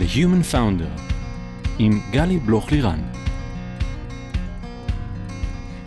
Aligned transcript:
The 0.00 0.16
Human 0.16 0.54
Founder 0.54 1.00
עם 1.78 2.00
גלי 2.10 2.38
בלוך 2.38 2.72
לירן. 2.72 3.00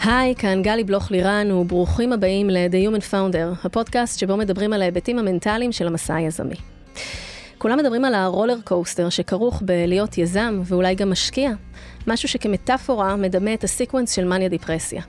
היי, 0.03 0.35
כאן 0.35 0.61
גלי 0.61 0.83
בלוך 0.83 1.11
לירן 1.11 1.51
וברוכים 1.51 2.13
הבאים 2.13 2.49
ל-The 2.49 2.89
Human 2.89 3.11
Founder, 3.11 3.65
הפודקאסט 3.65 4.19
שבו 4.19 4.37
מדברים 4.37 4.73
על 4.73 4.81
ההיבטים 4.81 5.19
המנטליים 5.19 5.71
של 5.71 5.87
המסע 5.87 6.15
היזמי. 6.15 6.55
כולם 7.57 7.77
מדברים 7.77 8.05
על 8.05 8.15
ה 8.15 8.21
roller 8.21 8.57
coaster 8.63 9.09
שכרוך 9.09 9.61
בלהיות 9.65 10.17
יזם 10.17 10.61
ואולי 10.65 10.95
גם 10.95 11.11
משקיע, 11.11 11.51
משהו 12.07 12.29
שכמטאפורה 12.29 13.15
מדמה 13.15 13.53
את 13.53 13.63
ה 13.63 13.69
sequence 13.69 14.11
של 14.11 14.25
מניה 14.25 14.49
דיפרסיה. 14.49 15.01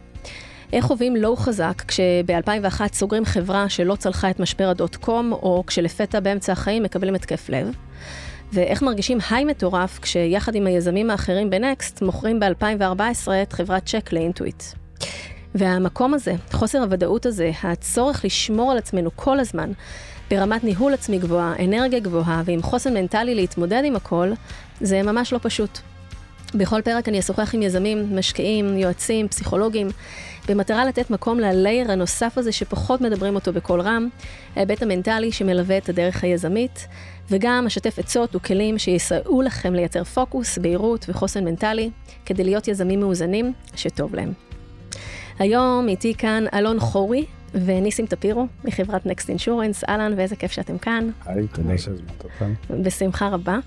איך 0.73 0.84
חווים 0.84 1.16
low 1.16 1.36
חזק 1.36 1.82
כשב-2001 1.89 2.80
סוגרים 2.93 3.25
חברה 3.25 3.68
שלא 3.68 3.96
צלחה 3.96 4.30
את 4.30 4.41
משבר 4.41 4.68
ה 4.68 4.75
dot 4.75 4.96
com, 4.96 5.32
או 5.32 5.64
כשלפתע 5.66 6.21
באמצע 6.21 6.52
החיים 6.52 6.82
מקבלים 6.82 7.14
התקף 7.14 7.49
לב? 7.49 7.75
ואיך 8.53 8.82
מרגישים 8.82 9.18
היי 9.30 9.44
מטורף 9.44 9.98
כשיחד 10.03 10.54
עם 10.54 10.66
היזמים 10.66 11.11
האחרים 11.11 11.50
בנקסט 11.50 12.02
מוכרים 12.02 12.40
ב-2014 12.40 13.30
את 13.43 13.52
חברת 13.52 13.86
צ'ק 13.86 14.12
לאינטואיט. 14.12 14.62
והמקום 15.54 16.14
הזה, 16.14 16.35
חוסר 16.52 16.82
הוודאות 16.82 17.26
הזה, 17.26 17.50
הצורך 17.62 18.25
לשמור 18.25 18.72
על 18.72 18.79
עצמנו 18.79 19.11
כל 19.16 19.40
הזמן, 19.40 19.72
ברמת 20.30 20.64
ניהול 20.64 20.94
עצמי 20.94 21.18
גבוהה, 21.18 21.54
אנרגיה 21.64 22.00
גבוהה 22.00 22.43
ועם 22.44 22.62
חוסן 22.62 22.94
מנטלי 22.94 23.35
להתמודד 23.35 23.82
עם 23.85 23.96
הכל, 23.96 24.32
זה 24.80 25.02
ממש 25.02 25.32
לא 25.32 25.38
פשוט. 25.43 25.79
בכל 26.54 26.82
פרק 26.82 27.08
אני 27.08 27.18
אשוחח 27.18 27.54
עם 27.54 27.63
יזמים, 27.63 28.16
משקיעים, 28.16 28.79
יועצים, 28.79 29.29
פסיכולוגים, 29.29 29.88
במטרה 30.49 30.85
לתת 30.85 31.11
מקום 31.11 31.40
ללייר 31.40 31.93
הנוסף 31.93 32.38
הזה 32.38 32.52
שפחות 32.52 33.00
מדברים 33.00 33.34
אותו 33.34 33.52
בקול 33.52 33.80
רם, 33.80 34.08
ההיבט 34.56 34.83
המנטלי 34.83 35.33
שמלווה 35.33 35.78
את 35.78 35.88
הדרך 35.88 36.24
היזמית, 36.24 36.86
וגם 37.31 37.67
אשתף 37.67 37.98
עצות 37.98 38.37
וכלים 38.37 38.78
שיסייעו 38.78 39.42
לכם 39.42 39.75
לייצר 39.75 40.05
פוקוס, 40.05 40.58
בהירות 40.58 41.06
וחוסן 41.08 41.44
מנטלי, 41.44 41.91
כדי 42.27 42.44
להיות 42.44 42.69
יזמים 42.69 43.00
מאוזנים 43.00 43.53
שטוב 43.77 44.14
להם. 44.14 44.33
היום 45.39 45.89
איתי 45.89 46.14
כאן 46.14 46.44
אלון 46.55 46.81
חורי 46.81 47.25
וניסים 47.55 48.06
טפירו 48.06 48.47
מחברת 48.64 49.06
Next 49.06 49.28
Insurance. 49.28 49.84
אהלן, 49.89 50.14
ואיזה 50.16 50.36
כיף 50.36 50.53
שאתם 50.53 50.78
כאן. 50.78 51.11
היי, 51.27 51.47
תודה 51.47 51.78
שהזמנת 51.78 52.25
אותנו. 52.25 52.83
בשמחה 52.83 53.28
רבה. 53.28 53.59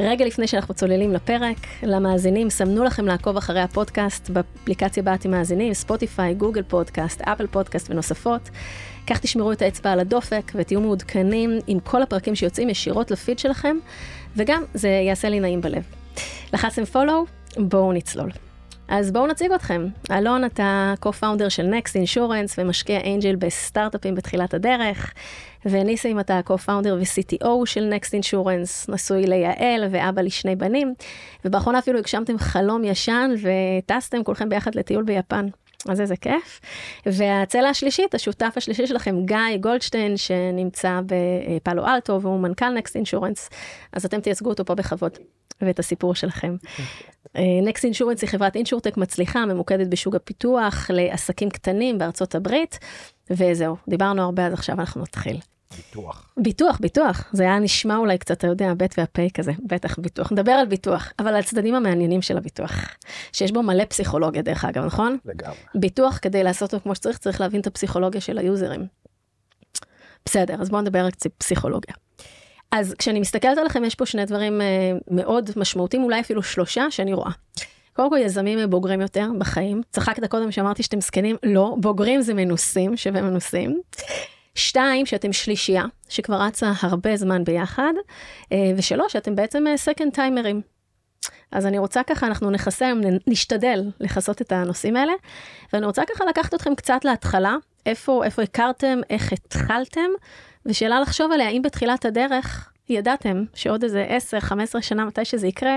רגע 0.00 0.24
לפני 0.24 0.46
שאנחנו 0.46 0.74
צוללים 0.74 1.12
לפרק, 1.12 1.56
למאזינים, 1.82 2.50
סמנו 2.50 2.84
לכם 2.84 3.06
לעקוב 3.06 3.36
אחרי 3.36 3.60
הפודקאסט 3.60 4.30
באפליקציה 4.30 5.02
בה 5.02 5.14
אתם 5.14 5.30
מאזינים, 5.30 5.74
Spotify, 5.74 6.34
Google 6.34 6.62
Podcast, 6.62 7.20
Apple 7.20 7.46
Podcast 7.46 7.90
ונוספות. 7.90 8.50
כך 9.06 9.18
תשמרו 9.18 9.52
את 9.52 9.62
האצבע 9.62 9.92
על 9.92 10.00
הדופק 10.00 10.52
ותהיו 10.54 10.80
מעודכנים 10.80 11.58
עם 11.66 11.80
כל 11.80 12.02
הפרקים 12.02 12.34
שיוצאים 12.34 12.70
ישירות 12.70 13.10
לפיד 13.10 13.38
שלכם, 13.38 13.76
וגם 14.36 14.62
זה 14.74 14.88
יעשה 14.88 15.28
לי 15.28 15.40
נעים 15.40 15.60
בלב. 15.60 15.82
לחצתם 16.52 16.82
follow, 16.92 17.56
בואו 17.56 17.92
נצלול. 17.92 18.30
אז 18.88 19.10
בואו 19.10 19.26
נציג 19.26 19.52
אתכם. 19.52 19.86
אלון, 20.10 20.44
אתה 20.44 20.94
co-founder 21.04 21.48
של 21.48 21.74
Next 21.74 21.90
Insurance 21.90 22.54
ומשקיע 22.58 23.00
אנג'ל 23.14 23.36
בסטארט-אפים 23.36 24.14
בתחילת 24.14 24.54
הדרך, 24.54 25.12
וניסים, 25.66 26.20
אתה 26.20 26.40
co-founder 26.46 26.92
ו-CTO 26.98 27.48
של 27.64 27.92
Next 27.92 28.08
Insurance, 28.08 28.92
נשוי 28.92 29.26
ליעל 29.26 29.84
ואבא 29.90 30.22
לשני 30.22 30.56
בנים, 30.56 30.94
ובאחרונה 31.44 31.78
אפילו 31.78 31.98
הגשמתם 31.98 32.38
חלום 32.38 32.84
ישן 32.84 33.30
וטסתם 33.42 34.24
כולכם 34.24 34.48
ביחד 34.48 34.74
לטיול 34.74 35.04
ביפן. 35.04 35.46
אז 35.88 36.00
איזה 36.00 36.16
כיף. 36.16 36.60
והצלע 37.06 37.68
השלישית, 37.68 38.14
השותף 38.14 38.54
השלישי 38.56 38.86
שלכם, 38.86 39.26
גיא 39.26 39.56
גולדשטיין, 39.60 40.16
שנמצא 40.16 41.00
בפאלו 41.06 41.86
אלטו 41.86 42.20
והוא 42.22 42.40
מנכ"ל 42.40 42.70
נקסט 42.70 42.96
אינשורנס, 42.96 43.50
אז 43.92 44.04
אתם 44.04 44.20
תייצגו 44.20 44.50
אותו 44.50 44.64
פה 44.64 44.74
בכבוד, 44.74 45.18
ואת 45.60 45.78
הסיפור 45.78 46.14
שלכם. 46.14 46.56
נקסט 47.62 47.84
אינשורנס 47.84 48.22
היא 48.22 48.30
חברת 48.30 48.56
אינשורטק 48.56 48.96
מצליחה, 48.96 49.46
ממוקדת 49.46 49.86
בשוק 49.86 50.14
הפיתוח 50.14 50.90
לעסקים 50.90 51.50
קטנים 51.50 51.98
בארצות 51.98 52.34
הברית, 52.34 52.78
וזהו, 53.30 53.76
דיברנו 53.88 54.22
הרבה, 54.22 54.46
אז 54.46 54.52
עכשיו 54.52 54.80
אנחנו 54.80 55.02
נתחיל. 55.02 55.36
ביטוח. 55.76 56.34
ביטוח, 56.36 56.78
ביטוח. 56.80 57.30
זה 57.32 57.42
היה 57.42 57.58
נשמע 57.58 57.96
אולי 57.96 58.18
קצת, 58.18 58.38
אתה 58.38 58.46
יודע, 58.46 58.74
בית 58.74 58.94
והפה 58.98 59.22
כזה, 59.34 59.52
בטח 59.66 59.98
ביטוח. 59.98 60.32
נדבר 60.32 60.52
על 60.52 60.66
ביטוח, 60.66 61.12
אבל 61.18 61.28
על 61.28 61.36
הצדדים 61.36 61.74
המעניינים 61.74 62.22
של 62.22 62.36
הביטוח. 62.36 62.72
שיש 63.32 63.52
בו 63.52 63.62
מלא 63.62 63.84
פסיכולוגיה, 63.84 64.42
דרך 64.42 64.64
אגב, 64.64 64.84
נכון? 64.84 65.18
לגמרי. 65.24 65.56
ביטוח, 65.74 66.18
כדי 66.22 66.42
לעשות 66.42 66.74
אותו 66.74 66.82
כמו 66.82 66.94
שצריך, 66.94 67.18
צריך 67.18 67.40
להבין 67.40 67.60
את 67.60 67.66
הפסיכולוגיה 67.66 68.20
של 68.20 68.38
היוזרים. 68.38 68.86
בסדר, 70.26 70.60
אז 70.60 70.70
בואו 70.70 70.82
נדבר 70.82 71.10
קצת 71.10 71.30
פסיכולוגיה. 71.38 71.94
אז 72.70 72.94
כשאני 72.98 73.20
מסתכלת 73.20 73.58
עליכם, 73.58 73.84
יש 73.84 73.94
פה 73.94 74.06
שני 74.06 74.24
דברים 74.24 74.60
אה, 74.60 74.66
מאוד 75.10 75.50
משמעותיים, 75.56 76.02
אולי 76.02 76.20
אפילו 76.20 76.42
שלושה, 76.42 76.90
שאני 76.90 77.12
רואה. 77.12 77.30
קודם 77.92 78.10
כל, 78.10 78.18
יזמים 78.22 78.70
בוגרים 78.70 79.00
יותר 79.00 79.28
בחיים. 79.38 79.82
צחקת 79.90 80.30
קודם 80.30 80.52
שאמרתי 80.52 80.82
שאתם 80.82 81.00
זקנים, 81.00 81.36
לא, 81.42 81.76
בוגרים 81.80 82.22
זה 82.22 82.34
מנוסים, 82.34 82.96
שווה 82.96 83.22
מנוסים. 83.22 83.80
שתיים, 84.54 85.06
שאתם 85.06 85.32
שלישייה, 85.32 85.84
שכבר 86.08 86.36
רצה 86.36 86.72
הרבה 86.80 87.16
זמן 87.16 87.44
ביחד, 87.44 87.92
אה, 88.52 88.72
ושלוש, 88.76 89.12
שאתם 89.12 89.34
בעצם 89.34 89.64
סקנד 89.76 90.06
אה, 90.08 90.14
טיימרים. 90.14 90.60
אז 91.52 91.66
אני 91.66 91.78
רוצה 91.78 92.02
ככה, 92.02 92.26
אנחנו 92.26 92.50
נכסה 92.50 92.86
היום, 92.86 93.00
נשתדל 93.26 93.90
לכסות 94.00 94.40
את 94.42 94.52
הנושאים 94.52 94.96
האלה, 94.96 95.12
ואני 95.72 95.86
רוצה 95.86 96.02
ככה 96.14 96.24
לקחת 96.24 96.54
אתכם 96.54 96.74
קצת 96.74 97.04
להתחלה, 97.04 97.56
איפה, 97.86 98.24
איפה 98.24 98.42
הכרתם, 98.42 98.98
איך 99.10 99.32
התחלתם, 99.32 100.10
ושאלה 100.66 101.00
לחשוב 101.00 101.32
עליה, 101.32 101.48
אם 101.48 101.62
בתחילת 101.64 102.04
הדרך 102.04 102.72
ידעתם 102.88 103.44
שעוד 103.54 103.82
איזה 103.84 104.18
10-15 104.78 104.80
שנה, 104.80 105.04
מתי 105.04 105.24
שזה 105.24 105.46
יקרה, 105.46 105.76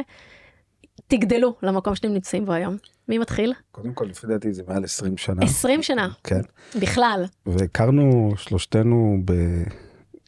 תגדלו 1.08 1.56
למקום 1.64 1.96
שאתם 1.96 2.14
נמצאים 2.14 2.46
בו 2.46 2.52
היום. 2.52 2.78
מי 3.10 3.18
מתחיל? 3.18 3.54
קודם 3.72 3.94
כל, 3.94 4.06
לפי 4.06 4.28
דעתי 4.28 4.54
זה 4.54 4.64
מעל 4.68 4.84
20 4.84 5.18
שנה. 5.18 5.46
20 5.46 5.84
שנה? 5.84 6.10
כן. 6.24 6.42
בכלל. 6.82 7.26
והכרנו 7.46 8.34
שלושתנו 8.38 9.22
ב... 9.26 9.34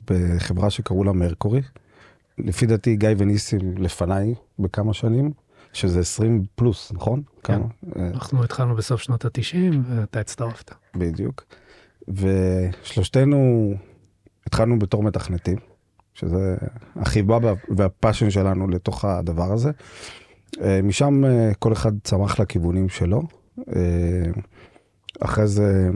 בחברה 0.09 0.69
שקראו 0.69 1.03
לה 1.03 1.11
מרקורי. 1.11 1.61
לפי 2.37 2.65
דעתי 2.65 2.95
גיא 2.95 3.09
וניסים 3.17 3.77
לפניי 3.77 4.35
בכמה 4.59 4.93
שנים, 4.93 5.31
שזה 5.73 5.99
20 5.99 6.43
פלוס, 6.55 6.91
נכון? 6.91 7.21
כן. 7.43 7.53
כמה? 7.53 8.07
אנחנו 8.13 8.43
התחלנו 8.43 8.75
בסוף 8.75 9.01
שנות 9.01 9.25
ה-90 9.25 9.75
ואתה 9.89 10.19
הצטרפת. 10.19 10.71
בדיוק. 10.95 11.43
ושלושתנו 12.07 13.71
התחלנו 14.47 14.79
בתור 14.79 15.03
מתכנתים, 15.03 15.57
שזה 16.13 16.55
החיבה 16.95 17.37
והפאשן 17.77 18.29
שלנו 18.29 18.67
לתוך 18.67 19.05
הדבר 19.05 19.53
הזה. 19.53 19.71
אה, 20.61 20.81
משם 20.83 21.25
אה, 21.25 21.51
כל 21.59 21.73
אחד 21.73 21.91
צמח 22.03 22.39
לכיוונים 22.39 22.89
שלו. 22.89 23.21
אה, 23.75 24.31
אחרי 25.19 25.47
זה, 25.47 25.89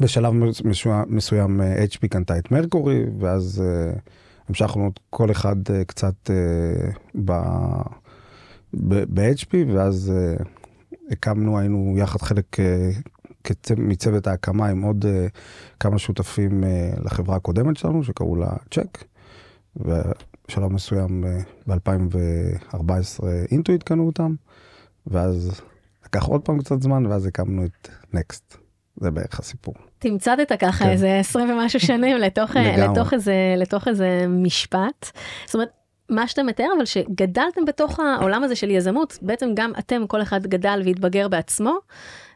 בשלב 0.00 0.32
מסוים, 1.06 1.60
HP 1.60 2.08
קנתה 2.08 2.38
את 2.38 2.50
מרקורי, 2.50 3.04
ואז 3.18 3.62
המשכנו 4.48 4.90
כל 5.10 5.30
אחד 5.30 5.56
קצת 5.86 6.30
ב-HP, 8.74 9.54
ואז 9.74 10.12
הקמנו, 11.10 11.58
היינו 11.58 11.94
יחד 11.98 12.22
חלק 12.22 12.56
מצוות 13.76 14.26
ההקמה 14.26 14.68
עם 14.68 14.82
עוד 14.82 15.04
כמה 15.80 15.98
שותפים 15.98 16.64
לחברה 17.04 17.36
הקודמת 17.36 17.76
שלנו, 17.76 18.04
שקראו 18.04 18.36
לה 18.36 18.50
צ'ק. 18.70 19.04
בשלב 20.50 20.72
מסוים 20.72 21.24
ב-2014 21.68 23.24
אינטואיט 23.50 23.82
קנו 23.82 24.06
אותם, 24.06 24.34
ואז 25.06 25.60
לקח 26.06 26.24
עוד 26.24 26.40
פעם 26.42 26.58
קצת 26.58 26.82
זמן, 26.82 27.06
ואז 27.06 27.26
הקמנו 27.26 27.64
את 27.64 27.88
נקסט. 28.12 28.56
זה 28.96 29.10
בערך 29.10 29.40
הסיפור. 29.40 29.74
תמצתת 29.98 30.52
ככה 30.60 30.84
כן. 30.84 30.90
איזה 30.90 31.18
20 31.18 31.50
ומשהו 31.50 31.80
שנים 31.80 32.16
לתוך, 32.26 32.50
לתוך, 32.56 33.14
איזה, 33.14 33.34
לתוך 33.56 33.88
איזה 33.88 34.24
משפט. 34.28 35.06
זאת 35.46 35.54
אומרת, 35.54 35.70
מה 36.08 36.28
שאתה 36.28 36.42
מתאר, 36.42 36.68
אבל 36.76 36.84
שגדלתם 36.84 37.64
בתוך 37.66 38.00
העולם 38.00 38.44
הזה 38.44 38.56
של 38.56 38.70
יזמות, 38.70 39.18
בעצם 39.22 39.50
גם 39.54 39.72
אתם, 39.78 40.06
כל 40.06 40.22
אחד 40.22 40.46
גדל 40.46 40.82
והתבגר 40.84 41.28
בעצמו, 41.28 41.78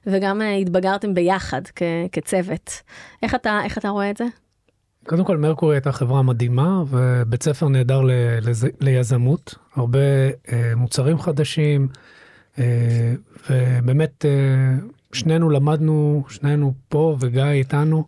וגם 0.06 0.42
התבגרתם 0.60 1.14
ביחד 1.14 1.62
כ- 1.76 1.82
כצוות. 2.12 2.70
איך 3.22 3.34
אתה, 3.34 3.60
איך 3.64 3.78
אתה 3.78 3.88
רואה 3.88 4.10
את 4.10 4.16
זה? 4.16 4.24
קודם 5.06 5.24
כל 5.24 5.36
מרקורי 5.36 5.76
הייתה 5.76 5.92
חברה 5.92 6.22
מדהימה 6.22 6.82
ובית 6.88 7.42
ספר 7.42 7.68
נהדר 7.68 8.00
ל, 8.00 8.10
לז, 8.42 8.66
ליזמות, 8.80 9.54
הרבה 9.74 9.98
אה, 10.52 10.72
מוצרים 10.76 11.18
חדשים, 11.18 11.88
אה, 12.58 13.14
ובאמת 13.50 14.24
אה, 14.24 14.76
שנינו 15.12 15.50
למדנו, 15.50 16.24
שנינו 16.28 16.74
פה 16.88 17.16
וגיא 17.20 17.44
איתנו, 17.44 18.04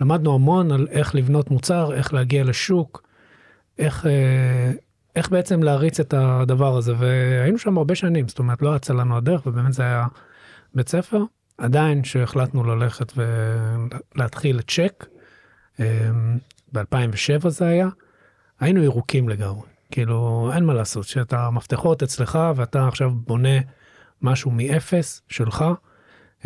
למדנו 0.00 0.34
המון 0.34 0.72
על 0.72 0.86
איך 0.90 1.14
לבנות 1.14 1.50
מוצר, 1.50 1.94
איך 1.94 2.14
להגיע 2.14 2.44
לשוק, 2.44 3.02
איך, 3.78 4.06
אה, 4.06 4.72
איך 5.16 5.30
בעצם 5.30 5.62
להריץ 5.62 6.00
את 6.00 6.14
הדבר 6.16 6.76
הזה, 6.76 6.94
והיינו 6.98 7.58
שם 7.58 7.78
הרבה 7.78 7.94
שנים, 7.94 8.28
זאת 8.28 8.38
אומרת 8.38 8.62
לא 8.62 8.76
יצא 8.76 8.94
לנו 8.94 9.16
הדרך, 9.16 9.46
ובאמת 9.46 9.72
זה 9.72 9.82
היה 9.82 10.06
בית 10.74 10.88
ספר. 10.88 11.22
עדיין 11.58 12.04
שהחלטנו 12.04 12.64
ללכת 12.64 13.12
ולהתחיל 13.16 14.60
צ'ק, 14.60 15.06
ב-2007 16.72 17.48
זה 17.48 17.66
היה, 17.66 17.88
היינו 18.60 18.82
ירוקים 18.82 19.28
לגמרי. 19.28 19.66
כאילו, 19.90 20.50
אין 20.54 20.64
מה 20.64 20.74
לעשות, 20.74 21.04
שאתה 21.04 21.46
המפתחות 21.46 22.02
אצלך 22.02 22.38
ואתה 22.56 22.88
עכשיו 22.88 23.10
בונה 23.10 23.58
משהו 24.22 24.50
מאפס 24.50 25.22
שלך, 25.28 25.64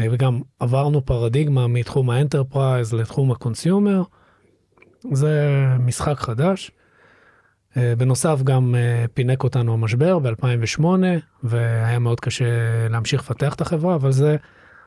אה, 0.01 0.07
וגם 0.11 0.41
עברנו 0.61 1.05
פרדיגמה 1.07 1.67
מתחום 1.67 2.11
ה-enterprise 2.11 2.95
לתחום 2.95 3.33
ה-consumer, 3.33 4.03
זה 5.13 5.65
משחק 5.81 6.19
חדש. 6.19 6.71
אה, 7.77 7.95
בנוסף 7.99 8.43
גם 8.45 8.75
אה, 8.75 9.05
פינק 9.15 9.45
אותנו 9.45 9.73
המשבר 9.73 10.19
ב-2008 10.19 10.85
והיה 11.43 11.99
מאוד 11.99 12.21
קשה 12.21 12.45
להמשיך 12.91 13.21
לפתח 13.21 13.55
את 13.55 13.61
החברה 13.61 13.95
אבל 13.95 14.13
זה 14.13 14.37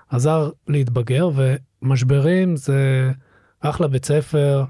עזר 0.09 0.49
להתבגר 0.67 1.29
ומשברים 1.35 2.55
זה 2.55 3.11
אחלה 3.61 3.87
בית 3.87 4.05
ספר 4.05 4.63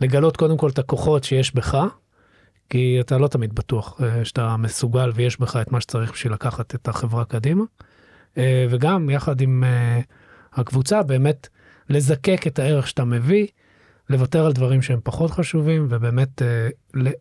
לגלות 0.00 0.36
קודם 0.36 0.56
כל 0.56 0.70
את 0.70 0.78
הכוחות 0.78 1.24
שיש 1.24 1.54
בך 1.54 1.78
כי 2.70 2.96
אתה 3.00 3.18
לא 3.18 3.28
תמיד 3.28 3.54
בטוח 3.54 4.00
אה, 4.02 4.24
שאתה 4.24 4.56
מסוגל 4.56 5.10
ויש 5.14 5.40
בך 5.40 5.56
את 5.56 5.72
מה 5.72 5.80
שצריך 5.80 6.12
בשביל 6.12 6.32
לקחת 6.32 6.74
את 6.74 6.88
החברה 6.88 7.24
קדימה 7.24 7.64
וגם 8.70 9.10
יחד 9.10 9.40
עם 9.40 9.64
הקבוצה 10.52 11.02
באמת 11.02 11.48
לזקק 11.88 12.46
את 12.46 12.58
הערך 12.58 12.88
שאתה 12.88 13.04
מביא. 13.04 13.46
לוותר 14.10 14.46
על 14.46 14.52
דברים 14.52 14.82
שהם 14.82 15.00
פחות 15.04 15.30
חשובים 15.30 15.86
ובאמת 15.90 16.42
אה, 16.42 16.68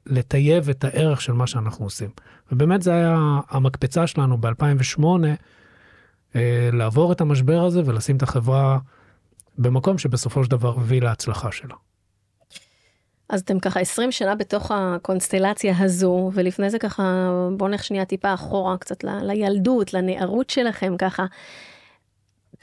לטייב 0.05 0.69
את 0.69 0.83
הערך 0.83 1.21
של 1.21 1.33
מה 1.33 1.47
שאנחנו 1.47 1.85
עושים. 1.85 2.09
ובאמת 2.51 2.81
זה 2.81 2.93
היה 2.93 3.39
המקפצה 3.49 4.07
שלנו 4.07 4.37
ב-2008, 4.37 5.03
אה, 6.35 6.69
לעבור 6.73 7.11
את 7.11 7.21
המשבר 7.21 7.65
הזה 7.65 7.81
ולשים 7.85 8.17
את 8.17 8.23
החברה 8.23 8.77
במקום 9.57 9.97
שבסופו 9.97 10.43
של 10.43 10.51
דבר 10.51 10.69
הביא 10.69 11.01
להצלחה 11.01 11.51
שלה. 11.51 11.75
אז 13.29 13.41
אתם 13.41 13.59
ככה 13.59 13.79
20 13.79 14.11
שנה 14.11 14.35
בתוך 14.35 14.71
הקונסטלציה 14.75 15.75
הזו, 15.79 16.31
ולפני 16.33 16.69
זה 16.69 16.79
ככה, 16.79 17.29
בואו 17.57 17.69
נלך 17.69 17.83
שנייה 17.83 18.05
טיפה 18.05 18.33
אחורה 18.33 18.77
קצת 18.77 19.03
ל- 19.03 19.23
לילדות, 19.23 19.93
לנערות 19.93 20.49
שלכם 20.49 20.95
ככה. 20.97 21.25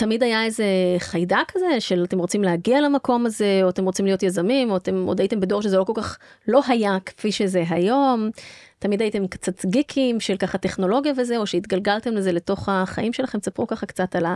תמיד 0.00 0.23
היה 0.23 0.44
איזה 0.44 0.64
חיידק 0.99 1.52
כזה 1.52 1.81
של 1.81 2.05
אתם 2.05 2.19
רוצים 2.19 2.43
להגיע 2.43 2.81
למקום 2.81 3.26
הזה, 3.26 3.61
או 3.62 3.69
אתם 3.69 3.85
רוצים 3.85 4.06
להיות 4.06 4.23
יזמים, 4.23 4.70
או 4.70 4.76
אתם 4.76 5.05
עוד 5.06 5.20
הייתם 5.20 5.41
בדור 5.41 5.62
שזה 5.62 5.79
לא 5.79 5.85
כל 5.85 5.93
כך 5.97 6.19
לא 6.49 6.61
היה 6.69 6.97
כפי 7.06 7.32
שזה 7.32 7.64
היום. 7.69 8.31
תמיד 8.79 9.02
הייתם 9.02 9.26
קצת 9.26 9.64
גיקים 9.64 10.20
של 10.20 10.37
ככה 10.37 10.58
טכנולוגיה 10.58 11.12
וזה, 11.17 11.37
או 11.37 11.47
שהתגלגלתם 11.47 12.14
לזה 12.14 12.32
לתוך 12.32 12.69
החיים 12.69 13.12
שלכם. 13.12 13.38
תספרו 13.38 13.67
ככה 13.67 13.87
קצת 13.87 14.17
על 14.17 14.26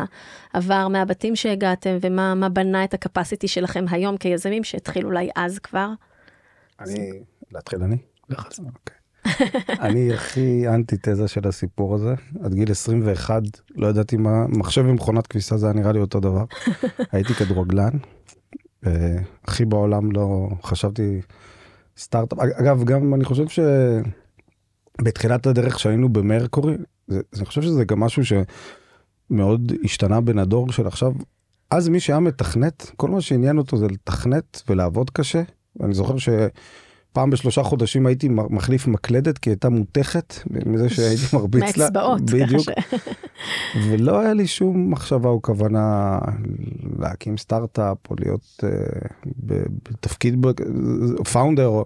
העבר 0.55 0.89
מהבתים 0.89 1.37
שהגעתם, 1.37 1.99
ומה 2.01 2.49
בנה 2.49 2.85
את 2.85 2.95
הקפסיטי 2.95 3.49
שלכם 3.49 3.85
היום 3.91 4.17
כיזמים, 4.17 4.65
שהתחיל 4.65 5.07
אולי 5.07 5.31
אז 5.37 5.59
כבר. 5.59 5.89
אני, 6.81 7.11
להתחיל 7.53 7.83
אני? 7.83 7.97
אוקיי. 8.31 9.04
אני 9.87 10.13
הכי 10.13 10.69
אנטי-תזה 10.69 11.29
של 11.29 11.49
הסיפור 11.49 11.95
הזה. 11.95 12.15
עד 12.45 12.55
גיל 12.55 12.71
21 12.71 13.43
לא 13.75 13.87
ידעתי 13.87 14.17
מה, 14.17 14.47
מחשב 14.47 14.85
ומכונת 14.89 15.27
כביסה 15.27 15.57
זה 15.57 15.67
היה 15.67 15.75
נראה 15.75 15.93
לי 15.93 16.01
אותו 16.01 16.21
דבר. 16.21 16.45
הייתי 17.13 17.35
כדורגלן. 17.35 17.93
הכי 19.45 19.65
בעולם 19.65 20.13
לא 20.13 20.49
חשבתי 20.63 21.21
סטארט-אפ. 21.97 22.39
אגב, 22.39 22.85
גם 22.85 23.15
אני 23.15 23.25
חושב 23.25 23.45
שבתחילת 24.99 25.47
הדרך 25.47 25.79
שהיינו 25.79 26.09
במרקורי, 26.09 26.75
זה, 27.07 27.21
אני 27.37 27.45
חושב 27.45 27.63
שזה 27.63 27.85
גם 27.85 28.01
משהו 28.01 28.23
שמאוד 29.31 29.73
השתנה 29.85 30.21
בין 30.21 30.39
הדור 30.39 30.73
של 30.73 30.87
עכשיו. 30.87 31.13
אז 31.71 31.89
מי 31.89 32.01
שהיה 32.01 32.21
מתכנת, 32.21 32.91
כל 32.97 33.11
מה 33.11 33.21
שעניין 33.21 33.59
אותו 33.59 33.77
זה 33.77 33.87
לתכנת 33.87 34.63
ולעבוד 34.69 35.11
קשה. 35.11 35.43
אני 35.83 35.95
זוכר 35.95 36.19
ש... 36.19 36.29
פעם 37.15 37.31
בשלושה 37.31 37.63
חודשים 37.63 38.07
הייתי 38.07 38.29
מחליף 38.29 38.87
מקלדת 38.87 39.39
כי 39.39 39.51
הייתה 39.51 39.69
מותכת 39.69 40.35
מזה 40.67 40.89
שהייתי 40.89 41.23
מרביץ 41.37 41.77
לה. 41.77 41.85
מאצבעות. 41.85 42.23
בדיוק. 42.23 42.67
ולא 43.89 44.21
היה 44.21 44.35
לי 44.35 44.47
שום 44.47 44.91
מחשבה 44.91 45.29
או 45.29 45.43
כוונה 45.43 46.19
להקים 46.99 47.37
סטארט-אפ 47.37 47.97
או 48.11 48.17
להיות 48.19 48.61
uh, 48.61 49.29
בתפקיד 49.91 50.47
פאונדר 51.33 51.67
או 51.67 51.85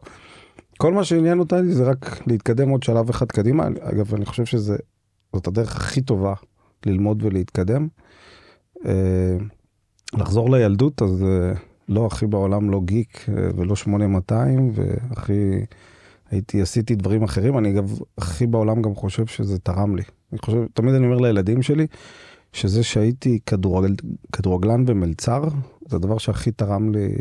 כל 0.78 0.92
מה 0.92 1.04
שעניין 1.04 1.38
אותי 1.38 1.72
זה 1.72 1.84
רק 1.84 2.22
להתקדם 2.26 2.68
עוד 2.68 2.82
שלב 2.82 3.10
אחד 3.10 3.26
קדימה. 3.26 3.66
אגב 3.80 4.14
אני 4.14 4.24
חושב 4.24 4.44
שזאת 4.44 5.46
הדרך 5.46 5.76
הכי 5.76 6.00
טובה 6.00 6.34
ללמוד 6.86 7.22
ולהתקדם. 7.22 7.88
Uh, 8.76 8.88
לחזור 10.14 10.50
לילדות 10.50 11.02
אז. 11.02 11.22
Uh, 11.22 11.67
לא 11.88 12.06
הכי 12.06 12.26
בעולם 12.26 12.70
לא 12.70 12.80
גיק 12.84 13.26
אה, 13.28 13.48
ולא 13.56 13.76
8200 13.76 14.72
והכי 14.74 15.64
הייתי 16.30 16.62
עשיתי 16.62 16.94
דברים 16.94 17.22
אחרים 17.22 17.58
אני 17.58 17.70
אגב 17.70 17.98
הכי 18.18 18.46
בעולם 18.46 18.82
גם 18.82 18.94
חושב 18.94 19.26
שזה 19.26 19.58
תרם 19.58 19.96
לי. 19.96 20.02
אני 20.32 20.38
חושב 20.38 20.58
תמיד 20.74 20.94
אני 20.94 21.06
אומר 21.06 21.16
לילדים 21.16 21.62
שלי 21.62 21.86
שזה 22.52 22.82
שהייתי 22.82 23.38
כדורגל, 23.46 23.94
כדורגלן 24.32 24.84
ומלצר 24.86 25.44
זה 25.88 25.96
הדבר 25.96 26.18
שהכי 26.18 26.50
תרם 26.50 26.92
לי 26.92 27.14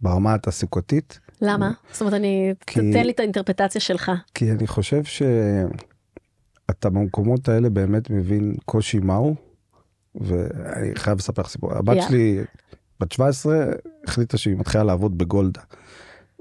ברמה 0.00 0.34
התעסוקתית. 0.34 1.18
למה? 1.42 1.72
זאת 1.92 2.00
אומרת 2.00 2.14
אני 2.14 2.54
כי, 2.66 2.90
תתן 2.90 3.06
לי 3.06 3.12
את 3.12 3.20
האינטרפטציה 3.20 3.80
שלך. 3.80 4.12
כי 4.34 4.52
אני 4.52 4.66
חושב 4.66 5.04
שאתה 5.04 6.90
במקומות 6.90 7.48
האלה 7.48 7.70
באמת 7.70 8.10
מבין 8.10 8.54
קושי 8.64 8.98
מהו. 8.98 9.34
ואני 10.14 10.94
חייב 10.94 11.18
לספר 11.18 11.42
לך 11.42 11.48
סיפור 11.48 11.72
הבת 11.72 11.96
yeah. 11.96 12.08
שלי 12.08 12.44
בת 13.00 13.12
17 13.12 13.64
החליטה 14.06 14.38
שהיא 14.38 14.56
מתחילה 14.56 14.84
לעבוד 14.84 15.18
בגולדה. 15.18 15.60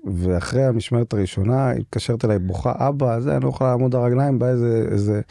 ואחרי 0.05 0.63
המשמרת 0.63 1.13
הראשונה 1.13 1.69
היא 1.69 1.79
התקשרת 1.79 2.25
אליי 2.25 2.39
בוכה 2.39 2.73
אבא 2.77 3.19
זה 3.19 3.35
אני 3.35 3.43
לא 3.43 3.49
יכולה 3.49 3.69
לעמוד 3.69 3.95
הרגליים 3.95 4.39
בא 4.39 4.47
איזה 4.47 4.87
איזה 4.91 5.21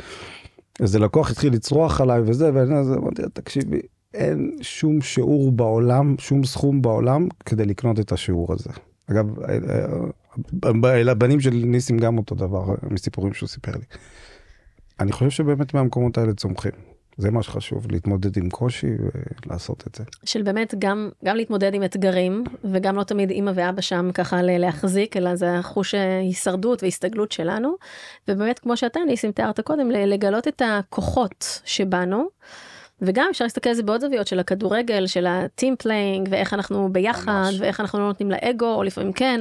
איזה 0.80 0.98
לקוח 0.98 1.30
התחיל 1.30 1.52
לצרוח 1.52 2.00
עליי 2.00 2.20
וזה 2.20 2.50
ואני 2.54 2.74
אמרתי 2.80 3.22
תקשיבי 3.32 3.80
אין 4.14 4.56
שום 4.60 5.00
שיעור 5.00 5.52
בעולם 5.52 6.14
שום 6.18 6.44
סכום 6.44 6.82
בעולם 6.82 7.28
כדי 7.44 7.64
לקנות 7.64 8.00
את 8.00 8.12
השיעור 8.12 8.52
הזה. 8.52 8.70
אגב 9.10 9.26
הבנים 11.08 11.40
של 11.40 11.50
ניסים 11.50 11.98
גם 11.98 12.18
אותו 12.18 12.34
דבר 12.34 12.74
מסיפורים 12.90 13.32
שהוא 13.32 13.48
סיפר 13.48 13.72
לי. 13.72 13.84
אני 15.00 15.12
חושב 15.12 15.30
שבאמת 15.30 15.74
מהמקומות 15.74 16.18
האלה 16.18 16.34
צומחים. 16.34 16.91
זה 17.16 17.30
מה 17.30 17.42
שחשוב, 17.42 17.92
להתמודד 17.92 18.36
עם 18.36 18.50
קושי 18.50 18.90
ולעשות 19.46 19.84
את 19.86 19.94
זה. 19.94 20.04
של 20.24 20.42
באמת 20.42 20.74
גם, 20.78 21.10
גם 21.24 21.36
להתמודד 21.36 21.74
עם 21.74 21.84
אתגרים, 21.84 22.44
וגם 22.72 22.96
לא 22.96 23.04
תמיד 23.04 23.30
אימא 23.30 23.52
ואבא 23.54 23.80
שם 23.80 24.10
ככה 24.14 24.42
להחזיק, 24.42 25.16
אלא 25.16 25.36
זה 25.36 25.58
החוש 25.58 25.94
הישרדות 25.94 26.82
והסתגלות 26.82 27.32
שלנו. 27.32 27.74
ובאמת, 28.28 28.58
כמו 28.58 28.76
שאתה, 28.76 29.00
ניסים, 29.06 29.32
תיארת 29.32 29.60
קודם, 29.60 29.90
לגלות 29.90 30.48
את 30.48 30.62
הכוחות 30.64 31.60
שבנו. 31.64 32.28
וגם 33.02 33.26
אפשר 33.30 33.44
להסתכל 33.44 33.68
על 33.68 33.74
זה 33.74 33.82
בעוד 33.82 34.00
זוויות 34.00 34.26
של 34.26 34.38
הכדורגל, 34.38 35.06
של 35.06 35.26
ה-team 35.26 35.76
playing, 35.76 36.28
ואיך 36.30 36.54
אנחנו 36.54 36.92
ביחד, 36.92 37.32
ממש. 37.32 37.60
ואיך 37.60 37.80
אנחנו 37.80 37.98
לא 37.98 38.06
נותנים 38.06 38.30
לאגו, 38.30 38.74
או 38.74 38.82
לפעמים 38.82 39.12
כן, 39.12 39.40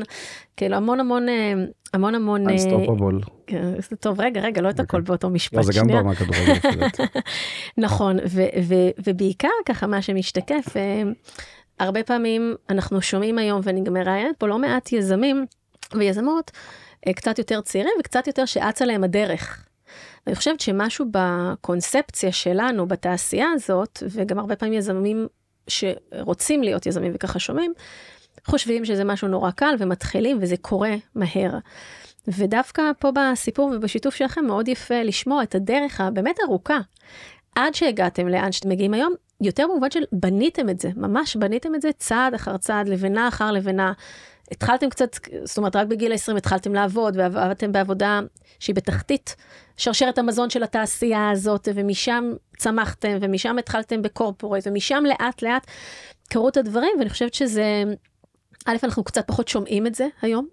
כאילו 0.58 0.76
המון 0.76 1.00
המון, 1.00 1.30
אה, 1.30 1.54
המון 1.94 2.16
המון... 2.16 2.50
unstoppable. 2.50 3.22
כן, 3.48 3.74
טוב, 4.00 4.22
רגע, 4.22 4.42
רגע, 4.42 4.62
לא 4.62 4.70
את 4.70 4.80
הכל 4.80 5.02
באותו 5.02 5.30
משפט. 5.30 5.58
לא, 5.58 5.64
זה 5.64 5.72
גם 5.80 5.88
ברמה 5.88 6.16
כדורגל. 6.16 6.88
נכון, 7.78 8.18
ובעיקר 9.04 9.48
ככה 9.66 9.88
מה 9.88 10.02
שמשתקף, 10.02 10.78
אה, 10.78 11.04
הרבה 11.80 12.04
פעמים 12.04 12.56
אנחנו 12.70 13.02
שומעים 13.02 13.38
היום, 13.38 13.62
ואני 13.64 13.84
גם 13.84 13.94
מראיינת 13.94 14.38
פה 14.38 14.48
לא 14.48 14.58
מעט 14.58 14.94
יזמים 14.94 15.46
ויזמות, 15.94 16.52
אה, 17.08 17.14
קצת 17.14 17.40
יותר 17.40 17.62
צעירים 17.62 17.94
וקצת 18.00 18.28
יותר 18.28 18.46
שאצה 18.46 18.86
להם 18.86 19.04
הדרך. 19.04 19.66
אני 20.28 20.36
חושבת 20.36 20.60
שמשהו 20.60 21.06
בקונספציה 21.12 22.32
שלנו, 22.32 22.88
בתעשייה 22.88 23.48
הזאת, 23.54 24.04
וגם 24.10 24.40
הרבה 24.40 24.56
פעמים 24.56 24.74
יזמים 24.74 25.28
שרוצים 25.68 26.64
להיות 26.64 26.86
יזמים 26.86 27.12
וככה 27.16 27.40
שומעים, 27.40 27.74
חושבים 28.46 28.86
שזה 28.86 29.04
משהו 29.04 29.28
נורא 29.28 29.52
קל 29.52 29.76
ומתחילים 29.80 30.38
וזה 30.42 30.58
קורה 30.58 30.96
מהר. 31.16 31.58
ודווקא 32.28 32.82
פה 33.00 33.12
בסיפור 33.12 33.72
ובשיתוף 33.76 34.16
שלכם 34.16 34.46
מאוד 34.46 34.68
יפה 34.68 35.04
לשמוע 35.04 35.44
את 35.44 35.56
הדרך 35.56 36.02
הבאמת 36.02 36.36
ארוכה. 36.48 36.80
עד 37.56 37.76
שהגעתם 37.76 38.28
לאן 38.28 38.52
שאתם 38.52 38.70
מגיעים 38.70 38.94
היום, 38.94 39.14
יותר 39.42 39.66
במובן 39.68 39.92
של 39.92 40.04
בניתם 40.12 40.70
את 40.70 40.80
זה, 40.80 40.90
ממש 40.96 41.36
בניתם 41.36 41.76
את 41.76 41.82
זה 41.82 41.90
צעד 41.98 42.34
אחר 42.34 42.58
צעד, 42.58 42.88
לבנה 42.88 43.28
אחר 43.28 43.52
לבנה. 43.52 43.94
התחלתם 44.52 44.90
קצת, 44.90 45.16
זאת 45.44 45.58
אומרת, 45.58 45.76
רק 45.76 45.88
בגיל 45.88 46.14
20 46.14 46.38
התחלתם 46.38 46.74
לעבוד, 46.74 47.18
ועבדתם 47.18 47.72
בעבודה 47.72 48.20
שהיא 48.62 48.76
בתחתית 48.76 49.36
שרשרת 49.78 50.18
המזון 50.18 50.50
של 50.50 50.64
התעשייה 50.64 51.30
הזאת, 51.30 51.68
ומשם 51.76 52.34
צמחתם, 52.58 53.18
ומשם 53.22 53.58
התחלתם 53.58 54.02
בקורפורט, 54.02 54.64
ומשם 54.68 55.04
לאט 55.08 55.42
לאט 55.42 55.68
קרו 56.30 56.50
את 56.50 56.58
הדברים, 56.58 56.92
ואני 57.00 57.10
חושבת 57.10 57.34
שזה, 57.34 57.84
א', 58.66 58.76
אנחנו 58.84 59.04
קצת 59.04 59.28
פחות 59.28 59.48
שומעים 59.48 59.88
את 59.88 59.96
זה 59.96 60.08
היום. 60.22 60.48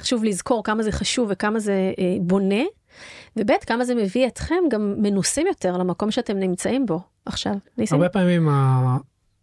חשוב 0.00 0.24
לזכור 0.24 0.64
כמה 0.64 0.82
זה 0.82 0.92
חשוב 0.92 1.28
וכמה 1.30 1.58
זה 1.58 1.92
אה, 1.98 2.16
בונה, 2.20 2.62
וב', 3.36 3.50
כמה 3.66 3.84
זה 3.84 3.94
מביא 3.94 4.26
אתכם 4.26 4.62
גם 4.70 4.94
מנוסים 4.98 5.46
יותר 5.46 5.76
למקום 5.76 6.10
שאתם 6.10 6.38
נמצאים 6.38 6.86
בו 6.86 7.00
עכשיו. 7.26 7.54
ניסים? 7.78 7.96
הרבה 7.96 8.08
פעמים 8.08 8.48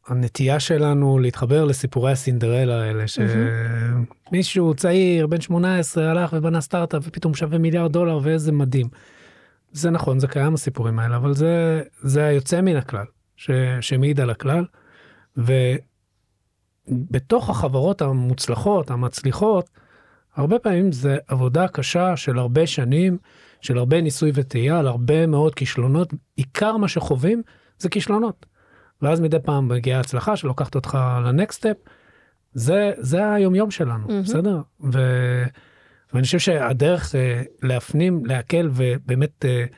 הנטייה 0.08 0.60
שלנו 0.60 1.20
להתחבר 1.20 1.66
לסיפורי 1.66 2.12
הסינדרלה 2.12 2.84
האלה, 2.84 3.04
שמישהו 3.08 4.74
צעיר, 4.74 5.28
בן 5.28 5.42
18, 5.42 6.12
הלך 6.12 6.34
ובנה 6.34 6.62
סטארט-אפ 6.62 7.04
ופתאום 7.08 7.34
שווה 7.34 7.58
מיליארד 7.58 7.92
דולר 7.92 8.20
ואיזה 8.24 8.52
מדהים. 8.52 8.88
זה 9.72 9.90
נכון, 9.90 10.20
זה 10.20 10.28
קיים 10.28 10.54
הסיפורים 10.54 11.00
האלה, 11.00 11.16
אבל 11.16 11.34
זה, 11.34 11.82
זה 12.02 12.26
היוצא 12.26 12.62
מן 12.62 12.76
הכלל, 12.76 13.06
ש, 13.36 13.52
שמעיד 13.82 14.20
על 14.20 14.30
הכלל. 14.30 14.66
ובתוך 16.88 17.50
החברות 17.50 18.02
המוצלחות, 18.02 18.92
המצליחות, 18.92 19.70
הרבה 20.36 20.60
פעמים 20.60 20.92
זה 20.92 21.18
עבודה 21.28 21.68
קשה 21.68 22.18
של 22.18 22.40
הרבה 22.40 22.68
שנים, 22.68 23.18
של 23.62 23.78
הרבה 23.78 24.02
ניסוי 24.02 24.32
וטעייה, 24.34 24.80
על 24.80 24.88
הרבה 24.88 25.28
מאוד 25.28 25.56
כישלונות. 25.56 26.14
עיקר 26.36 26.78
מה 26.78 26.88
שחווים 26.88 27.42
זה 27.80 27.90
כישלונות. 27.90 28.46
ואז 29.02 29.22
מדי 29.22 29.38
פעם 29.44 29.68
מגיעה 29.68 30.00
הצלחה 30.00 30.36
שלוקחת 30.36 30.76
אותך 30.76 30.98
לנקסט 31.26 31.60
סטפ. 31.60 31.78
זה, 32.54 32.92
זה 32.98 33.34
היומיום 33.34 33.72
שלנו, 33.72 34.08
mm-hmm. 34.08 34.24
בסדר? 34.24 34.62
ו... 34.94 35.00
ואני 36.14 36.26
חושב 36.26 36.40
שהדרך 36.40 37.12
uh, 37.12 37.16
להפנים, 37.64 38.26
להקל 38.26 38.70
ובאמת 38.74 39.46
uh, 39.46 39.74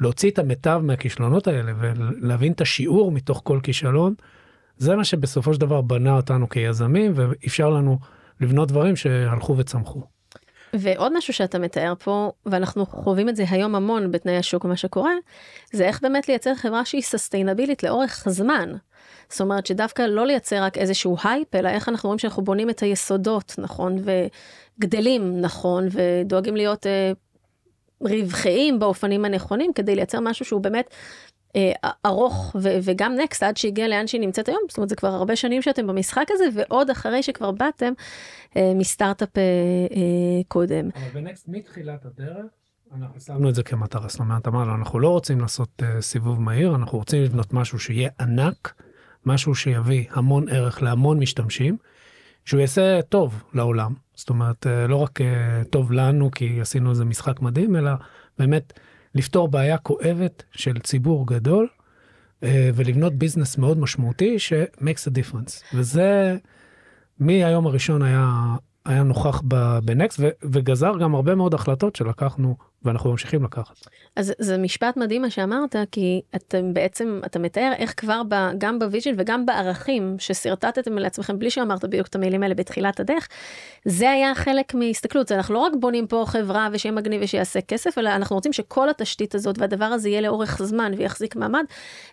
להוציא 0.00 0.30
את 0.30 0.38
המיטב 0.38 0.80
מהכישלונות 0.84 1.46
האלה 1.46 1.72
ולהבין 1.78 2.52
את 2.52 2.60
השיעור 2.60 3.12
מתוך 3.12 3.40
כל 3.44 3.60
כישלון, 3.62 4.14
זה 4.76 4.96
מה 4.96 5.04
שבסופו 5.04 5.54
של 5.54 5.60
דבר 5.60 5.80
בנה 5.80 6.16
אותנו 6.16 6.48
כיזמים 6.48 7.12
ואפשר 7.14 7.70
לנו 7.70 7.98
לבנות 8.40 8.68
דברים 8.68 8.96
שהלכו 8.96 9.56
וצמחו. 9.56 10.02
ועוד 10.80 11.16
משהו 11.16 11.32
שאתה 11.32 11.58
מתאר 11.58 11.94
פה, 11.98 12.32
ואנחנו 12.46 12.86
חווים 12.86 13.28
את 13.28 13.36
זה 13.36 13.44
היום 13.50 13.74
המון 13.74 14.10
בתנאי 14.10 14.36
השוק 14.36 14.64
ומה 14.64 14.76
שקורה, 14.76 15.12
זה 15.72 15.84
איך 15.84 16.02
באמת 16.02 16.28
לייצר 16.28 16.54
חברה 16.54 16.84
שהיא 16.84 17.02
sustainable-ית 17.02 17.82
לאורך 17.82 18.24
זמן. 18.28 18.72
זאת 19.28 19.40
אומרת 19.40 19.66
שדווקא 19.66 20.02
לא 20.02 20.26
לייצר 20.26 20.62
רק 20.62 20.78
איזשהו 20.78 21.16
הייפ, 21.24 21.54
אלא 21.54 21.68
איך 21.68 21.88
אנחנו 21.88 22.06
רואים 22.08 22.18
שאנחנו 22.18 22.44
בונים 22.44 22.70
את 22.70 22.80
היסודות, 22.80 23.54
נכון, 23.58 23.96
וגדלים, 24.78 25.40
נכון, 25.40 25.88
ודואגים 25.90 26.56
להיות 26.56 26.86
אה, 26.86 27.12
רווחיים 28.00 28.78
באופנים 28.78 29.24
הנכונים, 29.24 29.72
כדי 29.72 29.94
לייצר 29.94 30.20
משהו 30.20 30.44
שהוא 30.44 30.60
באמת 30.60 30.94
ארוך 32.06 32.56
ו- 32.62 32.78
וגם 32.82 33.14
Next 33.14 33.42
עד 33.42 33.56
שהגיע 33.56 33.88
לאן 33.88 34.06
שהיא 34.06 34.20
נמצאת 34.20 34.48
היום, 34.48 34.60
זאת 34.68 34.76
אומרת 34.78 34.88
זה 34.88 34.96
כבר 34.96 35.08
הרבה 35.08 35.36
שנים 35.36 35.62
שאתם 35.62 35.86
במשחק 35.86 36.26
הזה 36.30 36.44
ועוד 36.54 36.90
אחרי 36.90 37.22
שכבר 37.22 37.50
באתם 37.50 37.92
אה, 38.56 38.72
מסטארט-אפ 38.74 39.38
אה, 39.38 39.42
אה, 39.96 40.42
קודם. 40.48 40.88
אבל 40.94 41.08
בנקסט 41.20 41.48
מתחילת 41.48 42.04
הדרך 42.04 42.46
אנחנו 42.94 43.20
שמנו 43.20 43.48
את 43.48 43.54
זה 43.54 43.62
כמטרה, 43.62 44.08
זאת 44.08 44.20
אומרת 44.20 44.48
אמרנו 44.48 44.74
אנחנו 44.74 45.00
לא 45.00 45.08
רוצים 45.08 45.40
לעשות 45.40 45.82
אה, 45.82 46.02
סיבוב 46.02 46.40
מהיר, 46.40 46.74
אנחנו 46.74 46.98
רוצים 46.98 47.22
לבנות 47.22 47.52
משהו 47.52 47.78
שיהיה 47.78 48.10
ענק, 48.20 48.74
משהו 49.26 49.54
שיביא 49.54 50.04
המון 50.10 50.48
ערך 50.48 50.82
להמון 50.82 51.18
משתמשים, 51.18 51.76
שהוא 52.44 52.60
יעשה 52.60 53.02
טוב 53.02 53.42
לעולם, 53.54 53.94
זאת 54.14 54.30
אומרת 54.30 54.66
אה, 54.66 54.86
לא 54.86 54.96
רק 54.96 55.20
אה, 55.20 55.62
טוב 55.70 55.92
לנו 55.92 56.30
כי 56.30 56.60
עשינו 56.60 56.90
איזה 56.90 57.04
משחק 57.04 57.40
מדהים, 57.40 57.76
אלא 57.76 57.90
באמת 58.38 58.72
לפתור 59.16 59.48
בעיה 59.48 59.78
כואבת 59.78 60.42
של 60.52 60.78
ציבור 60.78 61.26
גדול 61.26 61.68
אה, 62.42 62.70
ולבנות 62.74 63.14
ביזנס 63.14 63.58
מאוד 63.58 63.78
משמעותי 63.78 64.38
ש-makes 64.38 65.10
a 65.10 65.10
difference. 65.10 65.74
וזה 65.74 66.36
מהיום 67.18 67.66
הראשון 67.66 68.02
היה, 68.02 68.56
היה 68.84 69.02
נוכח 69.02 69.42
ב-Next 69.84 70.20
וגזר 70.42 70.92
גם 71.00 71.14
הרבה 71.14 71.34
מאוד 71.34 71.54
החלטות 71.54 71.96
שלקחנו 71.96 72.56
ואנחנו 72.84 73.10
ממשיכים 73.10 73.44
לקחת. 73.44 73.76
אז 74.16 74.32
זה 74.38 74.58
משפט 74.58 74.96
מדהים 74.96 75.22
מה 75.22 75.30
שאמרת, 75.30 75.76
כי 75.92 76.20
אתם 76.36 76.74
בעצם, 76.74 77.20
אתה 77.26 77.38
מתאר 77.38 77.72
איך 77.76 77.94
כבר 77.96 78.22
ב, 78.28 78.34
גם 78.58 78.78
ב-vision 78.78 79.10
וגם 79.18 79.46
בערכים 79.46 80.16
ששרטטתם 80.18 80.98
לעצמכם 80.98 81.38
בלי 81.38 81.50
שאמרת 81.50 81.84
בדיוק 81.84 82.06
את 82.06 82.14
המילים 82.14 82.42
האלה 82.42 82.54
בתחילת 82.54 83.00
הדרך, 83.00 83.28
זה 83.84 84.10
היה 84.10 84.34
חלק 84.34 84.74
מהסתכלות, 84.74 85.32
אנחנו 85.32 85.54
לא 85.54 85.58
רק 85.58 85.72
בונים 85.80 86.06
פה 86.06 86.24
חברה 86.26 86.68
ושיהיה 86.72 86.92
מגניב 86.92 87.20
ושיעשה 87.24 87.60
כסף, 87.60 87.98
אלא 87.98 88.10
אנחנו 88.10 88.36
רוצים 88.36 88.52
שכל 88.52 88.90
התשתית 88.90 89.34
הזאת 89.34 89.58
והדבר 89.58 89.84
הזה 89.84 90.08
יהיה 90.08 90.20
לאורך 90.20 90.62
זמן 90.62 90.92
ויחזיק 90.96 91.36
מעמד, 91.36 91.64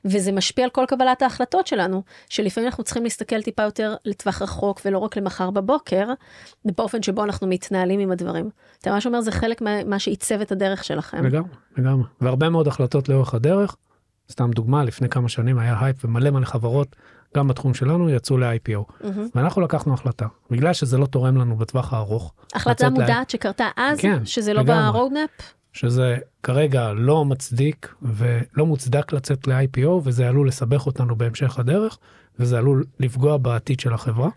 וזה 0.06 0.32
משפיע 0.32 0.64
על 0.64 0.70
כל 0.70 0.86
קבלת 0.88 1.22
ההחלטות 1.22 1.68
שלנו, 1.68 2.02
שלפעמים 2.30 2.70
אנחנו 2.70 2.84
צריכים 2.84 3.04
להסתכל 3.04 3.42
טיפה 3.42 3.64
יותר 3.64 3.96
לטווח 4.06 4.42
רחוק 4.42 4.82
ולא 4.86 4.98
רק 4.98 5.18
למחר 5.18 5.50
בבוקר, 5.52 6.08
באופן 6.66 7.04
שבו 7.04 7.24
אנחנו 7.24 7.48
מתנהלים 7.48 8.00
עם 8.00 8.12
הדברים. 8.12 8.50
אתה 8.82 8.92
ממש 8.92 9.08
אומר 9.08 9.22
זה 9.22 9.32
חלק 9.32 9.62
מה, 9.62 9.84
מה 9.84 10.00
שעיצב 10.00 10.42
את 10.42 10.52
הדרך 10.54 10.84
שלכם. 10.84 11.26
לגמרי, 11.26 11.50
לגמרי. 11.78 12.04
והרבה 12.22 12.50
מאוד 12.50 12.68
החלטות 12.68 13.10
לאורך 13.10 13.34
הדרך. 13.34 13.76
סתם 14.32 14.52
דוגמה, 14.52 14.84
לפני 14.84 15.10
כמה 15.10 15.30
שנים 15.30 15.60
היה 15.60 15.78
הייפ 15.80 16.06
ומלא 16.06 16.30
מלא 16.30 16.46
חברות, 16.46 16.96
גם 17.38 17.48
בתחום 17.48 17.74
שלנו, 17.74 18.10
יצאו 18.10 18.38
ל-IPO. 18.38 18.92
Mm-hmm. 19.02 19.06
ואנחנו 19.36 19.62
לקחנו 19.62 19.94
החלטה, 19.94 20.28
בגלל 20.52 20.74
שזה 20.74 20.98
לא 20.98 21.06
תורם 21.06 21.38
לנו 21.38 21.56
בטווח 21.56 21.94
הארוך. 21.94 22.34
החלטה 22.54 22.90
מודעת 22.90 23.10
לה... 23.10 23.24
שקרתה 23.30 23.68
אז, 23.78 24.00
כן, 24.00 24.26
שזה 24.26 24.54
לא 24.54 24.64
broad 24.64 24.91
enough? 24.91 25.30
שזה 25.74 26.18
כרגע 26.44 26.94
לא 26.94 27.26
מצדיק 27.26 27.94
ולא 28.02 28.66
מוצדק 28.66 29.14
לצאת 29.14 29.48
ל-IPO, 29.48 29.90
וזה 30.04 30.28
עלול 30.28 30.48
לסבך 30.48 30.86
אותנו 30.86 31.16
בהמשך 31.16 31.60
הדרך, 31.60 31.98
וזה 32.40 32.58
עלול 32.58 32.86
לפגוע 33.00 33.38
בעתיד 33.38 33.80
של 33.80 33.94
החברה, 33.94 34.30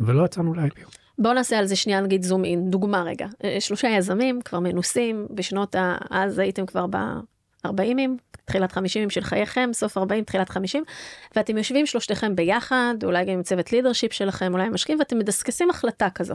ולא 0.00 0.24
יצאנו 0.24 0.54
ל-IPO. 0.54 1.05
בוא 1.18 1.32
נעשה 1.32 1.58
על 1.58 1.66
זה 1.66 1.76
שנייה 1.76 2.00
נגיד 2.00 2.22
זום 2.22 2.44
אין, 2.44 2.70
דוגמה 2.70 3.02
רגע. 3.02 3.26
אה, 3.44 3.56
שלושה 3.60 3.88
יזמים 3.88 4.42
כבר 4.42 4.60
מנוסים, 4.60 5.26
בשנות 5.30 5.74
ה... 5.74 5.96
אז 6.10 6.38
הייתם 6.38 6.66
כבר 6.66 6.86
ב-40ים, 6.86 8.10
תחילת 8.44 8.72
50 8.72 9.10
של 9.10 9.20
חייכם, 9.20 9.70
סוף 9.72 9.98
40, 9.98 10.24
תחילת 10.24 10.48
50, 10.48 10.84
ואתם 11.36 11.58
יושבים 11.58 11.86
שלושתכם 11.86 12.36
ביחד, 12.36 12.94
אולי 13.04 13.24
גם 13.24 13.32
עם 13.32 13.42
צוות 13.42 13.72
לידרשיפ 13.72 14.12
שלכם, 14.12 14.52
אולי 14.52 14.68
משקיעים, 14.68 14.98
ואתם 14.98 15.18
מדסקסים 15.18 15.70
החלטה 15.70 16.10
כזו. 16.10 16.34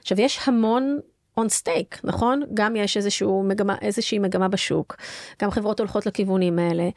עכשיו, 0.00 0.20
יש 0.20 0.40
המון 0.48 0.98
און 1.36 1.48
סטייק, 1.48 2.00
נכון? 2.04 2.42
גם 2.54 2.76
יש 2.76 2.96
איזשהו 2.96 3.42
מגמה, 3.42 3.76
איזושהי 3.82 4.18
מגמה 4.18 4.48
בשוק, 4.48 4.96
גם 5.42 5.50
חברות 5.50 5.80
הולכות 5.80 6.06
לכיוונים 6.06 6.58
האלה. 6.58 6.88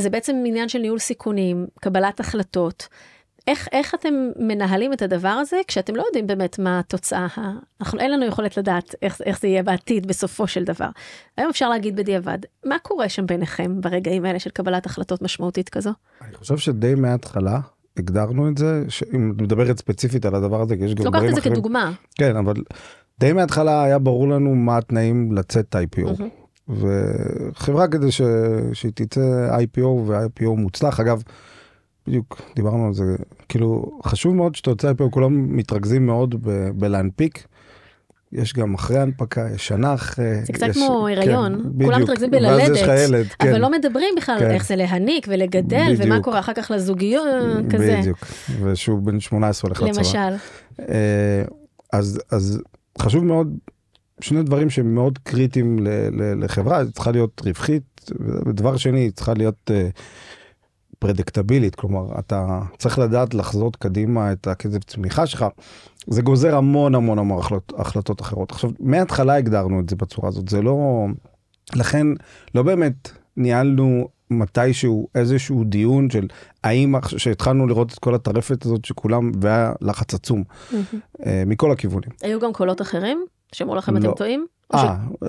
זה 0.00 0.10
בעצם 0.10 0.44
עניין 0.46 0.68
של 0.68 0.78
ניהול 0.78 0.98
סיכונים, 0.98 1.66
קבלת 1.80 2.20
החלטות. 2.20 2.88
איך, 3.48 3.68
איך 3.72 3.94
אתם 3.94 4.14
מנהלים 4.36 4.92
את 4.92 5.02
הדבר 5.02 5.28
הזה 5.28 5.56
כשאתם 5.66 5.96
לא 5.96 6.02
יודעים 6.06 6.26
באמת 6.26 6.58
מה 6.58 6.78
התוצאה, 6.78 7.26
אנחנו, 7.80 8.00
אין 8.00 8.10
לנו 8.10 8.26
יכולת 8.26 8.56
לדעת 8.56 8.94
איך, 9.02 9.20
איך 9.24 9.40
זה 9.40 9.48
יהיה 9.48 9.62
בעתיד 9.62 10.06
בסופו 10.06 10.46
של 10.46 10.64
דבר. 10.64 10.88
היום 11.36 11.50
אפשר 11.50 11.68
להגיד 11.68 11.96
בדיעבד, 11.96 12.38
מה 12.64 12.76
קורה 12.82 13.08
שם 13.08 13.26
ביניכם 13.26 13.80
ברגעים 13.80 14.24
האלה 14.24 14.38
של 14.38 14.50
קבלת 14.50 14.86
החלטות 14.86 15.22
משמעותית 15.22 15.68
כזו? 15.68 15.90
אני 16.22 16.36
חושב 16.36 16.56
שדי 16.56 16.94
מההתחלה 16.94 17.60
הגדרנו 17.96 18.48
את 18.48 18.58
זה, 18.58 18.84
אם 19.14 19.32
מדברת 19.38 19.78
ספציפית 19.78 20.26
על 20.26 20.34
הדבר 20.34 20.60
הזה, 20.60 20.76
כי 20.76 20.84
יש 20.84 20.94
גם 20.94 21.00
דברים 21.00 21.14
אחרים. 21.14 21.30
לוקחת 21.30 21.38
את 21.38 21.44
זה 21.44 21.50
כדוגמה. 21.50 21.92
כן, 22.14 22.36
אבל 22.36 22.54
די 23.20 23.32
מההתחלה 23.32 23.84
היה 23.84 23.98
ברור 23.98 24.28
לנו 24.28 24.54
מה 24.54 24.78
התנאים 24.78 25.32
לצאת 25.32 25.76
IPO. 25.76 26.08
Mm-hmm. 26.08 26.72
וחברה 26.72 27.88
כדי 27.88 28.12
ש... 28.12 28.22
שהיא 28.72 28.92
תצא 28.94 29.56
IPO 29.58 29.84
ו-IPO 29.84 30.48
מוצלח, 30.56 31.00
אגב, 31.00 31.22
בדיוק 32.08 32.42
דיברנו 32.56 32.86
על 32.86 32.94
זה, 32.94 33.04
כאילו 33.48 33.98
חשוב 34.04 34.34
מאוד 34.34 34.54
שאתה 34.54 34.70
יוצא 34.70 34.92
פה, 34.96 35.08
כולם 35.10 35.56
מתרכזים 35.56 36.06
מאוד 36.06 36.34
ב- 36.42 36.70
בלהנפיק. 36.74 37.46
יש 38.32 38.54
גם 38.54 38.74
אחרי 38.74 38.98
הנפקה, 38.98 39.48
יש 39.54 39.66
שנה 39.66 39.94
אחרי. 39.94 40.44
זה 40.44 40.52
קצת 40.52 40.66
יש, 40.68 40.76
כמו 40.76 41.06
כן, 41.14 41.20
הריון, 41.20 41.72
כן, 41.78 41.84
כולם 41.84 42.02
מתרכזים 42.02 42.30
בללדת, 42.30 42.68
ואז 42.68 42.76
יש 42.76 42.82
לך 42.82 42.90
ילד, 43.08 43.26
כן. 43.26 43.48
אבל 43.48 43.60
לא 43.60 43.70
מדברים 43.70 44.14
בכלל 44.16 44.38
כן. 44.38 44.50
איך 44.50 44.66
זה 44.66 44.76
להניק 44.76 45.26
ולגדל, 45.30 45.86
בדיוק. 45.94 46.02
ומה 46.04 46.22
קורה 46.22 46.38
אחר 46.38 46.52
כך 46.52 46.70
לזוגיות, 46.70 47.26
כזה. 47.70 47.96
בדיוק, 48.00 48.18
ושהוא 48.62 49.02
בן 49.02 49.20
18 49.20 49.68
הולך 49.68 49.82
לצבא. 49.82 49.98
למשל. 49.98 50.36
אה, 50.88 51.42
אז, 51.92 52.20
אז 52.32 52.62
חשוב 52.98 53.24
מאוד, 53.24 53.58
שני 54.20 54.42
דברים 54.42 54.70
שהם 54.70 54.94
מאוד 54.94 55.18
קריטיים 55.18 55.78
לחברה, 56.40 56.78
היא 56.78 56.90
צריכה 56.90 57.10
להיות 57.10 57.42
רווחית, 57.44 58.10
ודבר 58.46 58.76
שני, 58.76 59.00
היא 59.00 59.10
צריכה 59.10 59.34
להיות... 59.34 59.70
Uh, 59.70 60.00
פרדקטבילית, 60.98 61.74
כלומר, 61.74 62.18
אתה 62.18 62.60
צריך 62.78 62.98
לדעת 62.98 63.34
לחזות 63.34 63.76
קדימה 63.76 64.32
את 64.32 64.46
הקצב 64.46 64.78
צמיחה 64.78 65.26
שלך. 65.26 65.46
זה 66.06 66.22
גוזר 66.22 66.56
המון 66.56 66.94
המון 66.94 67.18
המון 67.18 67.38
החלט, 67.38 67.72
החלטות 67.76 68.20
אחרות. 68.20 68.50
עכשיו, 68.52 68.70
מההתחלה 68.80 69.34
הגדרנו 69.34 69.80
את 69.80 69.88
זה 69.88 69.96
בצורה 69.96 70.28
הזאת, 70.28 70.48
זה 70.48 70.62
לא... 70.62 71.06
לכן, 71.76 72.06
לא 72.54 72.62
באמת 72.62 73.10
ניהלנו 73.36 74.08
מתישהו 74.30 75.08
איזשהו 75.14 75.64
דיון 75.64 76.10
של 76.10 76.26
האם, 76.64 76.94
שהתחלנו 77.16 77.66
לראות 77.66 77.92
את 77.92 77.98
כל 77.98 78.14
הטרפת 78.14 78.64
הזאת 78.64 78.84
שכולם, 78.84 79.30
והיה 79.40 79.72
לחץ 79.80 80.14
עצום, 80.14 80.44
mm-hmm. 80.48 81.26
מכל 81.46 81.72
הכיוונים. 81.72 82.10
היו 82.22 82.40
גם 82.40 82.52
קולות 82.52 82.82
אחרים? 82.82 83.24
שאמרו 83.52 83.74
לכם 83.74 83.96
לא. 83.96 83.98
אתם 83.98 84.16
טועים? 84.16 84.46
אה, 84.74 84.96
אה... 85.22 85.28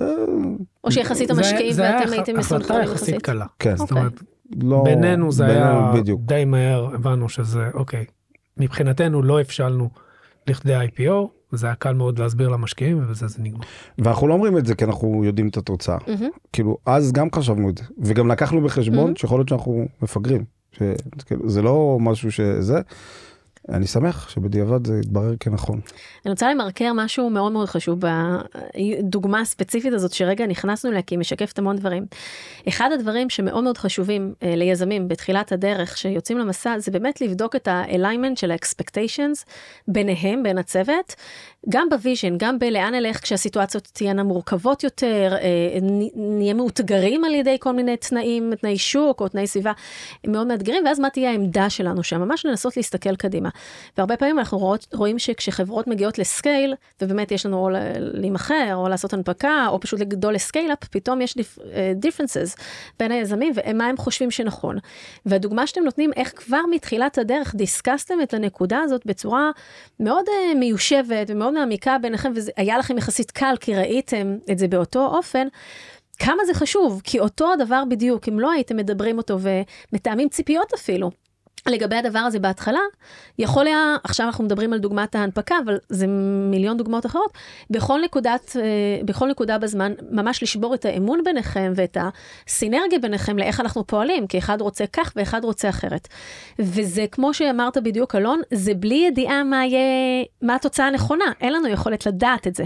או 0.84 0.92
שיחסית 0.92 1.30
המשקיעים 1.30 1.74
ואתם 1.76 2.12
הייתם 2.12 2.38
מסונכרנים 2.38 2.82
יחסית? 2.82 2.98
זה 2.98 3.06
היה 3.06 3.16
יחסית 3.16 3.22
קלה. 3.22 3.46
כן. 3.58 3.76
זאת 3.76 3.90
אומרת, 3.90 4.22
לא... 4.62 4.82
בינינו 4.84 5.32
זה 5.32 5.46
בינינו 5.46 5.64
היה 5.64 5.92
בדיוק. 5.94 6.20
די 6.24 6.44
מהר, 6.44 6.94
הבנו 6.94 7.28
שזה, 7.28 7.70
אוקיי, 7.74 8.04
מבחינתנו 8.56 9.22
לא 9.22 9.40
הבשלנו 9.40 9.90
לכדי 10.46 10.86
IPO, 10.86 11.12
וזה 11.52 11.66
היה 11.66 11.74
קל 11.74 11.92
מאוד 11.92 12.18
להסביר 12.18 12.48
למשקיעים, 12.48 12.98
ובזה 12.98 13.28
זה 13.28 13.42
נגמר. 13.42 13.64
ואנחנו 13.98 14.28
לא 14.28 14.34
אומרים 14.34 14.58
את 14.58 14.66
זה 14.66 14.74
כי 14.74 14.84
אנחנו 14.84 15.24
יודעים 15.24 15.48
את 15.48 15.56
התוצאה. 15.56 15.96
Mm-hmm. 15.96 16.38
כאילו, 16.52 16.78
אז 16.86 17.12
גם 17.12 17.28
חשבנו 17.34 17.70
את 17.70 17.78
זה, 17.78 17.84
וגם 17.98 18.30
לקחנו 18.30 18.60
בחשבון 18.62 19.12
mm-hmm. 19.12 19.20
שיכול 19.20 19.38
להיות 19.38 19.48
שאנחנו 19.48 19.86
מפגרים. 20.02 20.44
שכאילו, 20.72 21.48
זה 21.48 21.62
לא 21.62 21.98
משהו 22.00 22.32
שזה. 22.32 22.80
אני 23.68 23.86
שמח 23.86 24.28
שבדיעבד 24.28 24.86
זה 24.86 24.98
יתברר 24.98 25.36
כנכון. 25.40 25.80
אני 26.24 26.30
רוצה 26.30 26.50
למרקר 26.50 26.92
משהו 26.94 27.30
מאוד 27.30 27.52
מאוד 27.52 27.68
חשוב 27.68 27.98
בדוגמה 28.00 29.40
הספציפית 29.40 29.92
הזאת 29.92 30.12
שרגע 30.12 30.46
נכנסנו 30.46 30.90
אליה 30.90 31.02
כי 31.02 31.14
היא 31.14 31.18
משקפת 31.18 31.58
המון 31.58 31.76
דברים. 31.76 32.06
אחד 32.68 32.90
הדברים 32.94 33.30
שמאוד 33.30 33.64
מאוד 33.64 33.78
חשובים 33.78 34.34
uh, 34.34 34.46
ליזמים 34.46 35.08
בתחילת 35.08 35.52
הדרך 35.52 35.96
שיוצאים 35.98 36.38
למסע 36.38 36.78
זה 36.78 36.90
באמת 36.90 37.20
לבדוק 37.20 37.56
את 37.56 37.68
ה-alignment 37.68 38.36
של 38.36 38.50
ה-expectations 38.50 39.44
ביניהם, 39.88 40.42
בין 40.42 40.58
הצוות, 40.58 41.14
גם 41.68 41.88
ב-vision, 41.88 42.34
גם 42.36 42.58
בלאן 42.58 42.94
נלך 42.94 43.22
כשהסיטואציות 43.22 43.88
תהיינה 43.92 44.22
מורכבות 44.22 44.84
יותר, 44.84 45.32
uh, 45.36 45.84
נהיה 46.16 46.54
מאותגרים 46.54 47.24
על 47.24 47.34
ידי 47.34 47.56
כל 47.60 47.72
מיני 47.72 47.96
תנאים, 47.96 48.54
תנאי 48.54 48.78
שוק 48.78 49.20
או 49.20 49.28
תנאי 49.28 49.46
סביבה 49.46 49.72
מאוד 50.26 50.46
מאתגרים, 50.46 50.84
ואז 50.86 51.00
מה 51.00 51.10
תהיה 51.10 51.30
העמדה 51.30 51.70
שלנו 51.70 52.02
שם, 52.02 52.20
ממש 52.20 52.46
לנסות 52.46 52.76
להסתכל 52.76 53.16
קדימה. 53.16 53.48
והרבה 53.98 54.16
פעמים 54.16 54.38
אנחנו 54.38 54.58
רואות, 54.58 54.86
רואים 54.94 55.18
שכשחברות 55.18 55.86
מגיעות 55.86 56.18
ל-scale, 56.18 56.74
ובאמת 57.02 57.32
יש 57.32 57.46
לנו 57.46 57.58
או 57.58 57.68
להימכר, 57.96 58.74
או 58.74 58.88
לעשות 58.88 59.12
הנפקה, 59.12 59.66
או 59.68 59.80
פשוט 59.80 60.00
לגדול 60.00 60.34
ל-scale-up, 60.34 60.84
פתאום 60.84 61.20
יש 61.20 61.34
differences 61.94 62.54
uh, 62.54 62.60
בין 62.98 63.12
היזמים 63.12 63.52
ומה 63.56 63.86
הם 63.86 63.96
חושבים 63.96 64.30
שנכון. 64.30 64.78
והדוגמה 65.26 65.66
שאתם 65.66 65.84
נותנים, 65.84 66.10
איך 66.16 66.32
כבר 66.36 66.60
מתחילת 66.70 67.18
הדרך 67.18 67.54
דיסקסתם 67.54 68.14
את 68.22 68.34
הנקודה 68.34 68.78
הזאת 68.78 69.06
בצורה 69.06 69.50
מאוד 70.00 70.24
uh, 70.26 70.54
מיושבת 70.56 71.26
ומאוד 71.28 71.49
מעמיקה 71.52 71.98
ביניכם, 71.98 72.32
והיה 72.34 72.78
לכם 72.78 72.98
יחסית 72.98 73.30
קל, 73.30 73.54
כי 73.60 73.74
ראיתם 73.74 74.36
את 74.52 74.58
זה 74.58 74.68
באותו 74.68 75.06
אופן. 75.06 75.46
כמה 76.18 76.44
זה 76.46 76.54
חשוב, 76.54 77.00
כי 77.04 77.20
אותו 77.20 77.52
הדבר 77.52 77.82
בדיוק, 77.88 78.28
אם 78.28 78.40
לא 78.40 78.50
הייתם 78.50 78.76
מדברים 78.76 79.18
אותו 79.18 79.38
ומתאמים 79.92 80.28
ציפיות 80.28 80.72
אפילו, 80.74 81.10
לגבי 81.66 81.96
הדבר 81.96 82.18
הזה 82.18 82.38
בהתחלה, 82.38 82.80
יכול 83.38 83.66
היה, 83.66 83.96
עכשיו 84.04 84.26
אנחנו 84.26 84.44
מדברים 84.44 84.72
על 84.72 84.78
דוגמת 84.78 85.14
ההנפקה, 85.14 85.54
אבל 85.64 85.78
זה 85.88 86.06
מיליון 86.50 86.76
דוגמאות 86.76 87.06
אחרות, 87.06 87.32
בכל 87.70 88.00
נקודת, 88.04 88.56
אה, 88.56 88.62
בכל 89.04 89.28
נקודה 89.28 89.58
בזמן, 89.58 89.92
ממש 90.10 90.42
לשבור 90.42 90.74
את 90.74 90.84
האמון 90.84 91.24
ביניכם 91.24 91.72
ואת 91.76 91.96
הסינרגיה 92.00 92.98
ביניכם 92.98 93.38
לאיך 93.38 93.60
אנחנו 93.60 93.86
פועלים, 93.86 94.26
כי 94.26 94.38
אחד 94.38 94.60
רוצה 94.60 94.84
כך 94.86 95.12
ואחד 95.16 95.44
רוצה 95.44 95.68
אחרת. 95.68 96.08
וזה 96.58 97.04
כמו 97.12 97.34
שאמרת 97.34 97.78
בדיוק, 97.78 98.14
אלון, 98.14 98.40
זה 98.54 98.74
בלי 98.74 99.04
ידיעה 99.08 99.44
מה 99.44 99.66
יהיה, 99.66 100.24
מה 100.42 100.54
התוצאה 100.54 100.86
הנכונה, 100.86 101.24
אין 101.40 101.52
לנו 101.52 101.68
יכולת 101.68 102.06
לדעת 102.06 102.46
את 102.46 102.54
זה. 102.54 102.64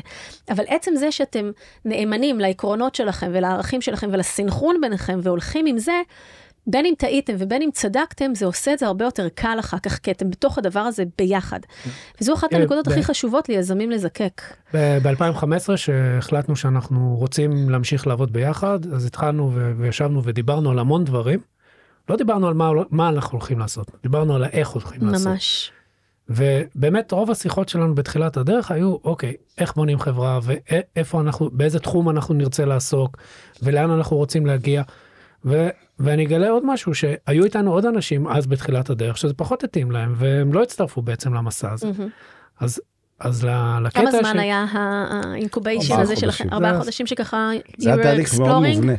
אבל 0.50 0.64
עצם 0.68 0.96
זה 0.96 1.12
שאתם 1.12 1.50
נאמנים 1.84 2.40
לעקרונות 2.40 2.94
שלכם 2.94 3.30
ולערכים 3.32 3.80
שלכם 3.80 4.08
ולסנכרון 4.12 4.80
ביניכם 4.80 5.20
והולכים 5.22 5.66
עם 5.66 5.78
זה, 5.78 6.02
בין 6.66 6.86
אם 6.86 6.94
טעיתם 6.98 7.34
ובין 7.38 7.62
אם 7.62 7.70
צדקתם, 7.72 8.34
זה 8.34 8.46
עושה 8.46 8.72
את 8.72 8.78
זה 8.78 8.86
הרבה 8.86 9.04
יותר 9.04 9.28
קל 9.34 9.56
אחר 9.60 9.78
כך, 9.78 9.98
כי 9.98 10.10
אתם 10.10 10.30
בתוך 10.30 10.58
הדבר 10.58 10.80
הזה 10.80 11.04
ביחד. 11.18 11.60
וזו 12.20 12.34
אחת 12.34 12.52
הנקודות 12.52 12.86
הכי 12.86 13.02
חשובות 13.02 13.48
ליזמים 13.48 13.90
לזקק. 13.90 14.42
ב-2015, 14.74 15.76
שהחלטנו 15.76 16.56
שאנחנו 16.56 17.16
רוצים 17.18 17.70
להמשיך 17.70 18.06
לעבוד 18.06 18.32
ביחד, 18.32 18.78
אז 18.94 19.06
התחלנו 19.06 19.52
וישבנו 19.78 20.24
ודיברנו 20.24 20.70
על 20.70 20.78
המון 20.78 21.04
דברים. 21.04 21.40
לא 22.08 22.16
דיברנו 22.16 22.48
על 22.48 22.54
מה, 22.54 22.70
מה 22.90 23.08
אנחנו 23.08 23.38
הולכים 23.38 23.58
לעשות, 23.58 23.90
דיברנו 24.02 24.34
על 24.34 24.44
האיך 24.44 24.68
הולכים 24.68 25.00
ממש. 25.00 25.12
לעשות. 25.12 25.26
ממש. 25.26 25.72
ובאמת 26.28 27.12
רוב 27.12 27.30
השיחות 27.30 27.68
שלנו 27.68 27.94
בתחילת 27.94 28.36
הדרך 28.36 28.70
היו 28.70 28.96
אוקיי 29.04 29.34
איך 29.58 29.74
בונים 29.74 29.98
חברה 29.98 30.40
ואיפה 30.42 31.20
אנחנו 31.20 31.50
באיזה 31.52 31.78
תחום 31.78 32.10
אנחנו 32.10 32.34
נרצה 32.34 32.64
לעסוק 32.64 33.16
ולאן 33.62 33.90
אנחנו 33.90 34.16
רוצים 34.16 34.46
להגיע. 34.46 34.82
ו, 35.44 35.68
ואני 35.98 36.26
אגלה 36.26 36.48
עוד 36.48 36.62
משהו 36.66 36.94
שהיו 36.94 37.44
איתנו 37.44 37.72
עוד 37.72 37.86
אנשים 37.86 38.28
אז 38.28 38.46
בתחילת 38.46 38.90
הדרך 38.90 39.18
שזה 39.18 39.34
פחות 39.34 39.64
התאים 39.64 39.90
להם 39.90 40.14
והם 40.16 40.52
לא 40.52 40.62
הצטרפו 40.62 41.02
בעצם 41.02 41.34
למסע 41.34 41.72
הזה. 41.72 41.90
Mm-hmm. 41.90 42.02
אז 42.60 42.80
אז 43.20 43.46
לקטע 43.82 44.00
כמה 44.00 44.10
זמן 44.10 44.34
ש... 44.34 44.38
היה 44.38 44.66
האינקוביישן 44.72 46.00
הזה 46.00 46.16
שלכם? 46.16 46.48
ארבעה 46.52 46.78
חודשים 46.78 47.06
שככה 47.06 47.50
זה 47.78 47.94
היה 47.94 48.02
תהליך 48.02 48.38
מאוד 48.38 48.66
מובנה. 48.66 48.92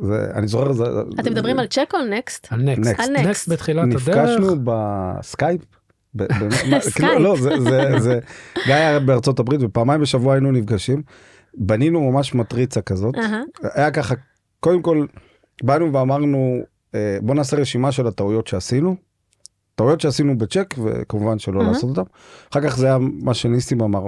ואני 0.00 0.48
זוכר 0.48 0.72
זה 0.72 0.84
אתם 1.20 1.30
מדברים 1.30 1.58
על 1.58 1.66
צ'ק 1.66 1.90
או 1.94 1.98
על 1.98 2.08
Next? 2.08 2.48
על 2.50 2.62
Next. 2.62 3.00
על 3.00 3.10
Next 3.10 3.48
בתחילת 3.48 3.84
הדרך. 3.84 4.08
נפגשנו 4.08 4.56
בסקייפ. 4.64 5.60
סקייפ. 6.80 7.18
לא 7.18 7.36
זה 7.98 8.18
גיא 8.66 8.74
היה 8.74 9.00
בארצות 9.00 9.38
הברית 9.38 9.60
ופעמיים 9.62 10.00
בשבוע 10.00 10.34
היינו 10.34 10.52
נפגשים. 10.52 11.02
בנינו 11.54 12.10
ממש 12.10 12.34
מטריצה 12.34 12.80
כזאת. 12.80 13.14
היה 13.74 13.90
ככה 13.90 14.14
קודם 14.64 14.82
כל, 14.82 15.06
באנו 15.62 15.92
ואמרנו, 15.92 16.58
אה, 16.94 17.18
בוא 17.22 17.34
נעשה 17.34 17.56
רשימה 17.56 17.92
של 17.92 18.06
הטעויות 18.06 18.46
שעשינו. 18.46 18.96
טעויות 19.74 20.00
שעשינו 20.00 20.38
ב-Check, 20.38 20.74
וכמובן 20.84 21.38
שלא 21.38 21.60
mm-hmm. 21.60 21.64
לעשות 21.64 21.98
אותם. 21.98 22.10
אחר 22.52 22.60
כך 22.60 22.76
זה 22.76 22.86
היה 22.86 22.98
מה 22.98 23.34
שניסים 23.34 23.80
אמר, 23.80 24.06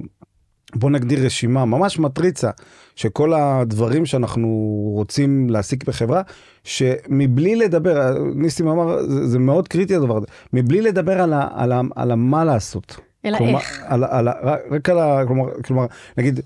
בוא 0.75 0.91
נגדיר 0.91 1.27
רשימה, 1.27 1.65
ממש 1.65 1.99
מטריצה, 1.99 2.51
שכל 2.95 3.35
הדברים 3.35 4.07
שאנחנו 4.07 4.49
רוצים 4.95 5.51
להעסיק 5.51 5.85
בחברה, 5.85 6.23
שמבלי 6.65 7.57
לדבר, 7.57 8.19
ניסים 8.35 8.69
אמר, 8.69 9.07
זה, 9.07 9.27
זה 9.27 9.39
מאוד 9.39 9.69
קריטי 9.69 9.97
הדבר 9.97 10.17
הזה, 10.17 10.27
מבלי 10.53 10.81
לדבר 10.81 11.21
על, 11.21 11.33
ה, 11.33 11.49
על, 11.55 11.73
ה, 11.73 11.81
על 11.97 12.15
מה 12.15 12.45
לעשות. 12.45 12.97
אלא 13.25 13.39
כלומר, 13.39 13.59
איך. 13.59 13.83
על, 13.87 14.05
על, 14.05 14.29
רק 14.71 14.89
על 14.89 14.99
ה... 14.99 15.27
כלומר, 15.27 15.63
כלומר, 15.65 15.87
נגיד, 16.17 16.41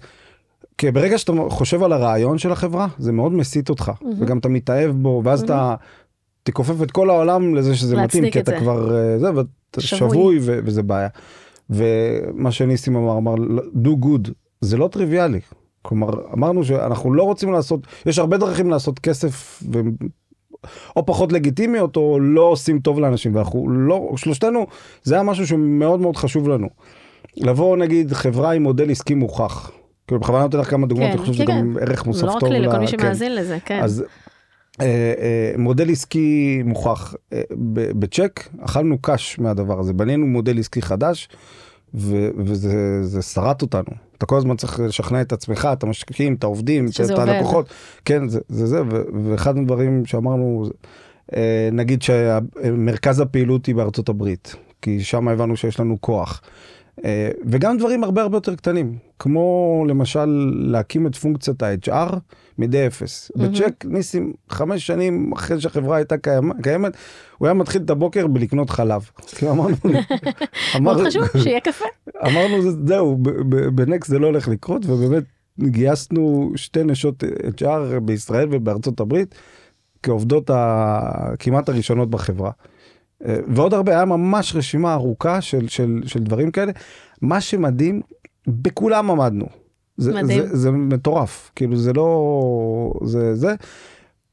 כי 0.80 0.90
ברגע 0.90 1.18
שאתה 1.18 1.32
חושב 1.48 1.82
על 1.82 1.92
הרעיון 1.92 2.38
של 2.38 2.52
החברה, 2.52 2.86
זה 2.98 3.12
מאוד 3.12 3.32
מסית 3.32 3.68
אותך, 3.70 3.88
mm-hmm. 3.88 4.04
וגם 4.18 4.38
אתה 4.38 4.48
מתאהב 4.48 4.90
בו, 4.90 5.22
ואז 5.24 5.42
mm-hmm. 5.42 5.44
אתה 5.44 5.74
תכופף 6.42 6.82
את 6.82 6.90
כל 6.90 7.10
העולם 7.10 7.54
לזה 7.54 7.76
שזה 7.76 7.96
מתאים, 7.96 8.30
כי 8.30 8.40
אתה 8.40 8.50
זה. 8.50 8.58
כבר, 8.58 8.96
אה, 8.96 9.18
זה, 9.18 9.34
ואתה 9.34 9.80
שבוי, 9.80 10.10
שבוי 10.10 10.38
ו- 10.40 10.58
וזה 10.64 10.82
בעיה. 10.82 11.08
ומה 11.70 12.52
שניסים 12.52 12.96
אמר, 12.96 13.18
אמר, 13.18 13.34
do 13.84 13.88
good, 13.88 14.30
זה 14.60 14.76
לא 14.76 14.88
טריוויאלי. 14.88 15.40
כלומר, 15.82 16.10
אמרנו 16.34 16.64
שאנחנו 16.64 17.12
לא 17.14 17.22
רוצים 17.22 17.52
לעשות, 17.52 17.80
יש 18.06 18.18
הרבה 18.18 18.38
דרכים 18.38 18.70
לעשות 18.70 18.98
כסף, 18.98 19.62
ו... 19.72 19.80
או 20.96 21.06
פחות 21.06 21.32
לגיטימיות, 21.32 21.96
או 21.96 22.20
לא 22.20 22.42
עושים 22.42 22.80
טוב 22.80 23.00
לאנשים, 23.00 23.34
ואנחנו 23.34 23.68
לא, 23.70 24.10
שלושתנו, 24.16 24.66
זה 25.02 25.14
היה 25.14 25.22
משהו 25.22 25.46
שמאוד 25.46 26.00
מאוד 26.00 26.16
חשוב 26.16 26.48
לנו. 26.48 26.68
לבוא 27.36 27.76
נגיד 27.76 28.12
חברה 28.12 28.52
עם 28.52 28.62
מודל 28.62 28.90
עסקי 28.90 29.14
מוכח, 29.14 29.70
כאילו 30.10 30.20
בכוונה 30.20 30.44
נותן 30.44 30.58
לך 30.58 30.70
כמה 30.70 30.86
דוגמאות, 30.86 31.10
כן, 31.10 31.18
אני 31.18 31.20
חושב 31.20 31.32
שזה 31.32 31.46
כן, 31.46 31.58
גם 31.58 31.76
ערך 31.80 32.06
מוסף 32.06 32.20
טוב. 32.20 32.30
לא 32.30 32.36
רק 32.36 32.42
לי, 32.42 32.60
לכל 32.60 32.78
מי 32.78 32.86
שמאזין 32.86 33.34
לזה, 33.34 33.58
כן. 33.64 33.80
אז 33.82 34.04
אה, 34.80 34.86
אה, 35.18 35.52
מודל 35.58 35.90
עסקי 35.90 36.62
מוכח 36.64 37.14
אה, 37.32 37.42
בצ'ק, 37.98 38.48
אכלנו 38.60 38.98
קש 39.02 39.38
מהדבר 39.38 39.80
הזה, 39.80 39.92
בנינו 39.92 40.26
מודל 40.26 40.58
עסקי 40.58 40.82
חדש, 40.82 41.28
וזה 41.94 43.22
שרט 43.22 43.62
אותנו. 43.62 43.90
אתה 44.18 44.26
כל 44.26 44.36
הזמן 44.36 44.56
צריך 44.56 44.80
לשכנע 44.80 45.20
את 45.20 45.32
עצמך, 45.32 45.68
את 45.72 45.82
המשקיעים, 45.82 46.34
את 46.34 46.44
העובדים, 46.44 46.86
את 47.04 47.18
הלקוחות. 47.18 47.68
כן, 48.04 48.28
זה 48.28 48.40
זה, 48.48 48.66
זה 48.66 48.82
ואחד 49.24 49.58
הדברים 49.58 50.06
שאמרנו, 50.06 50.70
נגיד 51.72 52.02
שמרכז 52.02 53.20
הפעילות 53.20 53.66
היא 53.66 53.74
בארצות 53.74 54.08
הברית, 54.08 54.54
כי 54.82 55.00
שם 55.00 55.28
הבנו 55.28 55.56
שיש 55.56 55.80
לנו 55.80 55.96
כוח. 56.00 56.42
אה, 57.04 57.30
וגם 57.44 57.78
דברים 57.78 58.04
הרבה 58.04 58.22
הרבה 58.22 58.36
יותר 58.36 58.54
קטנים, 58.54 58.98
כמו 59.18 59.84
למשל 59.88 60.52
להקים 60.52 61.06
את 61.06 61.16
פונקציית 61.16 61.62
ה-HR 61.62 62.16
מדי 62.58 62.86
אפס. 62.86 63.30
Mm-hmm. 63.30 63.42
בצ'ק 63.42 63.84
ניסים 63.84 64.32
חמש 64.48 64.86
שנים 64.86 65.32
אחרי 65.32 65.60
שהחברה 65.60 65.96
הייתה 65.96 66.14
קיימת, 66.62 66.92
הוא 67.38 67.46
היה 67.46 67.54
מתחיל 67.54 67.82
את 67.82 67.90
הבוקר 67.90 68.26
בלקנות 68.26 68.70
חלב. 68.70 69.10
כי 69.36 69.48
אמרנו, 69.48 69.76
מאוד 70.80 71.06
חשוב 71.06 71.24
שיהיה 71.42 71.60
קפה. 71.60 71.84
אמרנו 72.26 72.86
זהו, 72.86 73.16
בנקסט 73.74 74.10
זה 74.10 74.18
לא 74.18 74.26
הולך 74.26 74.48
לקרות, 74.48 74.86
ובאמת 74.86 75.24
גייסנו 75.60 76.52
שתי 76.56 76.84
נשות 76.84 77.24
HR 77.58 78.00
בישראל 78.02 78.48
ובארצות 78.50 79.00
הברית 79.00 79.34
כעובדות 80.02 80.50
כמעט 81.38 81.68
הראשונות 81.68 82.10
בחברה. 82.10 82.50
אה, 83.26 83.36
ועוד 83.48 83.74
הרבה, 83.74 83.92
היה 83.92 84.04
ממש 84.04 84.56
רשימה 84.56 84.94
ארוכה 84.94 85.40
של, 85.40 85.68
של, 85.68 86.00
של 86.06 86.20
דברים 86.20 86.50
כאלה. 86.50 86.72
מה 87.22 87.40
שמדהים, 87.40 88.00
בכולם 88.46 89.10
עמדנו. 89.10 89.46
זה, 89.96 90.22
מדהים. 90.22 90.46
זה, 90.46 90.56
זה 90.56 90.70
מטורף, 90.70 91.50
כאילו 91.56 91.76
זה 91.76 91.92
לא... 91.92 92.92
זה 93.04 93.34
זה. 93.34 93.54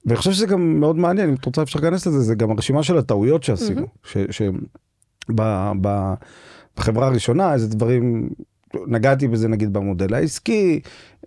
ואני 0.05 0.17
חושב 0.17 0.31
שזה 0.31 0.45
גם 0.45 0.79
מאוד 0.79 0.97
מעניין, 0.97 1.29
אם 1.29 1.35
את 1.35 1.45
רוצה 1.45 1.61
אפשר 1.61 1.79
להיכנס 1.79 2.07
לזה, 2.07 2.19
זה 2.19 2.35
גם 2.35 2.51
הרשימה 2.51 2.83
של 2.83 2.97
הטעויות 2.97 3.43
שעשינו. 3.43 3.81
Mm-hmm. 3.81 4.07
ש, 4.07 4.17
ש, 4.29 4.41
ב, 5.35 5.71
ב, 5.81 6.13
בחברה 6.77 7.07
הראשונה, 7.07 7.53
איזה 7.53 7.67
דברים, 7.67 8.29
נגעתי 8.87 9.27
בזה 9.27 9.47
נגיד 9.47 9.73
במודל 9.73 10.13
העסקי, 10.13 10.79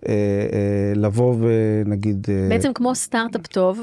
אה, 0.07 0.13
אה, 0.53 0.93
לבוא 0.95 1.35
ונגיד... 1.39 2.27
אה, 2.29 2.49
בעצם 2.49 2.73
כמו 2.73 2.95
סטארט-אפ 2.95 3.47
טוב, 3.47 3.81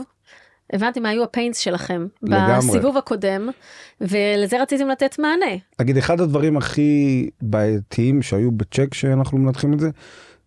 הבנתי 0.73 1.01
מה 1.01 1.09
היו 1.09 1.25
הפיינס 1.25 1.59
שלכם 1.59 2.07
לגמרי. 2.23 2.57
בסיבוב 2.59 2.97
הקודם, 2.97 3.49
ולזה 4.01 4.63
רציתם 4.63 4.89
לתת 4.89 5.19
מענה. 5.19 5.57
נגיד, 5.81 5.97
אחד 5.97 6.21
הדברים 6.21 6.57
הכי 6.57 7.31
בעייתיים 7.43 8.23
שהיו 8.23 8.51
בצ'ק 8.51 8.95
שאנחנו 8.95 9.39
מנתחים 9.39 9.73
את 9.73 9.81
זה, 9.81 9.91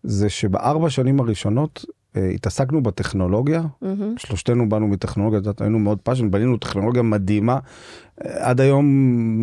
זה 0.02 0.28
שבארבע 0.28 0.90
שנים 0.90 1.20
הראשונות 1.20 1.84
אה, 2.16 2.28
התעסקנו 2.28 2.82
בטכנולוגיה, 2.82 3.62
מהמם. 3.82 4.14
שלושתנו 4.18 4.68
באנו 4.68 4.88
מטכנולוגיה, 4.88 5.38
את 5.38 5.44
יודעת, 5.44 5.60
היינו 5.60 5.78
מאוד 5.78 5.98
passion, 6.02 6.30
בנינו 6.30 6.56
טכנולוגיה 6.56 7.02
מדהימה. 7.02 7.58
אה, 8.24 8.48
עד 8.48 8.60
היום 8.60 8.86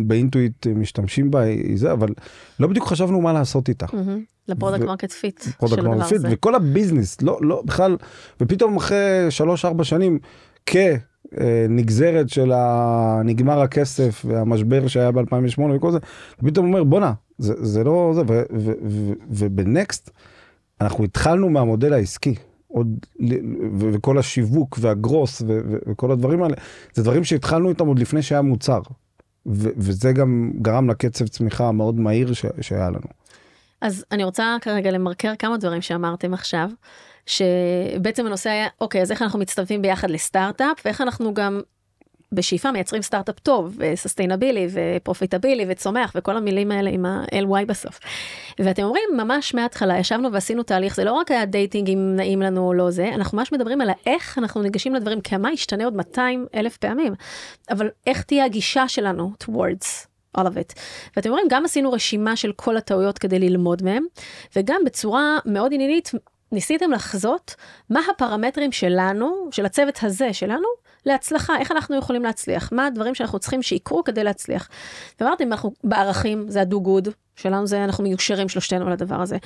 ב-Intuit 0.08 0.66
אה, 0.66 0.72
משתמשים 0.72 1.30
בה, 1.30 1.40
היא 1.40 1.78
זה, 1.78 1.92
אבל 1.92 2.08
לא 2.60 2.68
בדיוק 2.68 2.86
חשבנו 2.86 3.20
מה 3.20 3.32
לעשות 3.32 3.68
איתה. 3.68 3.86
מהמם. 3.92 4.22
ל-product 4.48 4.84
market 4.84 5.12
fit 5.12 5.42
של 5.68 5.78
הדבר 5.78 6.02
הזה. 6.02 6.28
וכל 6.30 6.54
ה-business, 6.54 7.22
לא, 7.22 7.38
לא, 7.40 7.62
בכלל, 7.64 7.96
ופתאום 8.40 8.76
אחרי 8.76 9.26
שלוש-ארבע 9.30 9.84
שנים, 9.84 10.18
כנגזרת 10.66 12.28
של. 12.28 12.52
נגמר 13.24 13.60
הכסף 13.60 14.24
והמשבר 14.28 14.86
שהיה 14.88 15.12
ב-2008 15.12 15.60
וכל 15.76 15.92
זה, 15.92 15.98
אתה 15.98 16.46
פתאום 16.46 16.66
אומר, 16.66 16.84
בואנה, 16.84 17.12
זה, 17.38 17.54
זה 17.64 17.84
לא 17.84 18.12
זה, 18.14 18.22
וב-Next, 19.28 20.10
אנחנו 20.80 21.04
התחלנו 21.04 21.50
מהמודל 21.50 21.92
העסקי. 21.92 22.34
עוד, 22.68 23.06
וכל 23.78 24.18
השיווק 24.18 24.78
וה-growth 24.80 25.42
ו- 25.42 25.60
ו- 25.68 25.90
וכל 25.90 26.10
הדברים 26.10 26.42
האלה, 26.42 26.54
זה 26.94 27.02
דברים 27.02 27.24
שהתחלנו 27.24 27.68
איתם 27.68 27.86
עוד 27.86 27.98
לפני 27.98 28.22
שהיה 28.22 28.42
מוצר. 28.42 28.80
ו- 29.46 29.68
וזה 29.76 30.12
גם 30.12 30.52
גרם 30.62 30.90
לקצב 30.90 31.26
צמיחה 31.26 31.68
המאוד 31.68 32.00
מהיר 32.00 32.32
ש- 32.32 32.46
שהיה 32.60 32.90
לנו. 32.90 33.06
אז 33.80 34.04
אני 34.12 34.24
רוצה 34.24 34.56
כרגע 34.60 34.90
למרקר 34.90 35.32
כמה 35.38 35.56
דברים 35.56 35.82
שאמרתם 35.82 36.34
עכשיו, 36.34 36.70
שבעצם 37.26 38.26
הנושא 38.26 38.50
היה, 38.50 38.66
אוקיי, 38.80 39.02
אז 39.02 39.10
איך 39.10 39.22
אנחנו 39.22 39.38
מצטרפים 39.38 39.82
ביחד 39.82 40.10
לסטארט-אפ, 40.10 40.82
ואיך 40.84 41.00
אנחנו 41.00 41.34
גם 41.34 41.60
בשאיפה 42.32 42.72
מייצרים 42.72 43.02
סטארט-אפ 43.02 43.38
טוב, 43.38 43.76
ו-sustainably, 43.78 44.68
ו-profitably, 44.70 45.64
וצומח, 45.68 46.12
וכל 46.14 46.36
המילים 46.36 46.70
האלה 46.70 46.90
עם 46.90 47.06
ה-LY 47.06 47.64
בסוף. 47.66 48.00
ואתם 48.58 48.82
אומרים, 48.82 49.04
ממש 49.16 49.54
מההתחלה, 49.54 49.98
ישבנו 49.98 50.32
ועשינו 50.32 50.62
תהליך, 50.62 50.96
זה 50.96 51.04
לא 51.04 51.12
רק 51.12 51.30
היה 51.30 51.44
dating 51.44 51.90
אם 51.90 52.12
נעים 52.16 52.42
לנו 52.42 52.66
או 52.66 52.74
לא 52.74 52.90
זה, 52.90 53.10
אנחנו 53.14 53.38
ממש 53.38 53.52
מדברים 53.52 53.80
על 53.80 53.90
האיך 53.90 54.38
אנחנו 54.38 54.62
ניגשים 54.62 54.94
לדברים, 54.94 55.20
כמה 55.20 55.52
ישתנה 55.52 55.84
עוד 55.84 55.96
200 55.96 56.46
אלף 56.54 56.76
פעמים, 56.76 57.12
אבל 57.70 57.88
איך 58.06 58.22
תהיה 58.22 58.44
הגישה 58.44 58.88
שלנו 58.88 59.32
towards 59.44 60.06
all 60.38 60.44
of 60.44 60.54
it. 60.54 60.78
ואתם 61.16 61.30
אומרים, 61.30 61.46
גם 61.50 61.64
עשינו 61.64 61.92
רשימה 61.92 62.36
של 62.36 62.52
כל 62.56 62.76
הטעויות 62.76 63.18
כדי 63.18 63.38
ללמוד 63.38 63.82
מהם, 63.82 64.04
וגם 64.56 64.80
בצורה 64.84 65.38
מאוד 65.46 65.72
עניינית, 65.74 66.10
ניסיתם 66.52 66.90
לחזות 66.90 67.54
מה 67.90 68.00
הפרמטרים 68.10 68.72
שלנו, 68.72 69.48
של 69.50 69.66
הצוות 69.66 69.98
הזה 70.02 70.32
שלנו, 70.32 70.68
להצלחה, 71.06 71.58
איך 71.58 71.72
אנחנו 71.72 71.96
יכולים 71.96 72.22
להצליח, 72.22 72.72
מה 72.72 72.86
הדברים 72.86 73.14
שאנחנו 73.14 73.38
צריכים 73.38 73.62
שיקרו 73.62 74.04
כדי 74.04 74.24
להצליח. 74.24 74.68
ואמרתם, 75.20 75.52
אנחנו 75.52 75.72
בערכים, 75.84 76.44
זה 76.48 76.60
good, 76.84 77.10
שלנו 77.40 77.66
זה, 77.66 77.84
אנחנו 77.84 78.04
מיושרים 78.04 78.48
שלושתנו 78.48 78.86
על 78.86 78.92
הדבר 78.92 79.20
הזה. 79.20 79.36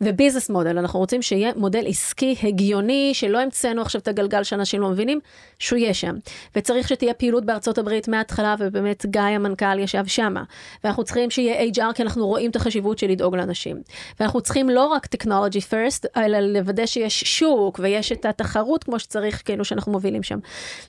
וביזנס 0.00 0.50
מודל, 0.50 0.78
אנחנו 0.78 0.98
רוצים 0.98 1.22
שיהיה 1.22 1.52
מודל 1.56 1.84
עסקי 1.86 2.36
הגיוני, 2.42 3.10
שלא 3.14 3.38
המצאנו 3.38 3.82
עכשיו 3.82 4.00
את 4.00 4.08
הגלגל 4.08 4.42
שאנשים 4.42 4.80
לא 4.80 4.88
מבינים, 4.90 5.20
שהוא 5.58 5.78
יהיה 5.78 5.94
שם. 5.94 6.14
וצריך 6.56 6.88
שתהיה 6.88 7.14
פעילות 7.14 7.44
בארצות 7.44 7.78
הברית 7.78 8.08
מההתחלה, 8.08 8.54
ובאמת 8.58 9.06
גיא 9.06 9.20
המנכ"ל 9.20 9.78
ישב 9.78 10.06
שמה. 10.06 10.42
ואנחנו 10.84 11.04
צריכים 11.04 11.30
שיהיה 11.30 11.70
HR, 11.70 11.92
כי 11.94 12.02
אנחנו 12.02 12.26
רואים 12.26 12.50
את 12.50 12.56
החשיבות 12.56 12.98
של 12.98 13.06
לדאוג 13.06 13.36
לאנשים. 13.36 13.82
ואנחנו 14.20 14.40
צריכים 14.40 14.70
לא 14.70 14.86
רק 14.86 15.06
technology 15.16 15.60
first, 15.70 16.06
אלא 16.16 16.38
לוודא 16.38 16.86
שיש 16.86 17.20
שוק, 17.20 17.80
ויש 17.82 18.12
את 18.12 18.26
התחרות 18.26 18.84
כמו 18.84 18.98
שצריך, 18.98 19.42
כאילו 19.44 19.64
שאנחנו 19.64 19.92
מובילים 19.92 20.22
שם. 20.22 20.38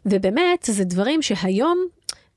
ובאמת, 0.05 0.63
זה 0.71 0.83
דברים 0.83 1.21
שהיום, 1.21 1.77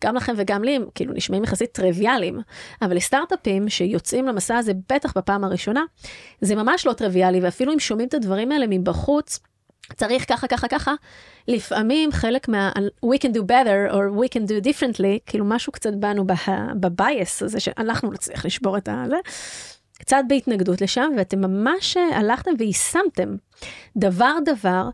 גם 0.05 0.15
לכם 0.17 0.35
וגם 0.37 0.65
לי, 0.65 0.77
הם 0.77 0.85
כאילו 0.95 1.13
נשמעים 1.15 1.45
יחסית 1.45 1.73
טריוויאליים, 1.73 2.39
אבל 2.83 2.97
לסטארט-אפים 2.97 3.69
שיוצאים 3.69 4.27
למסע 4.27 4.57
הזה, 4.57 4.73
בטח 4.93 5.17
בפעם 5.19 5.45
הראשונה, 5.45 5.85
זה 6.41 6.55
ממש 6.55 6.87
לא 6.87 6.93
טריוויאלי, 6.93 7.41
ואפילו 7.41 7.73
אם 7.73 7.79
שומעים 7.79 8.09
את 8.09 8.15
הדברים 8.15 8.53
האלה 8.53 8.67
מבחוץ, 8.69 9.41
צריך 9.97 10.29
ככה, 10.29 10.47
ככה, 10.49 10.69
ככה, 10.69 10.95
לפעמים 11.49 12.13
חלק 12.13 12.49
מה- 12.49 12.73
we 13.07 13.19
can 13.19 13.29
do 13.37 13.41
better, 13.41 13.93
or 13.93 14.21
we 14.21 14.29
can 14.35 14.47
do 14.49 14.65
differently, 14.69 15.19
כאילו 15.27 15.45
משהו 15.45 15.73
קצת 15.73 15.95
בנו 15.95 16.25
בבייס 16.81 17.43
הזה, 17.43 17.61
שאנחנו 17.61 18.11
נצליח 18.13 18.45
לשבור 18.47 18.77
את 18.77 18.89
הזה, 18.93 19.17
קצת 19.99 20.23
בהתנגדות 20.29 20.81
לשם, 20.81 21.11
ואתם 21.19 21.41
ממש 21.41 21.97
אה, 21.97 22.19
הלכתם 22.19 22.51
ויישמתם 22.59 23.37
דבר 23.97 24.33
דבר, 24.45 24.89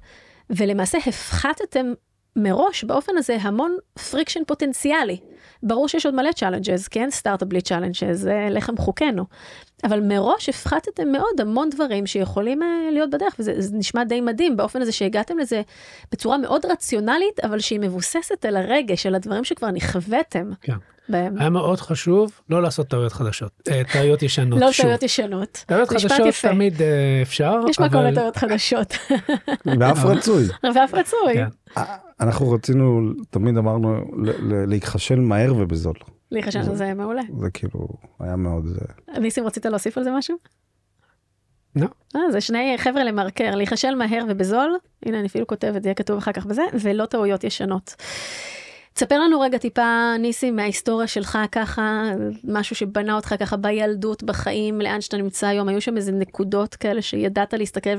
ולמעשה 0.51 0.99
הפחתתם 1.07 1.93
מראש 2.37 2.85
באופן 2.85 3.13
הזה 3.17 3.37
המון 3.41 3.77
friction 4.11 4.41
פוטנציאלי. 4.47 5.19
ברור 5.63 5.89
שיש 5.89 6.07
עוד 6.07 6.15
מלא 6.15 6.33
challenges, 6.33 6.89
כן? 6.89 7.11
סטארט-אפ 7.11 7.49
בלי 7.49 7.61
challenges, 7.61 8.21
זה 8.21 8.47
לחם 8.51 8.77
חוקנו. 8.77 9.25
אבל 9.85 10.01
מראש 10.01 10.49
הפחתתם 10.49 11.13
מאוד 11.13 11.41
המון 11.41 11.71
דברים 11.71 12.07
שיכולים 12.07 12.63
אה, 12.63 12.89
להיות 12.93 13.11
בדרך, 13.11 13.37
וזה 13.39 13.55
זה 13.59 13.77
נשמע 13.77 14.05
די 14.05 14.21
מדהים 14.21 14.57
באופן 14.57 14.83
הזה 14.83 14.93
שהגעתם 14.93 15.39
לזה 15.39 15.63
בצורה 16.13 16.39
מאוד 16.39 16.67
רציונלית, 16.67 17.41
אבל 17.41 17.59
שהיא 17.59 17.81
מבוססת 17.81 18.45
על 18.45 18.57
הרגש, 18.57 19.07
על 19.07 19.15
הדברים 19.15 19.45
שכבר 19.45 19.71
נכוויתם 19.71 20.51
כן. 20.61 20.77
בהם. 21.09 21.39
היה 21.39 21.51
מאוד 21.51 21.81
חשוב 21.81 22.41
לא 22.51 22.63
לעשות 22.63 22.89
טעויות 22.89 23.13
חדשות, 23.13 23.53
אה, 23.71 23.83
טעויות 23.93 24.23
ישנות. 24.23 24.61
לא 24.61 24.73
שוב. 24.73 24.83
טעויות 24.83 25.03
ישנות. 25.03 25.65
טעויות 25.67 25.89
חדשות 25.89 26.13
יפה. 26.27 26.49
תמיד 26.49 26.83
אה, 26.83 27.23
אפשר, 27.23 27.61
יש 27.69 27.79
מקום 27.81 28.03
לטעויות 28.03 28.37
חדשות, 28.37 28.97
ואף 29.81 30.05
רצוי. 30.05 30.45
ואף 30.75 30.95
רצוי. 30.95 31.35
כן. 31.35 31.81
אנחנו 32.21 32.51
רצינו, 32.51 33.01
תמיד 33.31 33.57
אמרנו, 33.57 34.05
להיכשל 34.67 35.21
מהר 35.21 35.55
ובזול. 35.57 35.95
לי 36.33 36.43
חשב 36.43 36.63
שזה 36.63 36.95
מעולה. 36.95 37.23
זה 37.39 37.51
כאילו, 37.51 37.89
היה 38.21 38.37
מאוד... 38.37 38.67
אה, 39.15 39.19
ניסים, 39.19 39.47
רצית 39.47 39.67
להוסיף 39.67 39.99
על 39.99 40.05
זה 40.05 40.11
משהו? 40.11 40.37
לא. 41.77 41.87
אה, 42.17 42.21
זה 42.33 42.41
שני 42.41 42.75
חבר'ה 42.79 43.05
למרקר, 43.05 43.55
להיכשל 43.55 43.95
מהר 43.95 44.25
ובזול, 44.29 44.79
הנה 45.07 45.19
אני 45.19 45.27
אפילו 45.27 45.47
כותבת, 45.47 45.83
זה 45.83 45.89
יהיה 45.89 45.95
כתוב 45.95 46.19
אחר 46.19 46.33
כך 46.33 46.47
בזה, 46.47 46.63
ולא 46.81 47.07
טעויות 47.07 47.45
ישנות. 47.45 47.95
תספר 48.95 49.21
לנו 49.21 49.41
רגע 49.41 49.59
טיפה, 49.59 50.13
ניסים, 50.19 50.57
מההיסטוריה 50.57 51.07
שלך 51.07 51.39
ככה, 51.53 52.13
משהו 52.45 52.77
שבנה 52.77 53.15
אותך 53.17 53.35
ככה 53.39 53.57
בילדות, 53.57 54.23
בחיים, 54.23 54.81
לאן 54.81 55.01
שאתה 55.01 55.17
נמצא 55.17 55.47
היום, 55.47 55.69
היו 55.69 55.81
שם 55.81 55.97
איזה 55.97 56.13
נקודות 56.13 56.75
כאלה 56.75 57.03
שידעת 57.03 57.55
להסתכל 57.55 57.91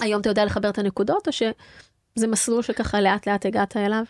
והיום 0.00 0.20
אתה 0.20 0.28
יודע 0.28 0.44
לחבר 0.44 0.68
את 0.68 0.78
הנקודות, 0.78 1.26
או 1.26 1.32
שזה 1.32 2.26
מסלול 2.26 2.62
שככה 2.62 3.00
לאט 3.00 3.28
לאט 3.28 3.46
הגעת 3.46 3.76
אליו? 3.76 4.04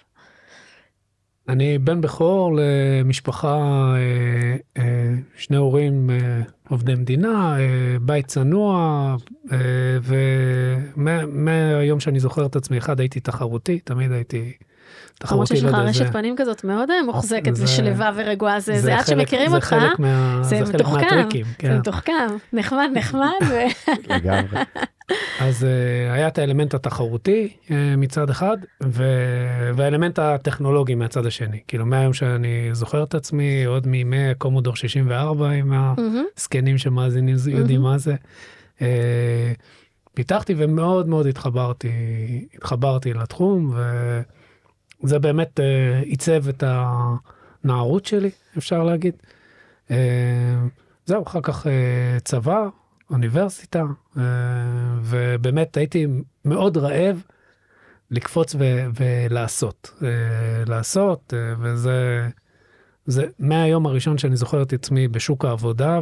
אני 1.48 1.78
בן 1.78 2.00
בכור 2.00 2.56
למשפחה, 2.56 3.56
אה, 3.96 4.56
אה, 4.76 5.14
שני 5.36 5.56
הורים 5.56 6.10
אה, 6.10 6.40
עובדי 6.68 6.94
מדינה, 6.94 7.56
בית 8.00 8.26
צנוע, 8.26 9.16
ומהיום 10.96 12.00
שאני 12.00 12.20
זוכר 12.20 12.46
את 12.46 12.56
עצמי, 12.56 12.78
אחד 12.78 13.00
הייתי 13.00 13.20
תחרותי, 13.20 13.80
תמיד 13.80 14.12
הייתי 14.12 14.52
למרות. 15.24 15.46
שיש 15.46 15.64
לך 15.64 15.74
רשת 15.74 16.12
פנים 16.12 16.34
כזאת 16.36 16.64
מאוד 16.64 16.90
אה, 16.90 17.02
מוחזקת 17.02 17.52
ושלווה 17.56 18.10
ורגועה, 18.16 18.60
זה 18.60 18.98
עד 18.98 19.06
שמכירים 19.06 19.54
אותך, 19.54 19.76
זה 20.42 20.60
מתוחכם, 20.60 21.28
זה. 21.62 21.78
מתוחכם, 21.78 22.26
נחמד 22.52 22.88
נחמד, 22.94 23.40
לגמרי. 24.10 24.62
אז 25.40 25.62
uh, 25.62 26.12
היה 26.12 26.28
את 26.28 26.38
האלמנט 26.38 26.74
התחרותי 26.74 27.48
uh, 27.66 27.70
מצד 27.96 28.30
אחד, 28.30 28.56
והאלמנט 29.74 30.18
הטכנולוגי 30.18 30.94
מהצד 30.94 31.26
השני. 31.26 31.60
כאילו 31.68 31.86
מהיום 31.86 32.12
שאני 32.12 32.68
זוכר 32.72 33.02
את 33.02 33.14
עצמי, 33.14 33.64
עוד 33.64 33.86
מימי 33.86 34.34
קומודור 34.38 34.76
64 34.76 35.50
עם. 35.50 35.72
הזקנים 36.36 36.78
שמאזינים 36.78 37.36
יודעים 37.50 37.82
מה 37.82 37.98
זה. 37.98 38.14
פיתחתי 40.14 40.54
ומאוד 40.56 41.08
מאוד 41.08 41.26
התחברתי, 41.26 41.88
התחברתי 42.54 43.14
לתחום, 43.14 43.74
וזה 45.04 45.18
באמת 45.18 45.60
uh, 45.60 46.04
עיצב 46.04 46.48
את 46.48 46.64
הנערות 46.66 48.06
שלי, 48.06 48.30
אפשר 48.58 48.82
להגיד. 48.82 49.14
Uh, 49.88 49.92
זהו, 51.06 51.22
אחר 51.22 51.40
כך 51.42 51.66
uh, 51.66 52.20
צבא, 52.24 52.68
אוניברסיטה, 53.10 53.82
אה, 54.18 54.22
ובאמת 55.02 55.76
הייתי 55.76 56.06
מאוד 56.44 56.76
רעב 56.76 57.22
לקפוץ 58.10 58.54
ו- 58.58 58.86
ולעשות. 59.00 59.90
אה, 60.02 60.08
לעשות, 60.66 61.34
אה, 61.36 61.54
וזה 61.60 62.28
זה 63.06 63.26
מהיום 63.38 63.86
הראשון 63.86 64.18
שאני 64.18 64.36
זוכר 64.36 64.62
את 64.62 64.72
עצמי 64.72 65.08
בשוק 65.08 65.44
העבודה 65.44 66.00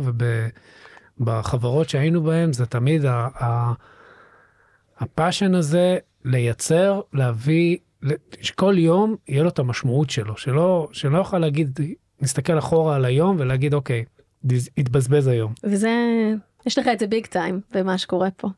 ובחברות 1.21 1.89
שהיינו 1.89 2.23
בהן, 2.23 2.53
זה 2.53 2.67
תמיד 2.67 3.05
ה- 3.05 3.29
ה- 3.45 3.73
הפאשן 4.99 5.55
הזה 5.55 5.99
לייצר, 6.25 7.01
להביא, 7.13 7.77
שכל 8.41 8.75
יום 8.79 9.17
יהיה 9.29 9.43
לו 9.43 9.49
את 9.49 9.59
המשמעות 9.59 10.11
שלו, 10.11 10.37
שלא, 10.37 10.89
שלא 10.93 11.19
יוכל 11.19 11.39
להגיד, 11.39 11.81
נסתכל 12.21 12.59
אחורה 12.59 12.97
על 12.97 13.05
היום 13.05 13.37
ולהגיד, 13.39 13.75
אוקיי, 13.75 14.05
התבזבז 14.79 15.27
היום. 15.27 15.53
וזה, 15.65 15.91
יש 16.67 16.79
לך 16.79 16.89
את 16.89 16.99
זה 16.99 17.07
ביג 17.07 17.27
טיים 17.27 17.61
במה 17.73 17.99
שקורה 17.99 18.31
פה. 18.31 18.49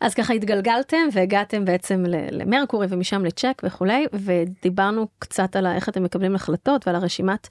אז 0.00 0.14
ככה 0.14 0.32
התגלגלתם 0.32 0.96
והגעתם 1.12 1.64
בעצם 1.64 2.04
למרקורי 2.30 2.86
ומשם 2.90 3.24
לצ'ק 3.24 3.62
וכולי, 3.64 4.06
ודיברנו 4.12 5.06
קצת 5.18 5.56
על 5.56 5.66
איך 5.66 5.88
אתם 5.88 6.02
מקבלים 6.02 6.34
החלטות 6.34 6.86
ועל 6.86 6.96
הרשימת 6.96 7.48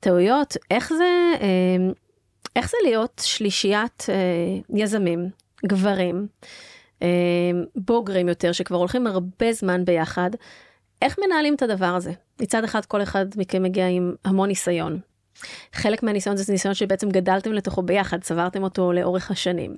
טעויות. 0.00 0.56
איך 0.70 0.92
זה, 0.92 1.32
אה, 1.40 1.92
איך 2.56 2.70
זה 2.70 2.76
להיות 2.84 3.22
שלישיית 3.24 4.06
אה, 4.08 4.78
יזמים, 4.78 5.28
גברים, 5.66 6.26
בוגרים 7.76 8.28
יותר, 8.28 8.52
שכבר 8.52 8.76
הולכים 8.76 9.06
הרבה 9.06 9.52
זמן 9.52 9.84
ביחד, 9.84 10.30
איך 11.02 11.18
מנהלים 11.26 11.54
את 11.54 11.62
הדבר 11.62 11.86
הזה? 11.86 12.12
מצד 12.40 12.64
אחד, 12.64 12.84
כל 12.84 13.02
אחד 13.02 13.26
מכם 13.36 13.62
מגיע 13.62 13.88
עם 13.88 14.14
המון 14.24 14.48
ניסיון. 14.48 15.00
חלק 15.72 16.02
מהניסיון 16.02 16.36
זה 16.36 16.52
ניסיון 16.52 16.74
שבעצם 16.74 17.08
גדלתם 17.08 17.52
לתוכו 17.52 17.82
ביחד, 17.82 18.20
צברתם 18.20 18.62
אותו 18.62 18.92
לאורך 18.92 19.30
השנים. 19.30 19.76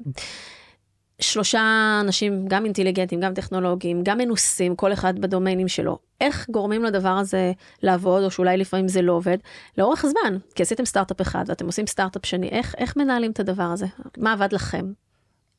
שלושה 1.21 1.99
אנשים, 2.01 2.45
גם 2.49 2.65
אינטליגנטים, 2.65 3.21
גם 3.21 3.35
טכנולוגיים, 3.35 4.03
גם 4.03 4.19
מנוסים, 4.19 4.77
כל 4.77 4.93
אחד 4.93 5.19
בדומיינים 5.19 5.69
שלו. 5.69 5.99
איך 6.21 6.47
גורמים 6.51 6.85
לדבר 6.85 7.09
הזה 7.09 7.53
לעבוד, 7.83 8.23
או 8.23 8.31
שאולי 8.31 8.57
לפעמים 8.57 8.89
זה 8.89 9.03
לא 9.03 9.13
עובד, 9.13 9.39
לאורך 9.79 10.07
זמן, 10.07 10.39
כי 10.55 10.63
עשיתם 10.63 10.85
סטארט-אפ 10.85 11.21
אחד 11.21 11.45
ואתם 11.47 11.67
עושים 11.67 11.87
סטארט-אפ 11.87 12.27
שני, 12.27 12.49
איך, 12.49 12.75
איך 12.79 12.97
מנהלים 12.97 13.31
את 13.31 13.41
הדבר 13.41 13.63
הזה? 13.63 13.87
מה 14.17 14.33
עבד 14.33 14.53
לכם? 14.53 14.93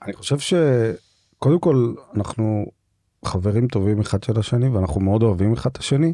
אני 0.03 0.13
חושב 0.13 0.39
שקודם 1.39 1.59
כל 1.59 1.93
אנחנו 2.15 2.65
חברים 3.25 3.67
טובים 3.67 3.99
אחד 3.99 4.23
של 4.23 4.39
השני 4.39 4.69
ואנחנו 4.69 5.01
מאוד 5.01 5.23
אוהבים 5.23 5.53
אחד 5.53 5.69
את 5.69 5.77
השני. 5.77 6.13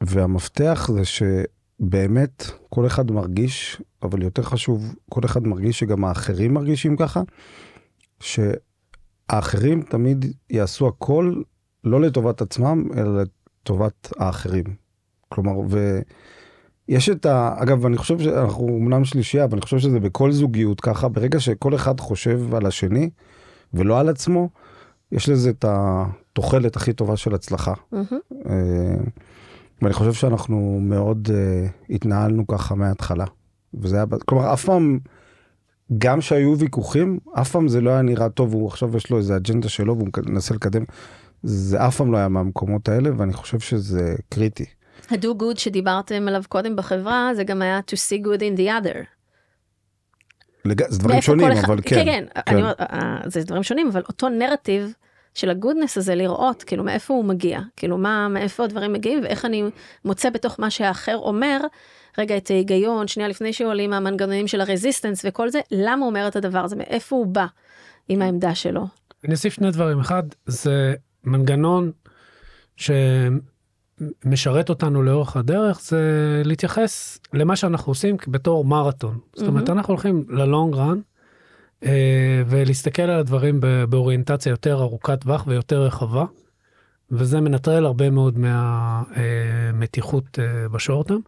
והמפתח 0.00 0.90
זה 0.92 1.02
שבאמת 1.04 2.50
כל 2.68 2.86
אחד 2.86 3.10
מרגיש, 3.10 3.82
אבל 4.02 4.22
יותר 4.22 4.42
חשוב, 4.42 4.94
כל 5.10 5.20
אחד 5.24 5.46
מרגיש 5.46 5.78
שגם 5.78 6.04
האחרים 6.04 6.54
מרגישים 6.54 6.96
ככה, 6.96 7.22
שהאחרים 8.20 9.82
תמיד 9.82 10.24
יעשו 10.50 10.88
הכל 10.88 11.42
לא 11.84 12.00
לטובת 12.00 12.42
עצמם, 12.42 12.88
אלא 12.96 13.22
לטובת 13.22 14.12
האחרים. 14.18 14.64
כלומר, 15.28 15.52
ויש 16.88 17.08
את 17.08 17.26
ה... 17.26 17.54
אגב, 17.58 17.86
אני 17.86 17.96
חושב 17.96 18.18
שאנחנו 18.18 18.68
אמנם 18.68 19.04
שלישייה, 19.04 19.44
אבל 19.44 19.52
אני 19.52 19.62
חושב 19.62 19.78
שזה 19.78 20.00
בכל 20.00 20.32
זוגיות 20.32 20.80
ככה, 20.80 21.08
ברגע 21.08 21.40
שכל 21.40 21.74
אחד 21.74 22.00
חושב 22.00 22.54
על 22.54 22.66
השני 22.66 23.10
ולא 23.74 24.00
על 24.00 24.08
עצמו, 24.08 24.48
יש 25.12 25.28
לזה 25.28 25.50
את 25.50 25.64
התוחלת 25.68 26.76
הכי 26.76 26.92
טובה 26.92 27.16
של 27.16 27.34
הצלחה. 27.34 27.72
Mm-hmm. 27.72 28.48
ואני 29.82 29.94
חושב 29.94 30.12
שאנחנו 30.12 30.78
מאוד 30.82 31.28
uh, 31.28 31.94
התנהלנו 31.94 32.46
ככה 32.46 32.74
מההתחלה. 32.74 33.24
וזה 33.74 33.96
היה, 33.96 34.04
כלומר, 34.24 34.52
אף 34.52 34.64
פעם, 34.64 34.98
גם 35.98 36.20
שהיו 36.20 36.58
ויכוחים, 36.58 37.18
אף 37.40 37.50
פעם 37.50 37.68
זה 37.68 37.80
לא 37.80 37.90
היה 37.90 38.02
נראה 38.02 38.28
טוב, 38.28 38.52
הוא 38.52 38.68
עכשיו 38.68 38.96
יש 38.96 39.10
לו 39.10 39.18
איזה 39.18 39.36
אג'נדה 39.36 39.68
שלו 39.68 39.96
והוא 39.96 40.08
מנסה 40.26 40.54
לקדם. 40.54 40.84
זה 41.42 41.86
אף 41.86 41.96
פעם 41.96 42.12
לא 42.12 42.16
היה 42.16 42.28
מהמקומות 42.28 42.88
האלה, 42.88 43.10
ואני 43.16 43.32
חושב 43.32 43.60
שזה 43.60 44.14
קריטי. 44.28 44.64
ה-do 45.10 45.42
good 45.42 45.58
שדיברתם 45.58 46.28
עליו 46.28 46.42
קודם 46.48 46.76
בחברה, 46.76 47.30
זה 47.36 47.44
גם 47.44 47.62
היה 47.62 47.80
to 47.90 47.94
see 47.94 48.26
good 48.26 48.40
in 48.40 48.58
the 48.58 48.84
other. 48.84 49.15
לג... 50.66 50.82
זה 50.88 50.98
דברים 50.98 51.20
שונים, 51.20 51.52
אחד... 51.52 51.64
אבל 51.64 51.78
כן. 51.84 51.96
כן, 51.96 52.04
כן, 52.04 52.24
כן. 52.34 52.52
אני, 52.56 52.62
זה 53.26 53.42
דברים 53.42 53.62
שונים, 53.62 53.88
אבל 53.88 54.02
אותו 54.08 54.28
נרטיב 54.28 54.92
של 55.34 55.50
הגודנס 55.50 55.98
הזה 55.98 56.14
לראות 56.14 56.62
כאילו 56.62 56.84
מאיפה 56.84 57.14
הוא 57.14 57.24
מגיע, 57.24 57.60
כאילו 57.76 57.98
מה, 57.98 58.28
מאיפה 58.28 58.64
הדברים 58.64 58.92
מגיעים 58.92 59.20
ואיך 59.22 59.44
אני 59.44 59.64
מוצא 60.04 60.30
בתוך 60.30 60.60
מה 60.60 60.70
שהאחר 60.70 61.16
אומר, 61.16 61.60
רגע 62.18 62.36
את 62.36 62.50
ההיגיון, 62.50 63.08
שנייה 63.08 63.28
לפני 63.28 63.52
שעולים 63.52 63.92
המנגנונים 63.92 64.46
של 64.46 64.60
הרזיסטנס 64.60 65.24
וכל 65.28 65.48
זה, 65.48 65.60
למה 65.70 66.00
הוא 66.00 66.10
אומר 66.10 66.28
את 66.28 66.36
הדבר 66.36 66.58
הזה, 66.58 66.76
מאיפה 66.76 67.16
הוא 67.16 67.26
בא 67.26 67.46
עם 68.08 68.22
העמדה 68.22 68.54
שלו. 68.54 68.86
אני 69.24 69.32
אוסיף 69.32 69.52
שני 69.52 69.70
דברים, 69.70 70.00
אחד 70.00 70.22
זה 70.46 70.94
מנגנון 71.24 71.92
שמשרת 74.00 74.68
אותנו 74.68 75.02
לאורך 75.02 75.36
הדרך, 75.36 75.80
זה 75.80 76.42
להתייחס 76.44 77.18
למה 77.32 77.56
שאנחנו 77.56 77.90
עושים 77.90 78.16
בתור 78.28 78.64
מרתון. 78.64 79.18
זאת 79.34 79.48
אומרת, 79.48 79.70
אנחנו 79.70 79.92
הולכים 79.92 80.24
ללונג 80.28 80.74
רן, 80.74 80.98
אה, 81.84 82.42
ולהסתכל 82.46 83.02
על 83.02 83.20
הדברים 83.20 83.60
באוריינטציה 83.88 84.50
יותר 84.50 84.82
ארוכת 84.82 85.20
טווח 85.20 85.44
ויותר 85.46 85.82
רחבה, 85.82 86.24
וזה 87.10 87.40
מנטרל 87.40 87.86
הרבה 87.86 88.10
מאוד 88.10 88.38
מהמתיחות 88.38 90.38
אה, 90.38 90.68
בשורטם. 90.68 91.18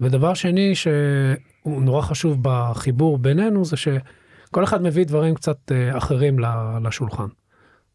ודבר 0.00 0.34
שני 0.34 0.74
שהוא 0.74 1.82
נורא 1.82 2.02
חשוב 2.02 2.38
בחיבור 2.42 3.18
בינינו 3.18 3.64
זה 3.64 3.76
שכל 3.76 4.64
אחד 4.64 4.82
מביא 4.82 5.06
דברים 5.06 5.34
קצת 5.34 5.72
אה, 5.72 5.98
אחרים 5.98 6.36
לשולחן. 6.82 7.26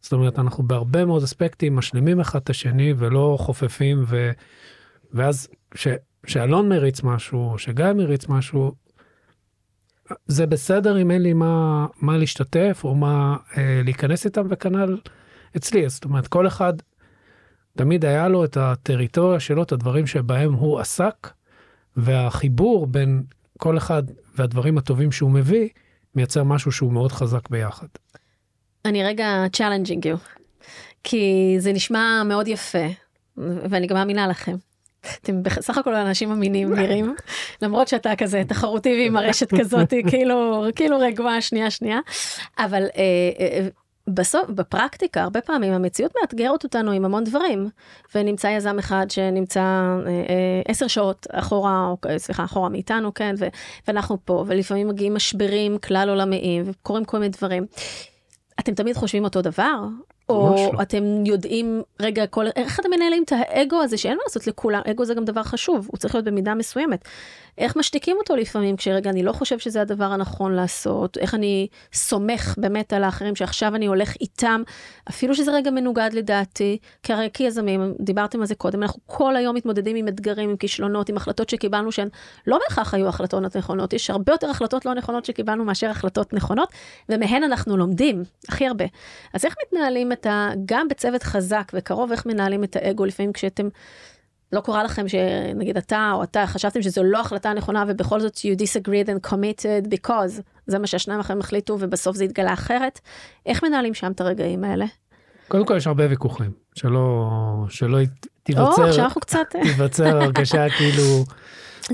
זאת 0.00 0.12
אומרת 0.12 0.38
אנחנו 0.38 0.64
בהרבה 0.64 1.04
מאוד 1.04 1.22
אספקטים 1.22 1.76
משלימים 1.76 2.20
אחד 2.20 2.40
את 2.40 2.50
השני 2.50 2.94
ולא 2.96 3.36
חופפים 3.40 4.04
ו... 4.06 4.30
ואז 5.12 5.48
שאלון 6.26 6.68
מריץ 6.68 7.02
משהו 7.02 7.54
שגיא 7.58 7.92
מריץ 7.92 8.28
משהו 8.28 8.72
זה 10.26 10.46
בסדר 10.46 11.02
אם 11.02 11.10
אין 11.10 11.22
לי 11.22 11.32
מה, 11.32 11.86
מה 12.00 12.16
להשתתף 12.16 12.80
או 12.84 12.94
מה 12.94 13.36
אה, 13.56 13.80
להיכנס 13.84 14.24
איתם, 14.24 14.46
וכנ"ל 14.50 14.98
אצלי. 15.56 15.88
זאת 15.88 16.04
אומרת, 16.04 16.28
כל 16.28 16.46
אחד, 16.46 16.72
תמיד 17.76 18.04
היה 18.04 18.28
לו 18.28 18.44
את 18.44 18.56
הטריטוריה 18.56 19.40
שלו, 19.40 19.62
את 19.62 19.72
הדברים 19.72 20.06
שבהם 20.06 20.52
הוא 20.52 20.78
עסק, 20.78 21.30
והחיבור 21.96 22.86
בין 22.86 23.22
כל 23.58 23.78
אחד 23.78 24.02
והדברים 24.36 24.78
הטובים 24.78 25.12
שהוא 25.12 25.30
מביא, 25.30 25.68
מייצר 26.14 26.44
משהו 26.44 26.72
שהוא 26.72 26.92
מאוד 26.92 27.12
חזק 27.12 27.48
ביחד. 27.50 27.86
אני 28.88 29.04
רגע 29.04 29.44
challenging 29.56 30.04
you, 30.04 30.38
כי 31.04 31.56
זה 31.58 31.72
נשמע 31.72 32.22
מאוד 32.24 32.48
יפה, 32.48 32.86
ואני 33.36 33.86
גם 33.86 33.96
מאמינה 33.96 34.28
לכם. 34.28 34.56
אתם 35.22 35.42
בסך 35.42 35.78
הכל 35.78 35.94
אנשים 35.94 36.30
אמינים 36.30 36.74
נראים, 36.74 37.14
למרות 37.62 37.88
שאתה 37.88 38.16
כזה 38.16 38.42
תחרותי 38.48 38.88
ועם 38.88 39.16
הרשת 39.16 39.60
כזאת, 39.60 39.94
כאילו, 40.10 40.64
כאילו 40.76 40.98
רגועה 40.98 41.40
שנייה 41.40 41.70
שנייה, 41.70 41.98
אבל 42.58 42.82
אה, 42.82 43.30
אה, 43.40 43.68
בסוף, 44.14 44.50
בפרקטיקה, 44.50 45.22
הרבה 45.22 45.40
פעמים 45.40 45.72
המציאות 45.72 46.12
מאתגרת 46.20 46.64
אותנו 46.64 46.92
עם 46.92 47.04
המון 47.04 47.24
דברים, 47.24 47.68
ונמצא 48.14 48.46
יזם 48.46 48.78
אחד 48.78 49.06
שנמצא 49.10 49.60
אה, 49.60 50.10
אה, 50.10 50.62
עשר 50.68 50.86
שעות 50.86 51.26
אחורה, 51.32 51.86
או 51.86 51.96
סליחה, 52.18 52.44
אחורה 52.44 52.68
מאיתנו, 52.68 53.14
כן, 53.14 53.34
ו, 53.38 53.48
ואנחנו 53.88 54.18
פה, 54.24 54.44
ולפעמים 54.46 54.88
מגיעים 54.88 55.14
משברים 55.14 55.78
כלל 55.78 56.08
עולמיים, 56.08 56.62
וקורים 56.66 57.04
כל 57.04 57.18
מיני 57.18 57.28
דברים. 57.28 57.66
אתם 58.60 58.74
תמיד 58.74 58.96
חושבים 58.96 59.24
אותו 59.24 59.42
דבר? 59.42 59.84
או 60.28 60.56
לא. 60.72 60.82
אתם 60.82 61.26
יודעים, 61.26 61.82
רגע, 62.00 62.26
כל, 62.26 62.46
איך 62.56 62.80
אתם 62.80 62.90
מנהלים 62.90 63.22
את 63.22 63.32
האגו 63.32 63.82
הזה 63.82 63.96
שאין 63.96 64.16
מה 64.16 64.22
לעשות 64.26 64.46
לכולם, 64.46 64.80
אגו 64.90 65.04
זה 65.04 65.14
גם 65.14 65.24
דבר 65.24 65.42
חשוב, 65.42 65.88
הוא 65.90 65.98
צריך 65.98 66.14
להיות 66.14 66.24
במידה 66.24 66.54
מסוימת. 66.54 67.04
איך 67.58 67.76
משתיקים 67.76 68.16
אותו 68.16 68.36
לפעמים 68.36 68.76
כשרגע 68.76 69.10
אני 69.10 69.22
לא 69.22 69.32
חושב 69.32 69.58
שזה 69.58 69.80
הדבר 69.80 70.04
הנכון 70.04 70.54
לעשות, 70.54 71.18
איך 71.18 71.34
אני 71.34 71.68
סומך 71.92 72.54
באמת 72.58 72.92
על 72.92 73.04
האחרים 73.04 73.36
שעכשיו 73.36 73.74
אני 73.74 73.86
הולך 73.86 74.14
איתם, 74.20 74.62
אפילו 75.08 75.34
שזה 75.34 75.52
רגע 75.52 75.70
מנוגד 75.70 76.10
לדעתי, 76.12 76.78
כי 77.02 77.12
הרי 77.12 77.28
כיזמים, 77.32 77.94
דיברתם 78.00 78.40
על 78.40 78.46
זה 78.46 78.54
קודם, 78.54 78.82
אנחנו 78.82 79.00
כל 79.06 79.36
היום 79.36 79.56
מתמודדים 79.56 79.96
עם 79.96 80.08
אתגרים, 80.08 80.50
עם 80.50 80.56
כישלונות, 80.56 81.08
עם 81.08 81.16
החלטות 81.16 81.48
שקיבלנו 81.48 81.92
שהן 81.92 82.08
לא 82.46 82.58
בהכרח 82.68 82.94
היו 82.94 83.08
החלטות 83.08 83.56
נכונות, 83.56 83.92
יש 83.92 84.10
הרבה 84.10 84.32
יותר 84.32 84.50
החלטות 84.50 84.84
לא 84.84 84.94
נכונות 84.94 85.24
שקיבלנו 85.24 85.64
מאשר 85.64 85.90
החלטות 85.90 86.32
נכונות, 86.32 86.68
ומהן 87.08 87.44
אנחנו 87.44 87.76
לומדים 87.76 88.22
הכי 88.48 88.66
הרבה. 88.66 88.84
אז 89.34 89.44
איך 89.44 89.54
מתנהלים 89.66 90.12
את 90.12 90.26
ה... 90.26 90.50
גם 90.66 90.88
בצוות 90.88 91.22
חזק 91.22 91.72
וקרוב, 91.74 92.12
איך 92.12 92.26
מנהלים 92.26 92.64
את 92.64 92.76
האגו 92.76 93.04
לפעמים 93.04 93.32
כשאתם... 93.32 93.68
לא 94.52 94.60
קורה 94.60 94.84
לכם 94.84 95.08
שנגיד 95.08 95.76
אתה 95.76 96.10
או 96.14 96.22
אתה 96.22 96.46
חשבתם 96.46 96.82
שזו 96.82 97.02
לא 97.04 97.20
החלטה 97.20 97.52
נכונה 97.52 97.84
ובכל 97.88 98.20
זאת 98.20 98.36
you 98.36 98.60
disagreed 98.60 99.08
and 99.08 99.30
committed 99.30 99.86
because 99.86 100.42
זה 100.66 100.78
מה 100.78 100.86
שהשניים 100.86 101.20
אחרים 101.20 101.40
החליטו 101.40 101.76
ובסוף 101.80 102.16
זה 102.16 102.24
התגלה 102.24 102.52
אחרת. 102.52 103.00
איך 103.46 103.64
מנהלים 103.64 103.94
שם 103.94 104.12
את 104.12 104.20
הרגעים 104.20 104.64
האלה? 104.64 104.86
קודם 105.48 105.66
כל 105.66 105.76
יש 105.76 105.86
הרבה 105.86 106.06
ויכוחים 106.10 106.50
שלא 106.74 107.30
שלא 107.68 107.98
תיווצר 108.42 109.06
או, 109.14 109.20
קצת... 109.20 109.46
תיווצר 109.62 110.22
הרגשה 110.22 110.68
כאילו 110.68 111.02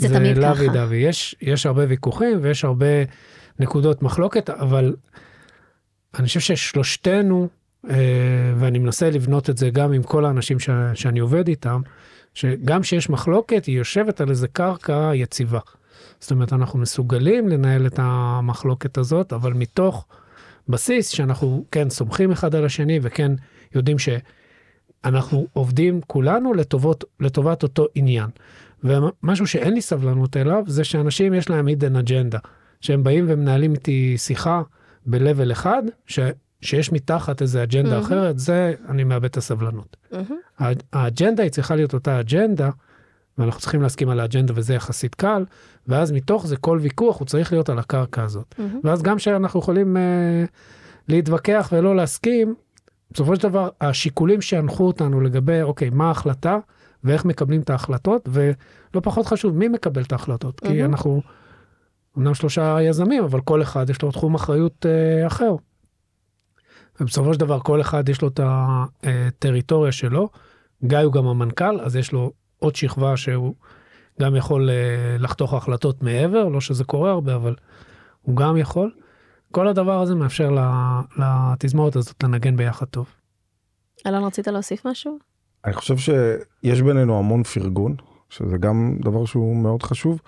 זה, 0.00 0.08
זה 0.08 0.14
תמיד 0.14 0.38
לוי 0.38 0.68
ככה. 0.68 0.72
דווי 0.72 0.96
יש 0.96 1.36
יש 1.40 1.66
הרבה 1.66 1.84
ויכוחים 1.88 2.38
ויש 2.42 2.64
הרבה 2.64 2.86
נקודות 3.58 4.02
מחלוקת 4.02 4.50
אבל 4.50 4.96
אני 6.18 6.26
חושב 6.26 6.40
ששלושתנו 6.40 7.48
אה, 7.90 7.96
ואני 8.56 8.78
מנסה 8.78 9.10
לבנות 9.10 9.50
את 9.50 9.58
זה 9.58 9.70
גם 9.70 9.92
עם 9.92 10.02
כל 10.02 10.24
האנשים 10.24 10.60
ש, 10.60 10.70
שאני 10.94 11.20
עובד 11.20 11.48
איתם. 11.48 11.80
שגם 12.34 12.82
כשיש 12.82 13.10
מחלוקת, 13.10 13.64
היא 13.64 13.78
יושבת 13.78 14.20
על 14.20 14.30
איזה 14.30 14.48
קרקע 14.48 15.10
יציבה. 15.14 15.60
זאת 16.20 16.30
אומרת, 16.30 16.52
אנחנו 16.52 16.78
מסוגלים 16.78 17.48
לנהל 17.48 17.86
את 17.86 17.98
המחלוקת 18.02 18.98
הזאת, 18.98 19.32
אבל 19.32 19.52
מתוך 19.52 20.06
בסיס 20.68 21.08
שאנחנו 21.08 21.64
כן 21.70 21.90
סומכים 21.90 22.30
אחד 22.30 22.54
על 22.54 22.64
השני 22.64 22.98
וכן 23.02 23.32
יודעים 23.74 23.96
שאנחנו 23.98 25.46
עובדים 25.52 26.00
כולנו 26.06 26.54
לטובות, 26.54 27.04
לטובת 27.20 27.62
אותו 27.62 27.86
עניין. 27.94 28.30
ומשהו 28.84 29.46
שאין 29.46 29.74
לי 29.74 29.80
סבלנות 29.80 30.36
אליו 30.36 30.64
זה 30.66 30.84
שאנשים 30.84 31.34
יש 31.34 31.50
להם 31.50 31.66
הידן 31.66 31.96
אג'נדה, 31.96 32.38
שהם 32.80 33.04
באים 33.04 33.24
ומנהלים 33.28 33.72
איתי 33.72 34.18
שיחה 34.18 34.62
ב-level 35.06 35.52
אחד, 35.52 35.82
ש... 36.06 36.18
שיש 36.64 36.92
מתחת 36.92 37.42
איזה 37.42 37.62
אג'נדה 37.62 37.98
mm-hmm. 37.98 38.02
אחרת, 38.02 38.38
זה 38.38 38.74
אני 38.88 39.04
מאבד 39.04 39.24
את 39.24 39.36
הסבלנות. 39.36 39.96
Mm-hmm. 40.12 40.64
האג'נדה 40.92 41.42
היא 41.42 41.50
צריכה 41.50 41.76
להיות 41.76 41.94
אותה 41.94 42.20
אג'נדה, 42.20 42.70
ואנחנו 43.38 43.60
צריכים 43.60 43.82
להסכים 43.82 44.08
על 44.08 44.20
האג'נדה 44.20 44.52
וזה 44.56 44.74
יחסית 44.74 45.14
קל, 45.14 45.44
ואז 45.86 46.12
מתוך 46.12 46.46
זה 46.46 46.56
כל 46.56 46.78
ויכוח 46.82 47.18
הוא 47.18 47.26
צריך 47.26 47.52
להיות 47.52 47.68
על 47.68 47.78
הקרקע 47.78 48.22
הזאת. 48.22 48.54
Mm-hmm. 48.58 48.76
ואז 48.84 49.02
גם 49.02 49.18
שאנחנו 49.18 49.60
יכולים 49.60 49.96
אה, 49.96 50.44
להתווכח 51.08 51.68
ולא 51.72 51.96
להסכים, 51.96 52.54
בסופו 53.10 53.36
של 53.36 53.42
דבר 53.42 53.68
השיקולים 53.80 54.40
שינחו 54.40 54.86
אותנו 54.86 55.20
לגבי, 55.20 55.62
אוקיי, 55.62 55.90
מה 55.90 56.08
ההחלטה 56.08 56.58
ואיך 57.04 57.24
מקבלים 57.24 57.60
את 57.60 57.70
ההחלטות, 57.70 58.28
ולא 58.32 59.00
פחות 59.02 59.26
חשוב, 59.26 59.56
מי 59.56 59.68
מקבל 59.68 60.02
את 60.02 60.12
ההחלטות, 60.12 60.60
כי 60.60 60.68
מהמם. 60.68 60.84
אנחנו, 60.84 61.22
אמנם 62.18 62.34
שלושה 62.34 62.76
יזמים, 62.82 63.24
אבל 63.24 63.40
כל 63.40 63.62
אחד 63.62 63.90
יש 63.90 64.02
לו 64.02 64.10
תחום 64.10 64.34
אחריות 64.34 64.86
אה, 64.86 65.26
אחר. 65.26 65.54
ובסופו 67.00 67.34
של 67.34 67.40
דבר 67.40 67.60
כל 67.60 67.80
אחד 67.80 68.08
יש 68.08 68.22
לו 68.22 68.28
את 68.28 68.40
הטריטוריה 69.02 69.92
שלו. 69.92 70.28
גיא 70.84 70.98
הוא 70.98 71.12
גם 71.12 71.26
המנכ"ל, 71.26 71.80
אז 71.80 71.96
יש 71.96 72.12
לו 72.12 72.32
עוד 72.58 72.76
שכבה 72.76 73.16
שהוא 73.16 73.54
גם 74.20 74.36
יכול 74.36 74.70
אה, 74.70 75.16
לחתוך 75.18 75.54
החלטות 75.54 76.02
מעבר, 76.02 76.48
לא 76.48 76.60
שזה 76.60 76.84
קורה 76.84 77.10
הרבה, 77.10 77.34
אבל 77.34 77.54
הוא 78.22 78.36
גם 78.36 78.56
יכול. 78.56 78.94
כל 79.50 79.68
הדבר 79.68 80.00
הזה 80.00 80.14
מאפשר 80.14 80.50
ל- 80.50 81.22
לתזמורת 81.22 81.96
הזאת 81.96 82.22
לנגן 82.22 82.56
ביחד 82.56 82.86
טוב. 82.86 83.06
אלון, 84.06 84.24
רצית 84.24 84.48
להוסיף 84.48 84.86
משהו? 84.86 85.18
אני 85.64 85.72
חושב 85.72 85.96
שיש 85.96 86.82
בינינו 86.82 87.18
המון 87.18 87.42
פרגון, 87.42 87.96
שזה 88.30 88.58
גם 88.58 88.96
דבר 89.04 89.24
שהוא 89.24 89.56
מאוד 89.56 89.82
חשוב. 89.82 90.20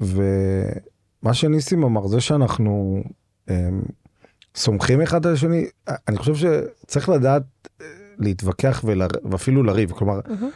ומה 0.00 1.34
שניסים 1.34 1.84
אמר, 1.84 2.06
זה 2.06 2.20
שאנחנו 2.20 3.02
הם, 3.48 3.82
סומכים 4.54 5.00
אחד 5.00 5.26
על 5.26 5.32
השני, 5.32 5.66
אני 6.08 6.18
חושב 6.18 6.34
שצריך 6.34 7.08
לדעת 7.08 7.42
אה, 7.80 7.86
להתווכח 8.18 8.82
ול, 8.84 9.02
ואפילו 9.30 9.62
לריב. 9.62 9.92
כלומר, 9.92 10.20
מהמם. 10.28 10.50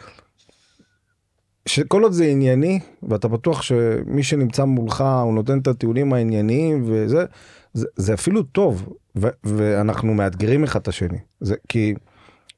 שכל 1.65 2.03
עוד 2.03 2.11
זה 2.11 2.25
ענייני, 2.25 2.79
ואתה 3.03 3.27
בטוח 3.27 3.61
שמי 3.61 4.23
שנמצא 4.23 4.63
מולך, 4.63 5.03
הוא 5.23 5.33
נותן 5.33 5.59
את 5.59 5.67
הטיעונים 5.67 6.13
הענייניים 6.13 6.83
וזה, 6.85 7.25
זה, 7.73 7.87
זה 7.95 8.13
אפילו 8.13 8.43
טוב, 8.43 8.89
ו, 9.15 9.27
ואנחנו 9.43 10.13
מאתגרים 10.13 10.63
אחד 10.63 10.79
את 10.79 10.87
השני. 10.87 11.17
זה 11.41 11.55
כי 11.67 11.93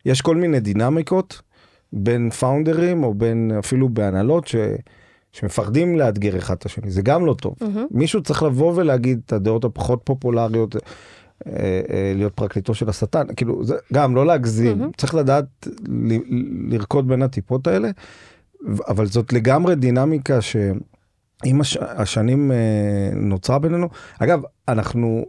יש 0.06 0.22
כל 0.22 0.36
מיני 0.36 0.60
דינמיקות 0.60 1.42
בין 1.94 2.30
פאונדרים, 2.30 3.04
או 3.04 3.14
בין 3.14 3.52
אפילו 3.60 3.90
בהנהלות, 3.90 4.48
ש, 4.48 4.56
שמפחדים 5.32 5.98
לאתגר 5.98 6.38
אחד 6.38 6.56
את 6.56 6.66
השני, 6.66 6.92
זה 6.92 7.02
גם 7.02 7.26
לא 7.26 7.34
טוב. 7.34 7.56
מהמם. 7.62 7.86
מישהו 7.92 8.24
צריך 8.24 8.44
לבוא 8.44 8.74
ולהגיד 8.76 9.22
את 9.26 9.34
הדעות 9.34 9.66
הפחות 9.66 10.02
פופולריות, 10.04 10.76
להיות 12.16 12.34
פרקליטו 12.34 12.74
של 12.74 12.90
השטן, 12.90 13.26
כאילו, 13.36 13.64
זה 13.64 13.76
גם 13.94 14.16
לא 14.16 14.26
להגזים, 14.26 14.78
מהמם. 14.80 14.92
צריך 14.98 15.16
לדעת 15.16 15.68
ל- 15.88 16.74
לרקוד 16.74 17.08
בין 17.08 17.22
הטיפות 17.22 17.68
האלה, 17.68 17.90
אבל 18.88 19.06
זאת 19.06 19.34
לגמרי 19.34 19.76
דינמיקה 19.76 20.42
שעם 20.42 20.82
הש... 21.62 21.78
השנים 21.82 22.52
אה, 22.52 22.58
נוצרה 23.16 23.60
בינינו. 23.60 23.88
אגב, 24.20 24.42
אנחנו 24.68 25.26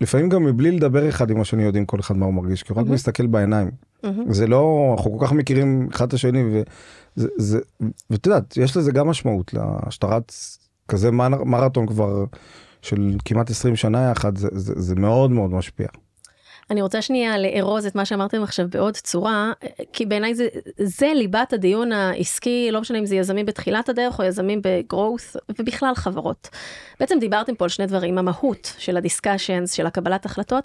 לפעמים 0.00 0.28
גם 0.28 0.44
מבלי 0.44 0.70
לדבר 0.70 1.08
אחד 1.08 1.30
עם 1.30 1.40
השני 1.40 1.62
יודעים 1.62 1.86
כל 1.86 2.00
אחד 2.00 2.16
מה 2.16 2.26
הוא 2.26 2.34
מרגיש, 2.34 2.62
כי 2.62 2.72
הוא 2.72 2.78
רק 2.78 2.84
מהמם. 2.84 2.94
מסתכל 2.94 3.26
בעיניים. 3.26 3.70
מהמם. 4.02 4.32
זה 4.32 4.46
לא, 4.46 4.94
אנחנו 4.96 5.18
כל 5.18 5.26
כך 5.26 5.32
מכירים 5.32 5.88
אחד 5.92 6.06
את 6.08 6.12
השני, 6.12 6.42
ואת 7.16 8.26
יודעת, 8.26 8.56
יש 8.56 8.76
לזה 8.76 8.92
גם 8.92 9.08
משמעות, 9.08 9.54
שאתה 9.90 10.06
רץ 10.06 10.58
כזה 10.88 11.10
מר- 11.10 11.44
מרתון 11.44 11.86
כבר 11.86 12.24
של 12.84 13.16
כמעט 13.24 13.50
20 13.50 13.76
שנה 13.76 14.10
יחד, 14.10 14.36
זה, 14.36 14.48
זה, 14.52 14.72
זה 14.76 14.94
מאוד 14.94 15.30
מאוד 15.30 15.50
משפיע. 15.50 15.86
אני 16.70 16.82
רוצה 16.82 17.02
שנייה 17.02 17.38
לארוז 17.38 17.86
את 17.86 17.94
מה 17.94 18.04
שאמרתם 18.04 18.42
עכשיו 18.42 18.66
בעוד 18.70 18.94
צורה, 18.94 19.52
כי 19.92 20.06
בעיניי 20.06 20.34
זה, 20.34 20.46
זה 20.78 21.12
ליבת 21.14 21.52
הדיון 21.52 21.92
העסקי, 21.92 22.68
לא 22.72 22.80
משנה 22.80 22.98
אם 22.98 23.06
זה 23.06 23.16
יזמים 23.16 23.46
בתחילת 23.46 23.88
הדרך 23.88 24.18
או 24.18 24.24
יזמים 24.24 24.60
בגרואות, 24.62 25.36
ובכלל 25.58 25.94
חברות. 25.94 26.48
בעצם 27.00 27.18
דיברתם 27.18 27.54
פה 27.54 27.64
על 27.64 27.68
שני 27.68 27.86
דברים, 27.86 28.18
המהות 28.18 28.72
של 28.78 28.96
הדיסקשנס, 28.96 29.72
של 29.72 29.86
הקבלת 29.86 30.26
החלטות, 30.26 30.64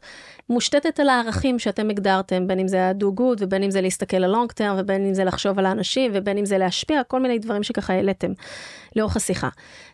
מושתתת 0.49 0.99
על 0.99 1.09
הערכים 1.09 1.59
שאתם 1.59 1.89
הגדרתם, 1.89 2.47
בין 2.47 2.59
אם 2.59 2.67
זה 2.67 2.85
ה-do 2.85 3.19
good 3.19 3.37
ובין 3.39 3.63
אם 3.63 3.71
זה 3.71 3.81
להסתכל 3.81 4.17
ללונג 4.17 4.51
טרם 4.51 4.75
ובין 4.79 5.05
אם 5.05 5.13
זה 5.13 5.23
לחשוב 5.23 5.59
על 5.59 5.65
האנשים 5.65 6.11
ובין 6.13 6.37
אם 6.37 6.45
זה 6.45 6.57
להשפיע, 6.57 7.03
כל 7.03 7.19
מיני 7.19 7.39
דברים 7.39 7.63
שככה 7.63 7.93
העליתם 7.93 8.31
לאורך 8.95 9.15
השיחה. 9.15 9.49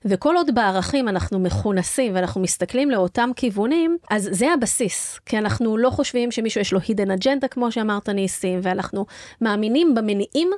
וכל 0.05 0.35
עוד 0.35 0.55
בערכים 0.55 1.07
אנחנו 1.07 1.39
מכונסים 1.39 2.15
ואנחנו 2.15 2.41
מסתכלים 2.41 2.91
לאותם 2.91 3.29
כיוונים, 3.35 3.97
אז 4.09 4.29
זה 4.31 4.53
הבסיס, 4.53 5.19
כי 5.25 5.37
אנחנו 5.37 5.77
לא 5.77 5.89
חושבים 5.89 6.31
שמישהו 6.31 6.61
יש 6.61 6.73
לו 6.73 6.79
hidden 6.79 7.21
agenda, 7.21 7.47
כמו 7.47 7.71
שאמרת 7.71 8.09
ניסים, 8.09 8.59
ואנחנו 8.63 9.05
מאמינים 9.41 9.95
במניעים 9.95 10.51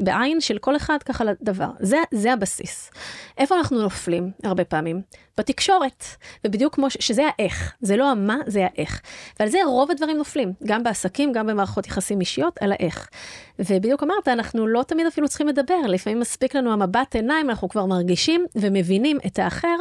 בעין 0.00 0.40
של 0.40 0.58
כל 0.58 0.76
אחד 0.76 0.98
ככה 1.04 1.24
לדבר. 1.24 1.68
זה, 1.80 1.96
זה 2.10 2.32
הבסיס. 2.32 2.90
איפה 3.38 3.56
אנחנו 3.56 3.82
נופלים 3.82 4.30
הרבה 4.44 4.64
פעמים? 4.64 5.02
בתקשורת. 5.38 6.04
ובדיוק 6.46 6.74
כמו 6.74 6.90
ש... 6.90 6.96
שזה 7.00 7.22
האיך, 7.26 7.72
זה 7.80 7.96
לא 7.96 8.10
המה, 8.10 8.36
זה 8.46 8.64
האיך. 8.64 9.00
ועל 9.40 9.48
זה 9.48 9.58
רוב 9.66 9.90
הדברים 9.90 10.16
נופלים, 10.16 10.52
גם 10.66 10.82
בעסקים, 10.82 11.32
גם 11.32 11.46
במערכות 11.46 11.86
יחסים 11.86 12.20
אישיות, 12.20 12.58
על 12.60 12.72
האיך. 12.72 13.08
ובדיוק 13.58 14.02
אמרת, 14.02 14.28
אנחנו 14.28 14.66
לא 14.66 14.82
תמיד 14.82 15.06
אפילו 15.06 15.28
צריכים 15.28 15.48
לדבר, 15.48 15.80
לפעמים 15.88 16.20
מספיק 16.20 16.54
לנו 16.56 16.72
המבט 16.72 17.14
עיניים, 17.14 17.50
אנחנו 17.50 17.68
כבר 17.68 17.86
מרגישים 17.86 18.46
ומבינים 18.56 19.18
את 19.26 19.38
האחר, 19.38 19.76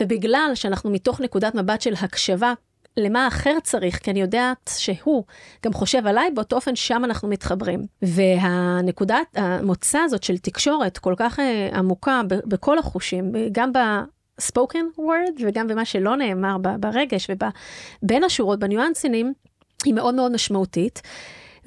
ובגלל 0.00 0.50
שאנחנו 0.54 0.90
מתוך 0.90 1.20
נקודת 1.20 1.54
מבט 1.54 1.80
של 1.80 1.94
הקשבה, 2.02 2.52
למה 2.98 3.24
האחר 3.24 3.56
צריך, 3.62 3.98
כי 3.98 4.10
אני 4.10 4.20
יודעת 4.20 4.70
שהוא 4.76 5.24
גם 5.64 5.72
חושב 5.72 6.06
עליי, 6.06 6.30
באותו 6.30 6.56
אופן 6.56 6.76
שם 6.76 7.02
אנחנו 7.04 7.28
מתחברים. 7.28 7.86
והנקודת 8.02 9.26
המוצא 9.34 9.98
הזאת 9.98 10.22
של 10.22 10.38
תקשורת 10.38 10.98
כל 10.98 11.14
כך 11.16 11.40
אה, 11.40 11.68
עמוקה 11.74 12.20
ב- 12.28 12.40
בכל 12.44 12.78
החושים, 12.78 13.32
ב- 13.32 13.48
גם 13.52 13.72
ב-spoken 13.72 14.98
word 14.98 15.42
וגם 15.44 15.68
במה 15.68 15.84
שלא 15.84 16.16
נאמר 16.16 16.56
ב- 16.58 16.76
ברגש 16.80 17.30
ובין 17.30 18.24
השורות, 18.24 18.58
בניואנסים, 18.58 19.32
היא 19.84 19.94
מאוד 19.94 20.14
מאוד 20.14 20.32
משמעותית. 20.32 21.02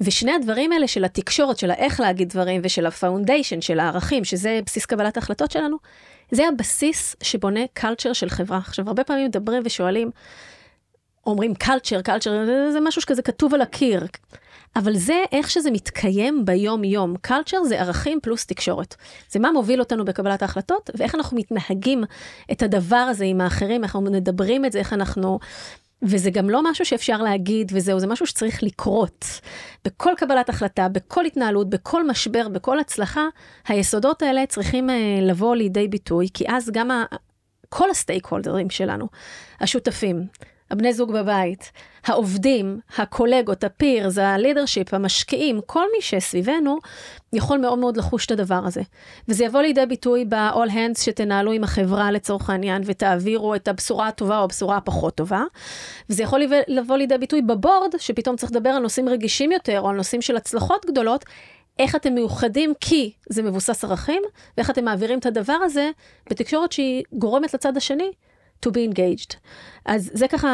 ושני 0.00 0.32
הדברים 0.32 0.72
האלה 0.72 0.88
של 0.88 1.04
התקשורת, 1.04 1.58
של 1.58 1.70
האיך 1.70 2.00
להגיד 2.00 2.28
דברים 2.28 2.60
ושל 2.64 2.86
ה 2.86 2.92
foundation, 2.92 3.60
של 3.60 3.80
הערכים, 3.80 4.24
שזה 4.24 4.60
בסיס 4.66 4.86
קבלת 4.86 5.16
ההחלטות 5.16 5.50
שלנו, 5.50 5.76
זה 6.30 6.48
הבסיס 6.48 7.16
שבונה 7.22 7.60
culture 7.72 8.12
של 8.12 8.28
חברה. 8.28 8.58
עכשיו, 8.58 8.88
הרבה 8.88 9.04
פעמים 9.04 9.26
מדברים 9.26 9.62
ושואלים, 9.64 10.10
אומרים 11.26 11.54
culture, 11.54 12.02
culture, 12.02 12.44
זה 12.72 12.80
משהו 12.80 13.02
שכזה 13.02 13.22
כתוב 13.22 13.54
על 13.54 13.60
הקיר. 13.60 14.06
אבל 14.76 14.96
זה 14.96 15.24
איך 15.32 15.50
שזה 15.50 15.70
מתקיים 15.70 16.44
ביום-יום. 16.44 17.14
culture 17.20 17.64
זה 17.64 17.80
ערכים 17.80 18.18
פלוס 18.22 18.46
תקשורת. 18.46 18.94
זה 19.30 19.38
מה 19.38 19.52
מוביל 19.52 19.80
אותנו 19.80 20.04
בקבלת 20.04 20.42
ההחלטות, 20.42 20.90
ואיך 20.94 21.14
אנחנו 21.14 21.36
מתנהגים 21.36 22.04
את 22.52 22.62
הדבר 22.62 22.96
הזה 22.96 23.24
עם 23.24 23.40
האחרים, 23.40 23.84
איך 23.84 23.96
אנחנו 23.96 24.10
מדברים 24.10 24.64
את 24.64 24.72
זה, 24.72 24.78
איך 24.78 24.92
אנחנו... 24.92 25.38
וזה 26.02 26.30
גם 26.30 26.50
לא 26.50 26.70
משהו 26.70 26.84
שאפשר 26.84 27.22
להגיד 27.22 27.72
וזהו, 27.74 28.00
זה 28.00 28.06
משהו 28.06 28.26
שצריך 28.26 28.62
לקרות. 28.62 29.26
בכל 29.84 30.12
קבלת 30.16 30.48
החלטה, 30.48 30.88
בכל 30.88 31.26
התנהלות, 31.26 31.70
בכל 31.70 32.06
משבר, 32.06 32.48
בכל 32.48 32.78
הצלחה, 32.78 33.26
היסודות 33.68 34.22
האלה 34.22 34.46
צריכים 34.46 34.90
uh, 34.90 34.92
לבוא 35.22 35.56
לידי 35.56 35.88
ביטוי, 35.88 36.28
כי 36.34 36.44
אז 36.48 36.70
גם 36.72 36.90
ה... 36.90 37.04
כל 37.68 37.90
הסטייק 37.90 38.26
הולדרים 38.26 38.70
שלנו, 38.70 39.08
השותפים, 39.60 40.26
הבני 40.72 40.92
זוג 40.92 41.12
בבית, 41.12 41.72
העובדים, 42.06 42.80
הקולגות, 42.98 43.64
הפירס, 43.64 44.18
הלידרשיפ, 44.18 44.94
המשקיעים, 44.94 45.60
כל 45.66 45.84
מי 45.96 46.02
שסביבנו, 46.02 46.78
יכול 47.32 47.58
מאוד 47.58 47.78
מאוד 47.78 47.96
לחוש 47.96 48.26
את 48.26 48.30
הדבר 48.30 48.60
הזה. 48.64 48.82
וזה 49.28 49.44
יבוא 49.44 49.62
לידי 49.62 49.86
ביטוי 49.86 50.24
ב-all 50.24 50.70
hands 50.70 51.02
שתנהלו 51.02 51.52
עם 51.52 51.64
החברה 51.64 52.10
לצורך 52.10 52.50
העניין, 52.50 52.82
ותעבירו 52.86 53.54
את 53.54 53.68
הבשורה 53.68 54.08
הטובה 54.08 54.38
או 54.38 54.44
הבשורה 54.44 54.76
הפחות 54.76 55.14
טובה. 55.14 55.42
וזה 56.10 56.22
יכול 56.22 56.42
לבוא 56.68 56.96
לידי 56.96 57.18
ביטוי 57.18 57.42
בבורד, 57.42 57.94
שפתאום 57.98 58.36
צריך 58.36 58.52
לדבר 58.52 58.70
על 58.70 58.82
נושאים 58.82 59.08
רגישים 59.08 59.52
יותר, 59.52 59.80
או 59.80 59.88
על 59.88 59.96
נושאים 59.96 60.22
של 60.22 60.36
הצלחות 60.36 60.86
גדולות, 60.86 61.24
איך 61.78 61.96
אתם 61.96 62.14
מאוחדים 62.14 62.72
כי 62.80 63.12
זה 63.28 63.42
מבוסס 63.42 63.84
ערכים, 63.84 64.22
ואיך 64.56 64.70
אתם 64.70 64.84
מעבירים 64.84 65.18
את 65.18 65.26
הדבר 65.26 65.58
הזה 65.62 65.90
בתקשורת 66.30 66.72
שהיא 66.72 67.04
גורמת 67.12 67.54
לצד 67.54 67.76
השני 67.76 68.12
to 68.66 68.70
be 68.70 68.94
engaged. 68.94 69.36
אז 69.86 70.10
זה 70.14 70.28
ככה 70.28 70.48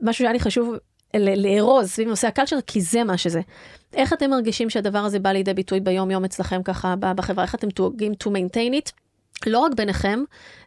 משהו 0.00 0.22
שהיה 0.22 0.32
לי 0.32 0.40
חשוב 0.40 0.74
לארוז 1.16 1.90
סביב 1.90 2.08
נושא 2.08 2.28
הקלצ'ר, 2.28 2.56
כי 2.66 2.80
זה 2.80 3.04
מה 3.04 3.16
שזה. 3.16 3.40
איך 3.94 4.12
אתם 4.12 4.30
מרגישים 4.30 4.70
שהדבר 4.70 4.98
הזה 4.98 5.18
בא 5.18 5.30
לידי 5.30 5.54
ביטוי 5.54 5.80
ביום 5.80 6.10
יום 6.10 6.24
אצלכם 6.24 6.62
ככה 6.62 6.94
בחברה, 6.96 7.44
איך 7.44 7.54
אתם 7.54 7.68
דואגים 7.68 8.12
to 8.12 8.26
maintain 8.26 8.74
it, 8.74 8.92
לא 9.46 9.58
רק 9.58 9.72
ביניכם, 9.76 10.20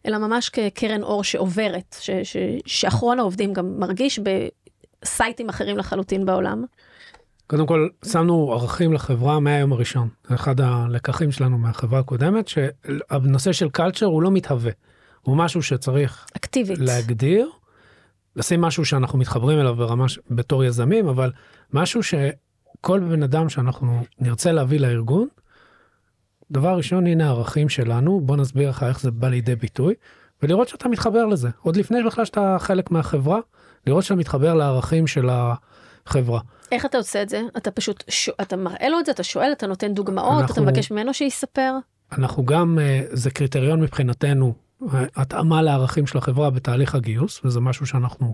אלא 0.05 0.17
ממש 0.17 0.49
כקרן 0.49 1.03
אור 1.03 1.23
שעוברת, 1.23 1.95
ש, 1.99 2.09
ש, 2.23 2.37
שאחרון 2.65 3.19
העובדים 3.19 3.53
גם 3.53 3.79
מרגיש 3.79 4.19
בסייטים 4.19 5.49
אחרים 5.49 5.77
לחלוטין 5.77 6.25
בעולם. 6.25 6.63
קודם 7.47 7.67
כל, 7.67 7.87
שמנו 8.05 8.53
ערכים 8.53 8.93
לחברה 8.93 9.39
מהיום 9.39 9.73
הראשון. 9.73 10.09
זה 10.27 10.35
אחד 10.35 10.61
הלקחים 10.61 11.31
שלנו 11.31 11.57
מהחברה 11.57 11.99
הקודמת, 11.99 12.47
שהנושא 12.47 13.51
של 13.51 13.69
קלצ'ר 13.69 14.05
הוא 14.05 14.21
לא 14.21 14.31
מתהווה. 14.31 14.71
הוא 15.21 15.37
משהו 15.37 15.63
שצריך 15.63 16.25
אקטיבית. 16.37 16.79
להגדיר, 16.79 17.49
לשים 18.35 18.61
משהו 18.61 18.85
שאנחנו 18.85 19.19
מתחברים 19.19 19.59
אליו 19.59 19.75
ברמה. 19.75 20.05
בתור 20.31 20.63
יזמים, 20.63 21.07
אבל 21.07 21.31
משהו 21.73 22.01
שכל 22.03 22.99
בן 22.99 23.23
אדם 23.23 23.49
שאנחנו 23.49 24.03
נרצה 24.19 24.51
להביא 24.51 24.79
לארגון, 24.79 25.27
דבר 26.51 26.77
ראשון, 26.77 27.07
הנה 27.07 27.25
הערכים 27.27 27.69
שלנו, 27.69 28.21
בוא 28.21 28.37
נסביר 28.37 28.69
לך 28.69 28.83
איך 28.83 28.99
זה 29.01 29.11
בא 29.11 29.27
לידי 29.29 29.55
ביטוי, 29.55 29.93
ולראות 30.43 30.67
שאתה 30.67 30.89
מתחבר 30.89 31.25
לזה. 31.25 31.49
עוד 31.61 31.75
לפני 31.75 32.03
בכלל 32.03 32.25
שאתה 32.25 32.57
חלק 32.59 32.91
מהחברה, 32.91 33.39
לראות 33.87 34.03
שאתה 34.03 34.15
מתחבר 34.15 34.53
לערכים 34.53 35.07
של 35.07 35.29
החברה. 35.31 36.39
איך 36.71 36.85
אתה 36.85 36.97
עושה 36.97 37.21
את 37.21 37.29
זה? 37.29 37.41
אתה 37.57 37.71
פשוט, 37.71 38.03
ש... 38.07 38.29
אתה 38.41 38.55
מראה 38.55 38.89
לו 38.89 38.99
את 38.99 39.05
זה, 39.05 39.11
אתה 39.11 39.23
שואל, 39.23 39.51
אתה 39.51 39.67
נותן 39.67 39.93
דוגמאות, 39.93 40.41
אנחנו- 40.41 40.53
אתה 40.53 40.71
מבקש 40.71 40.91
ממנו 40.91 41.13
שיספר. 41.13 41.73
אנחנו 42.11 42.45
גם, 42.45 42.79
אה, 42.81 43.01
זה 43.11 43.31
קריטריון 43.31 43.81
מבחינתנו, 43.81 44.53
התאמה 45.15 45.61
לערכים 45.61 46.07
של 46.07 46.17
החברה 46.17 46.49
בתהליך 46.49 46.95
הגיוס, 46.95 47.45
וזה 47.45 47.59
משהו 47.59 47.85
שאנחנו 47.85 48.33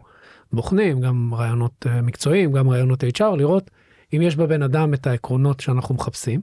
בוחנים, 0.54 1.02
גם 1.02 1.34
רעיונות 1.34 1.86
אה, 1.90 2.02
מקצועיים, 2.02 2.52
גם 2.52 2.70
רעיונות 2.70 3.04
HR, 3.04 3.36
לראות 3.38 3.72
אם 4.14 4.22
יש 4.22 4.36
בבן 4.36 4.64
אדם 4.64 4.94
את 4.94 5.08
העקרונות 5.08 5.60
שאנחנו 5.60 5.96
מחפשים. 5.96 6.42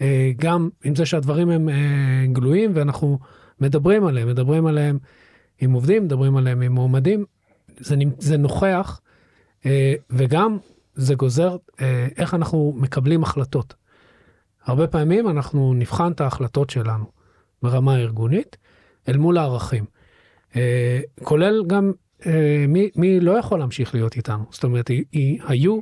אה, 0.00 0.30
גם 0.36 0.68
עם 0.84 0.94
זה 0.94 1.06
שהדברים 1.06 1.50
הם 1.50 1.68
אה, 1.68 2.26
גלויים 2.32 2.70
ואנחנו 2.74 3.18
מדברים 3.60 4.06
עליהם, 4.06 4.28
מדברים 4.28 4.66
עליהם 4.66 4.98
עם 5.60 5.72
עובדים, 5.72 6.04
מדברים 6.04 6.36
עליהם 6.36 6.62
עם 6.62 6.72
מועמדים, 6.72 7.24
זה, 7.78 7.96
זה 8.18 8.36
נוכח, 8.36 9.00
וגם 10.10 10.58
זה 10.94 11.14
גוזר 11.14 11.56
איך 12.16 12.34
אנחנו 12.34 12.74
מקבלים 12.76 13.22
החלטות. 13.22 13.74
הרבה 14.64 14.86
פעמים 14.86 15.28
אנחנו 15.28 15.74
נבחן 15.74 16.12
את 16.12 16.20
ההחלטות 16.20 16.70
שלנו 16.70 17.04
ברמה 17.62 17.94
הארגונית 17.94 18.56
אל 19.08 19.16
מול 19.16 19.38
הערכים. 19.38 19.84
אה, 20.56 21.00
כולל 21.22 21.62
גם 21.66 21.92
אה, 22.26 22.64
מי, 22.68 22.90
מי 22.96 23.20
לא 23.20 23.38
יכול 23.38 23.58
להמשיך 23.58 23.94
להיות 23.94 24.16
איתנו. 24.16 24.44
זאת 24.50 24.64
אומרת, 24.64 24.88
היא, 24.88 25.04
היא, 25.12 25.38
היו, 25.46 25.78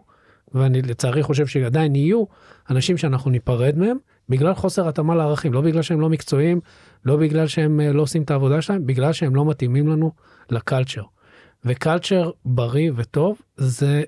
ואני 0.54 0.82
לצערי 0.82 1.22
חושב 1.22 1.46
שעדיין 1.46 1.94
יהיו, 1.94 2.24
אנשים 2.70 2.96
שאנחנו 2.96 3.30
ניפרד 3.30 3.78
מהם 3.78 3.96
בגלל 4.28 4.54
חוסר 4.54 4.88
התאמה 4.88 5.14
לערכים, 5.14 5.52
לא 5.52 5.60
בגלל 5.60 5.82
שהם 5.82 6.00
לא 6.00 6.08
מקצועיים, 6.08 6.60
לא 7.04 7.16
בגלל 7.16 7.46
שהם 7.46 7.80
אה, 7.80 7.92
לא 7.92 8.02
עושים 8.02 8.22
את 8.22 8.30
העבודה 8.30 8.62
שלהם, 8.62 8.86
בגלל 8.86 9.12
שהם 9.12 9.34
לא 9.34 9.44
מתאימים 9.44 9.88
לנו 9.88 10.12
לקלצ'ר. 10.50 11.02
וקלצ'ר 11.64 12.30
בריא 12.44 12.90
וטוב 12.96 13.42
זה 13.56 14.02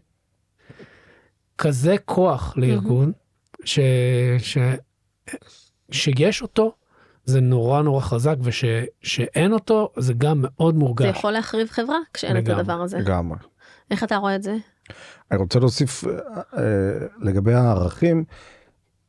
כזה 1.58 1.96
כוח 2.04 2.54
לארגון, 2.56 3.12
ש, 3.64 3.78
ש, 4.38 4.58
שיש 5.90 6.42
אותו, 6.42 6.74
זה 7.26 7.40
נורא 7.40 7.82
נורא 7.82 8.00
חזק, 8.00 8.36
ושאין 8.42 9.52
אותו, 9.52 9.90
זה 9.96 10.12
גם 10.14 10.40
מאוד 10.42 10.74
זה 10.74 10.80
מורגש. 10.80 11.16
יכול 11.18 11.30
להחריב 11.30 11.68
חברה 11.70 11.98
כשאין 12.14 12.36
את 12.36 12.42
לגמרי, 12.42 12.60
הדבר 12.60 12.82
הזה. 12.82 12.98
לגמרי. 12.98 13.38
איך 13.90 14.04
אתה 14.04 14.16
רואה 14.16 14.34
את 14.34 14.42
זה? 14.42 14.56
אני 15.30 15.38
רוצה 15.38 15.58
להוסיף 15.58 16.04
אה, 16.04 16.10
אה, 16.58 16.62
לגבי 17.20 17.54
הערכים, 17.54 18.24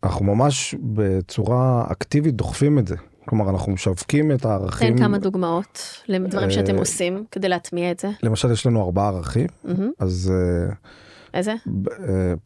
אנחנו 0.04 0.26
ממש 0.26 0.76
בצורה 0.80 1.86
אקטיבית 1.92 2.36
דוחפים 2.36 2.80
את 2.80 2.88
זה. 2.88 2.96
כלומר, 3.26 3.50
אנחנו 3.50 3.72
משווקים 3.72 4.32
את 4.32 4.46
הערכים. 4.46 4.98
תן 4.98 5.04
כמה 5.04 5.18
דוגמאות 5.18 6.02
לדברים 6.08 6.52
שאתם 6.52 6.76
אה, 6.76 6.80
עושים 6.80 7.26
כדי 7.32 7.50
להטמיע 7.50 7.92
את 7.92 8.00
זה. 8.00 8.10
למשל, 8.24 8.52
יש 8.52 8.66
לנו 8.66 8.84
ארבעה 8.86 9.08
ערכים. 9.08 9.48
אז 10.00 10.34
uh, 10.34 10.74
איזה? 11.34 11.54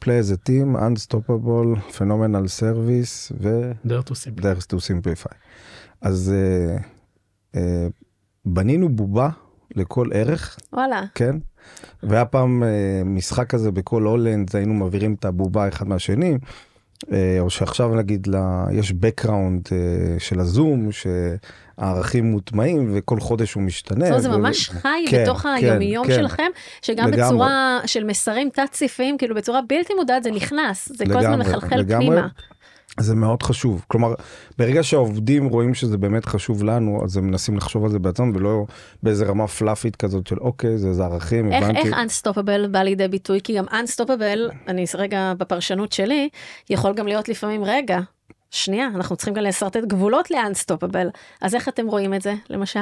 play 0.04 0.20
as 0.22 0.32
a 0.32 0.50
team, 0.50 0.76
unstoppable, 0.76 1.98
phenomenal 1.98 2.62
service 2.62 3.34
ו... 3.42 3.72
dare 3.88 4.10
to 4.10 4.12
simplify. 4.12 4.42
דרך 4.42 4.68
to 4.74 4.76
simplify. 4.78 5.34
אז 6.02 6.34
uh, 6.34 7.56
uh, 7.56 7.60
בנינו 8.46 8.90
בובה 8.90 9.30
לכל 9.76 10.08
ערך, 10.14 10.58
וואלה. 10.74 11.04
כן? 11.16 11.36
והיה 12.04 12.26
פעם 12.26 12.64
uh, 12.64 13.08
משחק 13.08 13.50
כזה 13.50 13.72
בכל 13.72 14.04
הולנד, 14.04 14.56
היינו 14.56 14.74
מעבירים 14.74 15.14
את 15.14 15.26
הבובה 15.26 15.68
אחד 15.68 15.88
מהשני, 15.88 16.38
או 17.40 17.50
שעכשיו 17.50 17.96
נגיד 17.96 18.28
לה, 18.28 18.66
יש 18.72 18.92
background 18.92 19.70
של 20.20 20.40
הזום, 20.40 20.90
שהערכים 21.82 22.32
מוטמעים 22.32 22.92
וכל 22.94 23.20
חודש 23.20 23.54
הוא 23.54 23.64
משתנה. 23.64 24.06
זאת 24.06 24.10
אומרת, 24.10 24.22
זה 24.22 24.30
ממש 24.30 24.70
חי 24.70 25.06
כן, 25.10 25.24
בתוך 25.24 25.42
כן, 25.42 25.50
היומיום 25.50 26.08
כן. 26.08 26.14
שלכם, 26.14 26.48
שגם 26.82 27.08
לגמרי. 27.08 27.26
בצורה 27.26 27.80
של 27.86 28.04
מסרים 28.04 28.50
תת-סעיפיים, 28.50 29.18
כאילו 29.18 29.36
בצורה 29.36 29.60
בלתי 29.70 29.94
מודעת 29.94 30.24
זה 30.24 30.32
נכנס, 30.32 30.92
זה 30.96 31.06
כל 31.06 31.18
הזמן 31.18 31.40
לגמרי, 31.40 31.50
מחלחל 31.50 31.78
לגמרי. 31.78 32.08
פנימה. 32.08 32.28
זה 33.00 33.16
מאוד 33.16 33.44
חשוב. 33.44 33.86
כלומר, 33.88 34.14
ברגע 34.58 34.84
שהעובדים 34.84 35.48
רואים 35.48 35.74
שזה 35.74 35.98
באמת 35.98 36.26
חשוב 36.26 36.64
לנו, 36.64 37.02
אז 37.04 37.18
הם 37.18 37.28
מנסים 37.28 37.58
לחשוב 37.58 37.84
על 37.84 37.92
זה 37.92 38.00
בעצמם, 38.00 38.32
ולא 38.36 38.66
באיזה 39.04 39.26
רמה 39.26 39.48
פלאפית 39.48 39.96
כזאת 39.96 40.28
של 40.28 40.40
אוקיי, 40.40 40.78
זה, 40.78 40.94
זה 40.94 41.04
ערכים, 41.04 41.52
איך, 41.52 41.64
הבנתי. 41.64 41.80
איך 41.80 41.96
Unstoppable 41.96 42.68
בא 42.72 42.80
לידי 42.80 43.08
ביטוי? 43.08 43.40
כי 43.44 43.58
גם 43.58 43.66
Unstoppable, 43.66 44.54
אני 44.68 44.86
רגע 44.96 45.34
בפרשנות 45.38 45.92
שלי, 45.92 46.30
יכול 46.70 46.94
גם 46.94 47.08
להיות 47.08 47.30
לפעמים, 47.30 47.64
רגע, 47.64 48.00
שנייה, 48.52 48.88
אנחנו 48.96 49.16
צריכים 49.16 49.34
גם 49.34 49.44
לשרטט 49.44 49.84
גבולות 49.88 50.32
ל-Unstoppable. 50.32 51.08
אז 51.42 51.56
איך 51.56 51.68
אתם 51.70 51.88
רואים 51.88 52.14
את 52.14 52.22
זה, 52.22 52.34
למשל? 52.50 52.80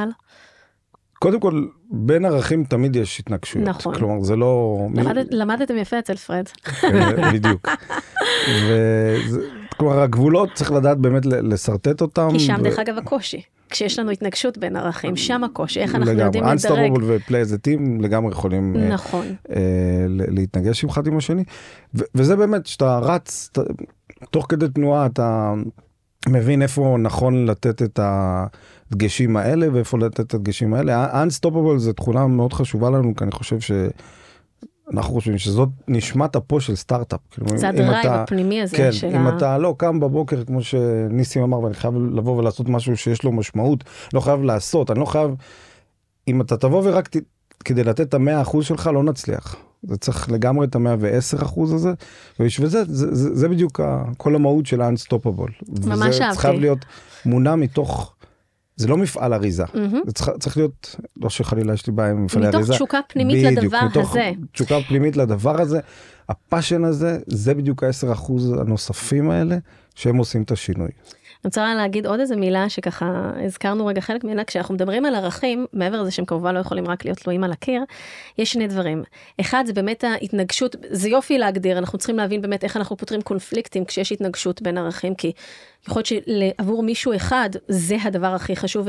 קודם 1.20 1.39
כל, 1.39 1.65
בין 1.91 2.26
ערכים 2.26 2.63
תמיד 2.63 2.95
יש 2.95 3.20
התנגשויות. 3.20 3.67
נכון. 3.67 3.95
כלומר, 3.95 4.24
זה 4.24 4.36
לא... 4.36 4.78
למדת, 4.95 5.28
למדתם 5.32 5.78
יפה 5.78 5.99
אצל 5.99 6.15
פרד. 6.15 6.45
אה, 6.84 7.32
בדיוק. 7.34 7.67
וזה, 8.67 9.41
כלומר, 9.78 9.99
הגבולות 9.99 10.49
צריך 10.53 10.72
לדעת 10.72 10.97
באמת 10.97 11.26
לשרטט 11.26 12.01
אותם. 12.01 12.28
כי 12.32 12.39
שם, 12.39 12.55
ו- 12.59 12.63
דרך 12.63 12.80
אגב, 12.80 12.97
הקושי. 12.97 13.41
כשיש 13.70 13.99
לנו 13.99 14.11
התנגשות 14.11 14.57
בין 14.57 14.76
ערכים, 14.76 15.15
שם 15.15 15.43
הקושי, 15.43 15.80
איך 15.80 15.95
אנחנו 15.95 16.11
לגמרי. 16.11 16.26
יודעים 16.26 16.43
לדרג. 16.43 16.57
Unstoppable 16.57 17.03
ו-play 17.03 17.47
as 17.49 17.53
a 17.53 17.57
team 17.67 18.01
לגמרי 18.03 18.32
יכולים 18.32 18.76
אה, 18.76 18.88
נכון. 18.88 19.36
אה, 19.49 19.55
ל- 20.07 20.36
להתנגש 20.39 20.86
אחד 20.86 21.07
עם 21.07 21.17
השני. 21.17 21.43
ו- 21.95 22.03
וזה 22.15 22.36
באמת, 22.36 22.65
שאתה 22.65 22.99
רץ, 22.99 23.49
תוך 24.32 24.45
כדי 24.49 24.67
תנועה 24.67 25.05
אתה 25.05 25.53
מבין 26.28 26.61
איפה 26.61 26.97
נכון 26.99 27.45
לתת 27.45 27.82
את 27.82 27.99
הדגשים 28.03 29.38
האלה 29.38 29.67
ואיפה 29.74 29.97
לתת 29.97 30.20
את 30.20 30.34
הדגשים 30.34 30.74
האלה. 30.74 31.24
Unstoppable 31.24 31.78
זה 31.78 31.93
תכונה 31.93 32.28
מאוד 32.28 32.53
חשובה 32.53 32.89
לנו, 32.89 33.15
כי 33.15 33.24
אני 33.24 33.32
חושב 33.32 33.59
ש... 33.59 33.72
אנחנו 34.93 35.13
חושבים 35.13 35.38
שזאת 35.38 35.70
נשמת 35.88 36.36
אפו 36.36 36.61
של 36.61 36.76
סטארט-אפ. 36.76 37.20
כאילו, 37.32 37.57
זה 37.57 37.70
אם 37.70 37.76
ה 37.75 37.80
drive 37.80 38.05
הפנימי 38.05 38.61
הזה 38.61 38.78
כן, 38.78 38.91
של 38.91 39.07
אם 39.07 39.28
ה... 39.28 39.38
אתה 39.38 39.57
לא 39.57 39.76
קם 39.78 39.99
בבוקר, 39.99 40.45
כמו 40.45 40.61
שניסים 40.61 41.43
אמר, 41.43 41.59
ואני 41.59 41.74
חייב 41.74 41.93
לבוא 41.95 42.38
ולעשות 42.38 42.70
משהו 42.70 42.97
שיש 42.97 43.24
לו 43.24 43.32
משמעות, 43.32 43.84
לא 44.13 44.20
חייב 44.20 44.43
לעשות, 44.43 44.91
אני 44.91 44.99
לא 44.99 45.05
חייב... 45.05 45.32
אם 46.28 46.41
אתה 46.41 46.57
תבוא 46.57 46.82
ורק 46.86 47.07
ת... 47.07 47.17
כדי 47.65 47.84
לתת 47.84 48.01
את 48.01 48.13
המאה 48.13 48.41
אחוז 48.41 48.65
שלך, 48.65 48.89
לא 48.93 49.03
נצליח. 49.03 49.55
זה 49.84 49.97
צריך 49.97 50.32
לגמרי 50.32 50.67
את 50.67 50.75
המאה 50.75 50.95
ועשר 50.99 51.38
אחוז 51.41 51.73
הזה, 51.73 51.93
ובשביל 52.39 52.67
זה, 52.67 52.84
זה, 52.86 53.15
זה, 53.15 53.36
זה 53.36 53.49
בדיוק 53.49 53.80
ה... 53.80 54.03
כל 54.17 54.36
המהות 54.36 54.65
של 54.65 54.82
ה-unstoppable. 54.82 55.51
ממש 55.86 56.15
וזה 56.15 56.25
אהבתי. 56.25 56.41
צריך 56.41 56.59
להיות 56.59 56.86
מונע 57.25 57.55
מתוך... 57.55 58.15
זה 58.75 58.88
לא 58.88 58.97
מפעל 58.97 59.34
אריזה, 59.34 59.63
מהמם. 59.73 60.01
זה 60.05 60.11
צריך, 60.11 60.30
צריך 60.39 60.57
להיות, 60.57 60.95
לא 61.17 61.30
שחלילה 61.30 61.73
יש 61.73 61.88
לי 61.88 61.93
בעיה 61.93 62.11
עם 62.11 62.25
מפעלי 62.25 62.47
מתוך 62.47 62.55
אריזה. 62.55 62.73
תשוקה 62.73 62.99
פנימית 63.07 63.45
בדיוק, 63.45 63.63
לדבר 63.63 63.86
מתוך 63.86 64.11
הזה. 64.11 64.32
תשוקה 64.51 64.75
פנימית 64.88 65.17
לדבר 65.17 65.61
הזה, 65.61 65.80
הפאשן 66.30 66.84
הזה, 66.84 67.19
זה 67.27 67.53
בדיוק 67.53 67.84
ה-10% 67.84 68.13
אחוז 68.13 68.53
הנוספים 68.53 69.30
האלה, 69.30 69.57
שהם 69.95 70.17
עושים 70.17 70.41
את 70.43 70.51
השינוי. 70.51 70.89
אני 71.43 71.47
רוצה 71.49 71.75
להגיד 71.75 72.05
עוד 72.05 72.19
איזה 72.19 72.35
מילה 72.35 72.69
שככה 72.69 73.31
הזכרנו 73.45 73.85
רגע 73.85 74.01
חלק 74.01 74.23
ממנה, 74.23 74.43
כשאנחנו 74.43 74.73
מדברים 74.73 75.05
על 75.05 75.15
ערכים, 75.15 75.65
מעבר 75.73 76.01
לזה 76.01 76.11
שהם 76.11 76.25
כמובן 76.25 76.55
לא 76.55 76.59
יכולים 76.59 76.87
רק 76.87 77.05
להיות 77.05 77.17
תלויים 77.17 77.43
על 77.43 77.51
הקיר, 77.51 77.81
יש 78.37 78.51
שני 78.51 78.67
דברים. 78.67 79.03
אחד 79.41 79.63
זה 79.67 79.73
באמת 79.73 80.03
ההתנגשות, 80.03 80.75
זה 80.89 81.09
יופי 81.09 81.37
להגדיר, 81.37 81.77
אנחנו 81.77 81.97
צריכים 81.97 82.17
להבין 82.17 82.41
באמת 82.41 82.63
איך 82.63 82.77
אנחנו 82.77 82.97
פותרים 82.97 83.21
קונפליקטים 83.21 83.85
כשיש 83.85 84.11
התנגשות 84.11 84.61
בין 84.61 84.77
ערכים, 84.77 85.15
כי 85.15 85.31
יכול 85.88 86.03
להיות 86.27 86.57
שעבור 86.57 86.84
מישהו 86.84 87.15
אחד 87.15 87.49
זה 87.67 87.97
הדבר 88.03 88.27
הכי 88.27 88.55
חשוב 88.55 88.88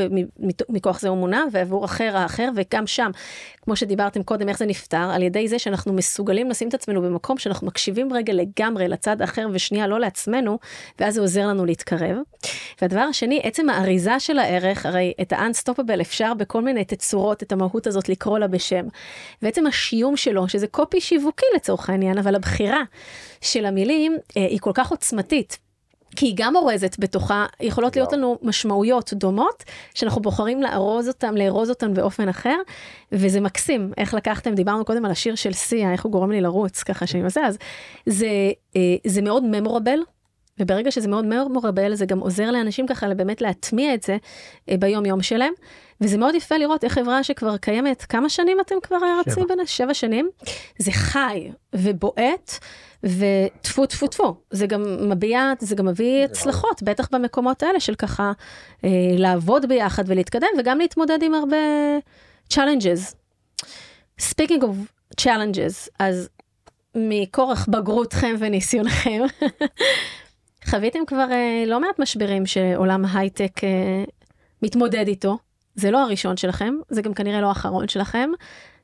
ומכוח 0.69 1.01
זה 1.01 1.09
הוא 1.09 1.19
מונע, 1.19 1.45
ועבור 1.53 1.85
אחר 1.85 2.17
האחר, 2.17 2.49
וגם 2.57 2.87
שם, 2.87 3.11
כמו 3.63 3.77
שדיברתם 3.77 4.23
קודם, 4.23 4.49
איך 4.49 4.59
זה 4.59 4.67
נפתר, 4.67 5.11
על 5.15 5.23
ידי 5.23 5.49
זה 5.49 5.59
שאנחנו 5.59 5.93
מסוגלים 5.93 6.51
לשים 6.51 6.69
את 6.69 6.75
עצמנו 6.75 7.03
במקום 7.03 7.39
שאנחנו 7.39 7.67
מקשיבים 7.67 8.13
רגע 8.13 8.33
לגמרי 8.33 8.89
לצד 8.89 9.21
האחר 9.21 9.47
ושנייה 9.53 9.87
לא 9.87 10.01
לעצמנו, 10.01 10.59
ואז 10.99 11.15
זה 11.15 11.21
עוזר 11.21 11.47
לנו 11.47 11.67
להתקרב. 11.67 12.17
והדבר 12.83 13.01
השני, 13.01 13.41
עצם 13.43 13.71
האריזה 13.71 14.21
של 14.21 14.39
הערך, 14.39 14.87
הרי 14.87 15.13
את 15.23 15.33
ה-unstoppable 15.33 16.01
אפשר 16.01 16.35
בכל 16.35 16.63
מיני 16.63 16.85
תצורות, 16.85 17.43
את 17.43 17.53
המהות 17.53 17.87
הזאת 17.87 18.09
לקרוא 18.09 18.39
לה 18.39 18.49
בשם. 18.49 18.85
ועצם 19.43 19.67
השיום 19.67 20.17
שלו, 20.17 20.49
שזה 20.49 20.67
קופי 20.67 21.01
שיווקי 21.01 21.47
לצורך 21.57 21.91
העניין, 21.91 22.19
אבל 22.19 22.35
הבחירה 22.35 22.83
של 23.41 23.67
המילים 23.67 24.17
אה, 24.37 24.47
היא 24.47 24.59
כל 24.61 24.73
כך 24.75 24.91
עוצמתית. 24.91 25.70
כי 26.17 26.27
היא 26.27 26.35
גם 26.37 26.57
אורזת 26.57 26.97
בתוכה, 26.99 27.47
יכולות 27.61 27.97
להיות 27.97 28.13
לנו 28.13 28.39
משמעויות 28.43 29.13
דומות, 29.13 29.65
שאנחנו 29.95 30.23
בוחרים 30.23 30.63
לארוז 30.63 31.09
אותם, 31.09 31.37
לארוז 31.37 31.71
אותם 31.71 31.95
באופן 31.95 32.29
אחר, 32.29 32.57
וזה 33.13 33.41
מקסים, 33.41 33.93
איך 33.97 34.15
לקחתם, 34.15 34.55
דיברנו 34.55 34.85
קודם 34.85 35.05
על 35.05 35.11
השיר 35.11 35.35
של 35.35 35.53
סיה, 35.53 35.93
איך 35.93 36.05
הוא 36.05 36.13
גורם 36.13 36.31
לי 36.31 36.41
לרוץ, 36.41 36.83
ככה 36.83 37.07
שאני 37.07 37.23
מנסה, 37.23 37.47
אז 37.47 37.59
זה, 38.07 38.27
אה, 38.77 38.97
זה 39.07 39.23
מאוד 39.23 39.45
ממורבל, 39.45 39.99
וברגע 40.61 40.91
שזה 40.91 41.09
מאוד 41.09 41.25
ממורבל, 41.25 41.95
זה 41.95 42.07
גם 42.07 42.19
עוזר 42.19 42.51
לאנשים 42.51 42.87
ככה 42.87 43.15
באמת 43.15 43.41
להטמיע 43.41 43.95
את 43.95 44.03
זה 44.03 44.17
אה, 44.71 44.77
ביום 44.77 45.07
יום 45.07 45.23
שלהם, 45.23 45.53
וזה 46.01 46.19
מאוד 46.19 46.35
יפה 46.35 46.57
לראות 46.57 46.85
איך 46.85 46.93
חברה 46.93 47.25
שכבר 47.25 47.57
קיימת, 47.57 48.03
כמה 48.03 48.29
שנים 48.29 48.61
אתם 48.61 48.75
כבר 48.83 48.97
רצים 49.21 49.47
בין 49.49 49.67
שבע 49.67 49.95
שנים? 49.95 50.31
זה 50.79 50.93
חי 50.93 51.51
ובועט. 51.75 52.59
וטפו 53.03 53.87
טפו 53.87 54.07
טפו, 54.07 54.35
זה 54.51 54.67
גם 54.67 55.11
מביע, 55.11 55.53
זה 55.59 55.75
גם 55.75 55.87
מביא 55.87 56.25
הצלחות, 56.25 56.83
בטח 56.83 57.09
במקומות 57.13 57.63
האלה 57.63 57.81
של 57.81 57.95
ככה 57.95 58.33
אה, 58.85 58.89
לעבוד 59.19 59.69
ביחד 59.69 60.05
ולהתקדם 60.07 60.49
וגם 60.59 60.79
להתמודד 60.79 61.23
עם 61.23 61.35
הרבה 61.35 61.57
challenges. 62.53 63.15
Speaking 64.21 64.63
of 64.63 64.75
challenges, 65.21 65.89
אז 65.99 66.29
מכורח 66.95 67.67
בגרותכם 67.69 68.35
וניסיונכם, 68.39 69.21
חוויתם 70.71 71.07
כבר 71.07 71.27
uh, 71.29 71.69
לא 71.69 71.81
מעט 71.81 71.99
משברים 71.99 72.47
שעולם 72.47 73.05
ההייטק 73.05 73.59
uh, 73.59 74.11
מתמודד 74.63 75.09
איתו. 75.09 75.39
זה 75.75 75.91
לא 75.91 76.03
הראשון 76.05 76.37
שלכם, 76.37 76.75
זה 76.89 77.03
גם 77.03 77.15
כנראה 77.15 77.41
לא 77.41 77.49
האחרון 77.49 77.89
שלכם, 77.89 78.31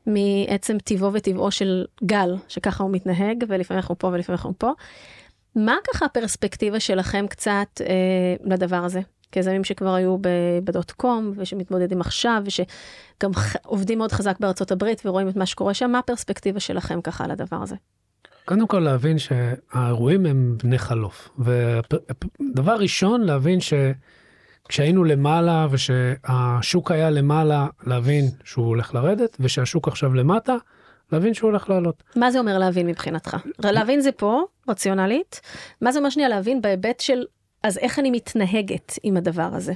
מעצם 0.07 0.79
טיבו 0.79 1.11
וטבעו 1.13 1.51
של 1.51 1.85
גל, 2.05 2.35
שככה 2.49 2.85
הוא 2.85 2.93
מתנהג, 2.93 3.45
ולפעמים 3.49 3.81
אנחנו 3.81 3.99
פה 3.99 4.07
ולפעמים 4.07 4.39
אנחנו 4.39 4.53
פה. 4.59 4.73
מה 5.57 5.77
ככה 5.93 6.05
הפרספקטיבה 6.05 6.81
שלכם 6.81 7.27
קצת 7.29 7.81
אה, 7.81 8.35
לדבר 8.45 8.85
הזה? 8.85 9.01
כיזמים 9.33 9.65
שכבר 9.65 9.95
היו 9.95 10.17
בדוט 10.65 10.91
קום, 10.91 11.33
ושמתמודדים 11.37 12.01
עכשיו, 12.01 12.43
ושגם 12.45 13.31
עובדים 13.65 13.99
מאוד 13.99 14.13
חזק 14.13 14.41
בארצות 14.41 14.73
הברית 14.73 15.03
ורואים 15.05 15.29
את 15.29 15.37
מה 15.37 15.47
שקורה 15.47 15.75
שם, 15.75 15.91
מה 15.91 15.99
הפרספקטיבה 15.99 16.61
שלכם 16.61 17.01
ככה 17.01 17.25
על 17.25 17.31
הדבר 17.31 17.57
הזה? 17.63 17.77
קודם 18.45 18.67
כל 18.67 18.79
להבין 18.79 19.19
שהאירועים 19.19 20.27
הם 20.27 20.57
בני 20.63 20.79
חלוף. 20.79 21.29
ודבר 21.39 22.77
ראשון, 22.77 23.21
להבין 23.21 23.61
שכשהיינו 24.67 25.05
למעלה 25.05 25.67
ושהשוק 25.71 26.91
היה 26.91 27.11
למעלה, 27.11 27.67
להבין 27.87 28.25
שהוא 28.45 28.67
הולך 28.67 28.95
לרדת, 28.95 29.37
ושהשוק 29.41 29.89
עכשיו 29.89 30.15
למטה, 30.15 30.55
להבין 31.13 31.35
שהוא 31.35 31.51
הולך 31.51 31.71
לעלות. 31.71 32.03
מה 32.17 32.31
זה 32.31 32.39
אומר 32.39 32.59
להבין 32.59 32.87
מבחינתך? 32.87 33.37
להבין 33.59 34.01
זה 34.01 34.13
פה, 34.13 34.43
רציונלית, 34.69 35.41
מה 35.81 35.93
זה 35.93 35.99
אומר 35.99 36.11
שנייה 36.11 36.29
להבין 36.29 36.63
בהיבט 36.63 37.01
של, 37.01 37.25
אז 37.63 37.79
איך 37.79 37.99
אני 37.99 38.11
מתנהגת 38.11 38.93
עם 39.03 39.17
הדבר 39.17 39.49
הזה? 39.53 39.73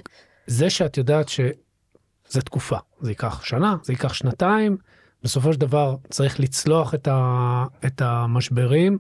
זה 0.47 0.71
שאת 0.71 0.97
יודעת 0.97 1.29
שזה 1.29 2.41
תקופה, 2.45 2.77
זה 3.01 3.11
ייקח 3.11 3.45
שנה, 3.45 3.77
זה 3.83 3.93
ייקח 3.93 4.13
שנתיים, 4.13 4.77
בסופו 5.23 5.53
של 5.53 5.61
דבר 5.61 5.97
צריך 6.11 6.41
לצלוח 6.41 6.95
את, 6.95 7.09
ה, 7.09 7.65
את 7.87 8.03
המשברים, 8.05 8.99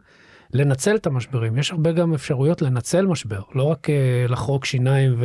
לנצל 0.52 0.96
את 0.96 1.06
המשברים. 1.06 1.58
יש 1.58 1.70
הרבה 1.70 1.92
גם 1.92 2.14
אפשרויות 2.14 2.62
לנצל 2.62 3.06
משבר, 3.06 3.40
לא 3.54 3.62
רק 3.62 3.86
uh, 3.86 4.32
לחרוק 4.32 4.64
שיניים 4.64 5.16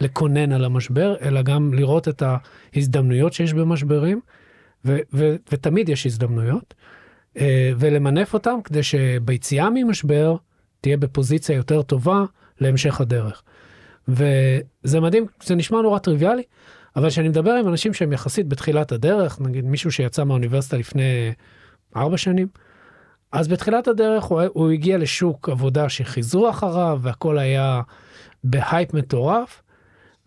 ולקונן 0.00 0.52
על 0.52 0.64
המשבר, 0.64 1.14
אלא 1.22 1.42
גם 1.42 1.74
לראות 1.74 2.08
את 2.08 2.22
ההזדמנויות 2.22 3.32
שיש 3.32 3.52
במשברים. 3.52 4.20
ו- 4.84 4.98
ו- 5.12 5.36
ותמיד 5.52 5.88
יש 5.88 6.06
הזדמנויות, 6.06 6.74
uh, 7.34 7.40
ולמנף 7.78 8.34
אותם 8.34 8.58
כדי 8.64 8.82
שביציאה 8.82 9.68
ממשבר 9.74 10.36
תהיה 10.80 10.96
בפוזיציה 10.96 11.56
יותר 11.56 11.82
טובה 11.82 12.24
להמשך 12.60 13.00
הדרך. 13.00 13.42
וזה 14.08 15.00
מדהים, 15.00 15.26
זה 15.42 15.54
נשמע 15.54 15.82
נורא 15.82 15.98
טריוויאלי, 15.98 16.42
אבל 16.96 17.10
כשאני 17.10 17.28
מדבר 17.28 17.52
עם 17.52 17.68
אנשים 17.68 17.94
שהם 17.94 18.12
יחסית 18.12 18.48
בתחילת 18.48 18.92
הדרך, 18.92 19.40
נגיד 19.40 19.64
מישהו 19.64 19.92
שיצא 19.92 20.24
מהאוניברסיטה 20.24 20.76
לפני 20.76 21.32
ארבע 21.96 22.16
שנים, 22.16 22.48
אז 23.32 23.48
בתחילת 23.48 23.88
הדרך 23.88 24.24
הוא, 24.24 24.42
הוא 24.52 24.70
הגיע 24.70 24.98
לשוק 24.98 25.48
עבודה 25.48 25.88
שחיזרו 25.88 26.50
אחריו 26.50 26.98
והכל 27.02 27.38
היה 27.38 27.80
בהייפ 28.44 28.94
מטורף, 28.94 29.62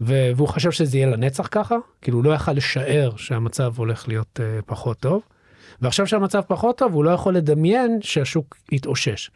והוא 0.02 0.48
חשב 0.48 0.72
שזה 0.72 0.98
יהיה 0.98 1.08
לנצח 1.08 1.48
ככה, 1.52 1.76
כאילו 2.02 2.18
הוא 2.18 2.26
לא 2.26 2.34
יכל 2.34 2.52
לשער 2.52 3.16
שהמצב 3.18 3.74
הולך 3.78 4.08
להיות 4.08 4.40
uh, 4.40 4.62
פחות 4.66 5.00
טוב. 5.00 5.22
ועכשיו 5.82 6.08
שהמצב 6.08 6.42
פחות 6.48 6.78
טוב 6.78 6.94
הוא 6.94 7.04
לא 7.04 7.10
יכול 7.10 7.36
לדמיין 7.36 8.00
שהשוק 8.02 8.58
יתאושש. 8.72 9.32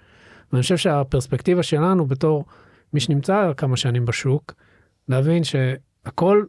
ואני 0.51 0.61
חושב 0.61 0.77
שהפרספקטיבה 0.77 1.63
שלנו 1.63 2.05
בתור 2.05 2.45
מי 2.93 2.99
שנמצא 2.99 3.51
כמה 3.57 3.77
שנים 3.77 4.05
בשוק, 4.05 4.53
להבין 5.09 5.43
שהכל 5.43 6.43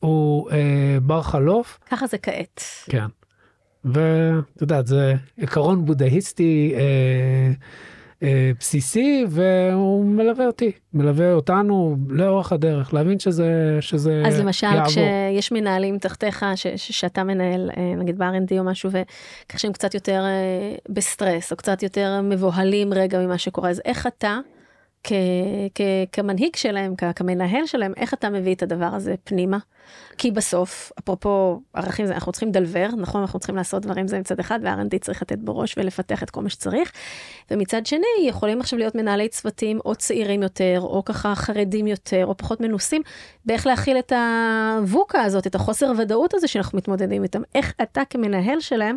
הוא 0.00 0.50
uh, 0.50 0.54
בר 1.02 1.22
חלוף. 1.22 1.78
ככה 1.90 2.06
זה 2.06 2.18
כעת. 2.18 2.62
כן. 2.90 3.06
ואת 3.84 4.60
יודעת 4.60 4.86
זה 4.86 5.14
עקרון 5.38 5.84
בודהיסטי. 5.84 6.74
Uh, 6.76 7.62
אה, 8.22 8.50
בסיסי 8.58 9.24
והוא 9.28 10.04
מלווה 10.04 10.46
אותי, 10.46 10.72
מלווה 10.94 11.32
אותנו 11.32 11.96
לאורך 12.08 12.52
הדרך, 12.52 12.94
להבין 12.94 13.18
שזה, 13.18 13.78
שזה 13.80 14.12
יעבור. 14.12 14.28
אז 14.28 14.40
למשל 14.40 14.66
יעבור. 14.66 14.86
כשיש 14.86 15.52
מנהלים 15.52 15.98
תחתיך 15.98 16.46
ש, 16.56 16.66
ש, 16.66 17.00
שאתה 17.00 17.24
מנהל, 17.24 17.70
אה, 17.76 17.94
נגיד 17.96 18.18
ב-R&D 18.18 18.58
או 18.58 18.64
משהו, 18.64 18.90
וכך 18.90 19.58
שהם 19.58 19.72
קצת 19.72 19.94
יותר 19.94 20.24
אה, 20.24 20.74
בסטרס 20.88 21.52
או 21.52 21.56
קצת 21.56 21.82
יותר 21.82 22.20
מבוהלים 22.22 22.92
רגע 22.92 23.18
ממה 23.18 23.38
שקורה, 23.38 23.70
אז 23.70 23.82
איך 23.84 24.06
אתה 24.06 24.38
כ, 25.06 25.12
כ, 25.74 25.80
כמנהיג 26.12 26.56
שלהם, 26.56 26.94
כ, 26.98 27.04
כמנהל 27.16 27.66
שלהם, 27.66 27.92
איך 27.96 28.14
אתה 28.14 28.30
מביא 28.30 28.54
את 28.54 28.62
הדבר 28.62 28.88
הזה 28.92 29.14
פנימה? 29.24 29.58
כי 30.18 30.30
בסוף, 30.30 30.92
אפרופו 30.98 31.60
ערכים, 31.74 32.06
אנחנו 32.06 32.32
צריכים 32.32 32.52
דלבר, 32.52 32.88
נכון? 32.96 33.20
אנחנו 33.20 33.38
צריכים 33.38 33.56
לעשות 33.56 33.82
דברים 33.82 34.08
זה 34.08 34.18
מצד 34.18 34.40
אחד, 34.40 34.60
ו-R&D 34.62 34.98
צריך 35.00 35.22
לתת 35.22 35.38
בראש 35.38 35.74
ולפתח 35.78 36.22
את 36.22 36.30
כל 36.30 36.42
מה 36.42 36.48
שצריך. 36.48 36.92
ומצד 37.50 37.86
שני, 37.86 38.06
יכולים 38.22 38.60
עכשיו 38.60 38.78
להיות 38.78 38.94
מנהלי 38.94 39.28
צוותים 39.28 39.78
או 39.84 39.94
צעירים 39.94 40.42
יותר, 40.42 40.78
או 40.80 41.04
ככה 41.04 41.34
חרדים 41.34 41.86
יותר, 41.86 42.26
או 42.26 42.36
פחות 42.36 42.60
מנוסים, 42.60 43.02
באיך 43.44 43.66
להכיל 43.66 43.98
את 43.98 44.12
הווקה 44.12 45.22
הזאת, 45.22 45.46
את 45.46 45.54
החוסר 45.54 45.88
הוודאות 45.88 46.34
הזה 46.34 46.48
שאנחנו 46.48 46.78
מתמודדים 46.78 47.22
איתם. 47.22 47.42
איך 47.54 47.74
אתה 47.82 48.02
כמנהל 48.10 48.60
שלהם 48.60 48.96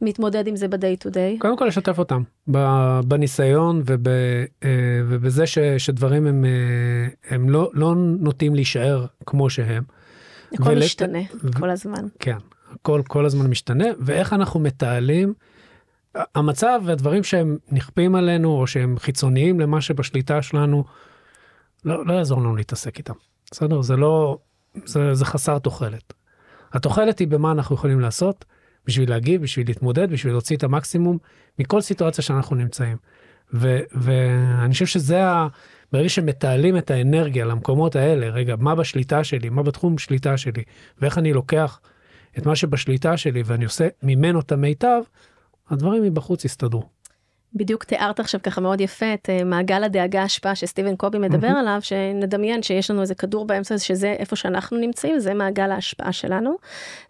מתמודד 0.00 0.46
עם 0.46 0.56
זה 0.56 0.68
ב-day 0.68 1.06
to 1.06 1.10
day? 1.10 1.38
קודם 1.38 1.56
כל 1.56 1.64
לשתף 1.64 1.98
אותם 1.98 2.22
בניסיון 3.04 3.82
וב, 3.86 4.08
אה, 4.08 4.68
ובזה 5.08 5.46
ש, 5.46 5.58
שדברים 5.58 6.26
הם, 6.26 6.44
אה, 6.44 7.34
הם 7.36 7.50
לא, 7.50 7.70
לא 7.74 7.94
נוטים 7.96 8.54
להישאר 8.54 9.06
כמו 9.26 9.50
שהם. 9.50 9.82
הכל 10.52 10.70
ולת... 10.70 10.82
משתנה 10.82 11.18
ו... 11.42 11.52
כל 11.52 11.70
הזמן. 11.70 12.06
כן, 12.18 12.36
הכל 12.72 13.02
כל 13.08 13.26
הזמן 13.26 13.46
משתנה, 13.46 13.84
ואיך 13.98 14.32
אנחנו 14.32 14.60
מתעלים. 14.60 15.34
המצב 16.34 16.80
והדברים 16.84 17.24
שהם 17.24 17.56
נכפים 17.72 18.14
עלינו 18.14 18.48
או 18.48 18.66
שהם 18.66 18.98
חיצוניים 18.98 19.60
למה 19.60 19.80
שבשליטה 19.80 20.42
שלנו, 20.42 20.84
לא, 21.84 22.06
לא 22.06 22.12
יעזור 22.12 22.40
לנו 22.40 22.56
להתעסק 22.56 22.98
איתם. 22.98 23.14
בסדר? 23.50 23.82
זה 23.82 23.96
לא, 23.96 24.38
זה, 24.84 25.14
זה 25.14 25.24
חסר 25.24 25.58
תוחלת. 25.58 26.12
התוחלת 26.72 27.18
היא 27.18 27.28
במה 27.28 27.52
אנחנו 27.52 27.74
יכולים 27.74 28.00
לעשות 28.00 28.44
בשביל 28.86 29.10
להגיב, 29.10 29.42
בשביל 29.42 29.66
להתמודד, 29.66 30.10
בשביל 30.10 30.32
להוציא 30.32 30.56
את 30.56 30.64
המקסימום 30.64 31.18
מכל 31.58 31.80
סיטואציה 31.80 32.24
שאנחנו 32.24 32.56
נמצאים. 32.56 32.96
ו, 33.54 33.78
ואני 33.92 34.72
חושב 34.72 34.86
שזה 34.86 35.24
ה... 35.24 35.48
ברגע 35.92 36.08
שמתעלים 36.08 36.76
את 36.76 36.90
האנרגיה 36.90 37.44
למקומות 37.44 37.96
האלה, 37.96 38.28
רגע, 38.28 38.54
מה 38.58 38.74
בשליטה 38.74 39.24
שלי, 39.24 39.48
מה 39.48 39.62
בתחום 39.62 39.98
שליטה 39.98 40.36
שלי, 40.36 40.62
ואיך 41.00 41.18
אני 41.18 41.32
לוקח 41.32 41.80
את 42.38 42.46
מה 42.46 42.56
שבשליטה 42.56 43.16
שלי 43.16 43.42
ואני 43.46 43.64
עושה 43.64 43.88
ממנו 44.02 44.40
את 44.40 44.52
המיטב, 44.52 45.00
הדברים 45.70 46.02
מבחוץ 46.02 46.44
יסתדרו. 46.44 46.95
בדיוק 47.56 47.84
תיארת 47.84 48.20
עכשיו 48.20 48.40
ככה 48.42 48.60
מאוד 48.60 48.80
יפה 48.80 49.14
את 49.14 49.28
uh, 49.28 49.44
מעגל 49.44 49.84
הדאגה 49.84 50.22
השפעה 50.22 50.54
שסטיבן 50.54 50.96
קובי 50.96 51.18
מדבר 51.18 51.48
mm-hmm. 51.48 51.58
עליו, 51.58 51.78
שנדמיין 51.80 52.62
שיש 52.62 52.90
לנו 52.90 53.02
איזה 53.02 53.14
כדור 53.14 53.46
באמצע, 53.46 53.78
שזה 53.78 54.14
איפה 54.18 54.36
שאנחנו 54.36 54.76
נמצאים, 54.76 55.18
זה 55.18 55.34
מעגל 55.34 55.70
ההשפעה 55.70 56.12
שלנו. 56.12 56.56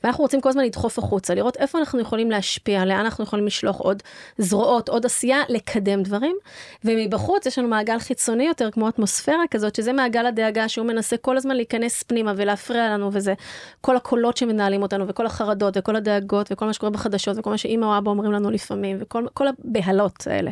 ואנחנו 0.05 0.23
רוצים 0.23 0.41
כל 0.41 0.49
הזמן 0.49 0.65
לדחוף 0.65 0.99
החוצה, 0.99 1.35
לראות 1.35 1.57
איפה 1.57 1.79
אנחנו 1.79 2.01
יכולים 2.01 2.31
להשפיע, 2.31 2.85
לאן 2.85 3.01
אנחנו 3.01 3.25
יכולים 3.25 3.47
לשלוח 3.47 3.77
עוד 3.77 4.03
זרועות, 4.39 4.89
עוד 4.89 5.07
עשייה, 5.07 5.39
לקדם 5.49 6.03
דברים. 6.03 6.37
ומבחוץ 6.85 7.47
יש 7.47 7.59
לנו 7.59 7.69
מעגל 7.69 7.99
חיצוני 7.99 8.45
יותר, 8.45 8.71
כמו 8.71 8.89
אטמוספירה 8.89 9.43
כזאת, 9.51 9.75
שזה 9.75 9.93
מעגל 9.93 10.27
הדאגה 10.27 10.69
שהוא 10.69 10.87
מנסה 10.87 11.17
כל 11.17 11.37
הזמן 11.37 11.57
להיכנס 11.57 12.03
פנימה 12.03 12.33
ולהפריע 12.37 12.89
לנו, 12.89 13.11
וזה 13.13 13.35
כל 13.81 13.97
הקולות 13.97 14.37
שמנהלים 14.37 14.83
אותנו, 14.83 15.09
וכל 15.09 15.27
החרדות, 15.27 15.77
וכל 15.77 15.97
הדאגות, 15.97 16.53
וכל 16.53 16.67
מה 16.67 16.73
שקורה 16.73 16.91
בחדשות, 16.91 17.39
וכל 17.39 17.51
מה 17.51 17.59
שאימא 17.59 17.87
או 17.87 17.99
אבא 17.99 18.11
אומרים 18.11 18.33
לנו 18.33 18.51
לפעמים, 18.51 18.97
וכל 19.01 19.47
הבהלות. 19.49 20.27
האלה. 20.37 20.51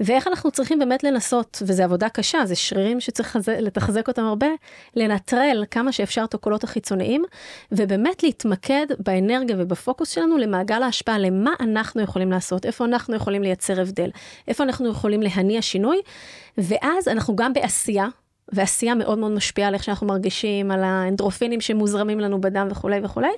ואיך 0.00 0.26
אנחנו 0.26 0.50
צריכים 0.50 0.78
באמת 0.78 1.04
לנסות, 1.04 1.62
וזו 1.66 1.82
עבודה 1.82 2.08
קשה, 2.08 2.38
זה 2.46 2.54
שרירים 2.54 3.00
שצריך 3.00 3.38
לתחזק 3.58 4.08
אותם 4.08 4.24
הרבה, 4.24 4.46
לנטרל 4.96 5.64
כמה 5.70 5.92
שאפשר 5.92 6.24
את 6.24 6.34
הקולות 6.34 6.64
החיצוניים, 6.64 7.24
ובאמת 7.72 8.22
להתמקד 8.22 8.86
באנרגיה 8.98 9.56
ובפוקוס 9.58 10.10
שלנו 10.10 10.38
למעגל 10.38 10.82
ההשפעה, 10.82 11.18
למה 11.18 11.50
אנחנו 11.60 12.02
יכולים 12.02 12.30
לעשות, 12.30 12.66
איפה 12.66 12.84
אנחנו 12.84 13.16
יכולים 13.16 13.42
לייצר 13.42 13.80
הבדל, 13.80 14.10
איפה 14.48 14.64
אנחנו 14.64 14.88
יכולים 14.90 15.22
להניע 15.22 15.62
שינוי, 15.62 16.00
ואז 16.58 17.08
אנחנו 17.08 17.36
גם 17.36 17.52
בעשייה, 17.52 18.06
ועשייה 18.52 18.94
מאוד 18.94 19.18
מאוד 19.18 19.32
משפיעה 19.32 19.68
על 19.68 19.74
איך 19.74 19.84
שאנחנו 19.84 20.06
מרגישים, 20.06 20.70
על 20.70 20.84
האנדרופינים 20.84 21.60
שמוזרמים 21.60 22.20
לנו 22.20 22.40
בדם 22.40 22.68
וכולי 22.70 23.00
וכולי. 23.02 23.32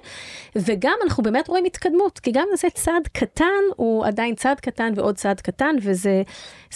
וגם 0.57 0.95
אנחנו 1.05 1.23
באמת 1.23 1.49
רואים 1.49 1.65
התקדמות, 1.65 2.19
כי 2.19 2.33
גם 2.33 2.47
זה 2.57 2.69
צעד 2.75 3.09
קטן, 3.13 3.45
הוא 3.77 4.07
עדיין 4.07 4.35
צעד 4.35 4.61
קטן 4.61 4.93
ועוד 4.97 5.17
צעד 5.17 5.41
קטן, 5.41 5.77
וזה 5.83 6.23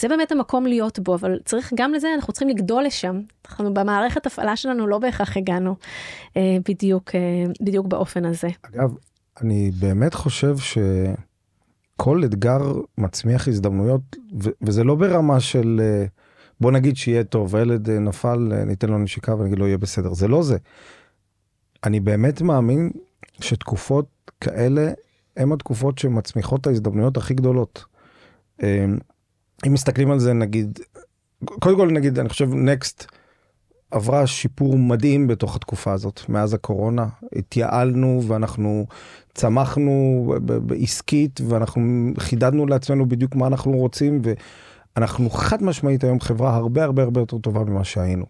באמת 0.09 0.33
המקום 0.33 0.67
להיות 0.67 0.99
בו, 0.99 1.15
אבל 1.15 1.39
צריך 1.45 1.73
גם 1.77 1.95
לזה, 1.95 2.09
אנחנו 2.15 2.33
צריכים 2.33 2.49
לגדול 2.49 2.85
לשם. 2.85 3.21
אנחנו 3.49 3.75
במערכת 3.75 4.27
הפעלה 4.27 4.57
שלנו 4.57 4.87
לא 4.87 4.99
בהכרח 4.99 5.37
הגענו 5.37 5.77
אה, 6.37 6.57
בדיוק, 6.69 7.15
אה, 7.15 7.21
בדיוק 7.61 7.87
באופן 7.87 8.25
הזה. 8.25 8.49
אגב, 8.63 8.91
אני 9.41 9.71
באמת 9.81 10.15
חושב 10.15 10.57
שכל 10.59 12.25
אתגר 12.25 12.73
מצמיח 12.99 13.49
הזדמנויות, 13.49 14.17
וזה 14.63 14.85
לא 14.85 14.95
ברמה 14.95 15.41
של... 15.41 15.81
אה, 15.83 16.07
בוא 16.63 16.73
נגיד 16.73 16.97
שיהיה 16.97 17.25
טוב, 17.25 17.57
הילד 17.57 17.91
אה, 17.91 17.99
נפל, 17.99 18.53
אה, 18.53 18.65
ניתן 18.65 18.89
לו 18.89 18.99
נשיקה 18.99 19.35
ונגיד 19.35 19.59
לו 19.59 19.67
יהיה 19.67 19.79
בסדר, 19.79 20.15
זה 20.15 20.29
לא 20.29 20.43
זה. 20.43 20.57
אני 21.85 22.01
באמת 22.01 22.43
מאמין 22.43 22.91
שתקופות 23.41 24.07
כאלה 24.41 24.91
הם 25.37 25.53
התקופות 25.53 25.99
שמצמיחות 25.99 26.61
את 26.61 26.67
ההזדמנויות 26.67 27.17
הכי 27.17 27.35
גדולות. 27.35 27.85
אה, 28.63 28.85
אם 29.67 29.73
מסתכלים 29.73 30.11
על 30.11 30.19
זה 30.19 30.33
נגיד, 30.33 30.79
קודם 31.45 31.77
כל 31.77 31.91
נגיד, 31.91 32.19
אני 32.19 32.29
חושב 32.29 32.55
נקסט 32.55 33.07
עברה 33.91 34.27
שיפור 34.27 34.79
מדהים 34.79 35.27
בתוך 35.27 35.57
התקופה 35.57 35.93
הזאת, 35.93 36.21
מאז 36.29 36.55
הקורונה. 36.55 37.07
התייעלנו 37.37 38.23
ואנחנו 38.27 38.87
צמחנו 39.35 40.35
עסקית 40.83 41.41
ואנחנו 41.49 42.11
חידדנו 42.19 42.67
לעצמנו 42.67 43.09
בדיוק 43.09 43.35
מה 43.35 43.47
אנחנו 43.47 43.73
רוצים 43.73 44.23
ואנחנו 44.97 45.31
חד 45.31 45.63
משמעית 45.63 46.05
היום 46.05 46.21
חברה 46.21 46.57
הרבה 46.57 46.85
הרבה 46.85 47.03
הרבה 47.03 47.21
יותר 47.21 47.39
טובה 47.39 47.65
ממה 47.65 47.85
שהיינו. 47.85 48.25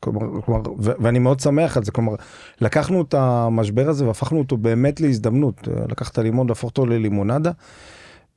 כלומר, 0.00 0.40
כלומר 0.42 0.62
ואני 0.78 1.18
מאוד 1.18 1.40
שמח 1.40 1.76
על 1.76 1.84
זה, 1.84 1.92
כלומר, 1.92 2.14
לקחנו 2.60 3.02
את 3.02 3.14
המשבר 3.14 3.88
הזה 3.88 4.06
והפכנו 4.06 4.38
אותו 4.38 4.56
באמת 4.56 5.00
להזדמנות, 5.00 5.68
לקחת 5.88 6.18
לימון 6.18 6.50
והפוך 6.50 6.70
אותו 6.70 6.86
ללימונדה. 6.86 7.50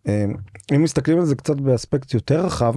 אה, 0.07 0.25
אם 0.75 0.83
מסתכלים 0.83 1.19
על 1.19 1.25
זה 1.25 1.35
קצת 1.35 1.55
באספקט 1.55 2.13
יותר 2.13 2.45
רחב, 2.45 2.75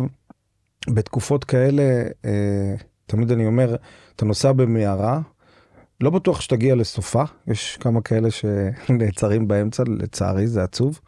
בתקופות 0.89 1.45
כאלה, 1.45 1.83
אה, 2.24 2.74
תמיד 3.07 3.33
אני 3.33 3.47
אומר, 3.47 3.76
אתה 4.16 4.24
נוסע 4.24 4.53
במערה, 4.53 5.20
לא 6.01 6.11
בטוח 6.11 6.41
שתגיע 6.41 6.74
לסופה, 6.74 7.22
יש 7.47 7.76
כמה 7.76 8.01
כאלה 8.01 8.29
שנעצרים 8.31 9.49
באמצע, 9.49 9.83
לצערי 9.87 10.47
זה 10.47 10.62
עצוב, 10.62 11.01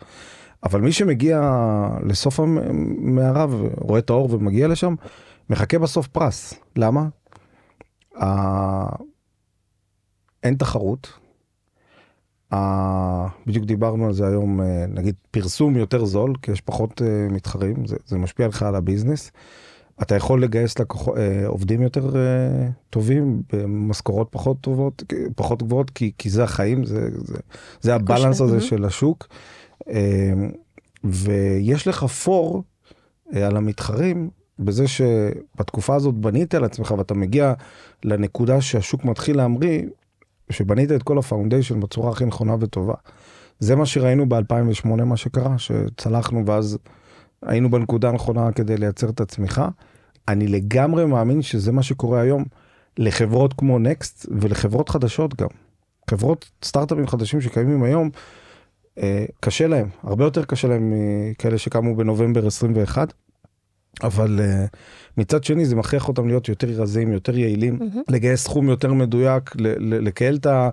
אבל 0.62 0.80
מי 0.80 0.92
שמגיע 0.92 1.40
לסוף 2.02 2.40
המערה 2.40 3.46
ורואה 3.50 3.98
את 3.98 4.10
האור 4.10 4.34
ומגיע 4.34 4.68
לשם, 4.68 4.94
מחכה 5.50 5.78
בסוף 5.78 6.06
פרס. 6.06 6.54
למה? 6.76 7.08
ה... 8.22 8.26
אין 10.42 10.54
תחרות. 10.54 11.12
ה... 12.52 12.56
בדיוק 13.46 13.64
דיברנו 13.64 14.06
על 14.06 14.12
זה 14.12 14.26
היום, 14.26 14.60
אה, 14.60 14.84
נגיד 14.88 15.14
פרסום 15.30 15.76
יותר 15.76 16.04
זול, 16.04 16.34
כי 16.42 16.52
יש 16.52 16.60
פחות 16.60 17.02
אה, 17.02 17.26
מתחרים, 17.30 17.86
זה, 17.86 17.96
זה 18.06 18.18
משפיע 18.18 18.48
לך 18.48 18.62
על 18.62 18.74
הביזנס. 18.74 19.30
אתה 20.02 20.14
יכול 20.14 20.42
לגייס 20.42 20.78
לקוח, 20.78 21.08
אה, 21.08 21.46
עובדים 21.46 21.82
יותר 21.82 22.16
אה, 22.16 22.68
טובים 22.90 23.42
במשכורות 23.52 24.28
פחות 24.30 24.60
טובות, 24.60 25.02
פחות 25.36 25.62
גבוהות, 25.62 25.90
כי, 25.90 26.12
כי 26.18 26.30
זה 26.30 26.44
החיים, 26.44 26.84
זה, 26.84 27.08
זה, 27.12 27.38
זה 27.80 27.94
הבלנס 27.94 28.40
הזה 28.40 28.60
של 28.60 28.84
השוק. 28.84 29.26
אה, 29.88 30.32
ויש 31.04 31.88
לך 31.88 32.04
פור 32.04 32.62
על 33.32 33.56
המתחרים 33.56 34.30
בזה 34.58 34.88
שבתקופה 34.88 35.94
הזאת 35.94 36.14
בנית 36.14 36.54
על 36.54 36.64
עצמך 36.64 36.94
ואתה 36.98 37.14
מגיע 37.14 37.54
לנקודה 38.04 38.60
שהשוק 38.60 39.04
מתחיל 39.04 39.36
להמריא, 39.36 39.82
שבנית 40.50 40.92
את 40.92 41.02
כל 41.02 41.18
הפאונדיישן 41.18 41.80
בצורה 41.80 42.10
הכי 42.10 42.24
נכונה 42.24 42.56
וטובה. 42.60 42.94
זה 43.58 43.76
מה 43.76 43.86
שראינו 43.86 44.28
ב-2008 44.28 44.88
מה 44.88 45.16
שקרה, 45.16 45.58
שצלחנו 45.58 46.46
ואז 46.46 46.78
היינו 47.42 47.70
בנקודה 47.70 48.08
הנכונה 48.08 48.52
כדי 48.52 48.76
לייצר 48.76 49.08
את 49.08 49.20
הצמיחה. 49.20 49.68
אני 50.28 50.46
לגמרי 50.46 51.06
מאמין 51.06 51.42
שזה 51.42 51.72
מה 51.72 51.82
שקורה 51.82 52.20
היום 52.20 52.44
לחברות 52.98 53.52
כמו 53.52 53.78
נקסט 53.78 54.26
ולחברות 54.40 54.88
חדשות 54.88 55.40
גם. 55.40 55.48
חברות 56.10 56.50
סטארט-אפים 56.64 57.06
חדשים 57.06 57.40
שקיימים 57.40 57.82
היום, 57.82 58.10
אה, 58.14 58.20
קשה 59.40 59.66
להם, 59.66 59.88
הרבה 60.02 60.24
יותר 60.24 60.44
קשה 60.44 60.68
להם 60.68 60.92
מכאלה 61.30 61.58
שקמו 61.58 61.96
בנובמבר 61.96 62.46
21. 62.46 63.12
אבל 64.02 64.38
uh, 64.38 64.76
מצד 65.16 65.44
שני 65.44 65.64
זה 65.64 65.76
מכריח 65.76 66.08
אותם 66.08 66.26
להיות 66.26 66.48
יותר 66.48 66.66
רזים, 66.68 67.12
יותר 67.12 67.38
יעילים, 67.38 67.78
mm-hmm. 67.80 67.98
לגייס 68.08 68.44
סכום 68.44 68.68
יותר 68.68 68.92
מדויק, 68.92 69.50
לקהל 69.78 70.36
את 70.36 70.46
ה... 70.46 70.68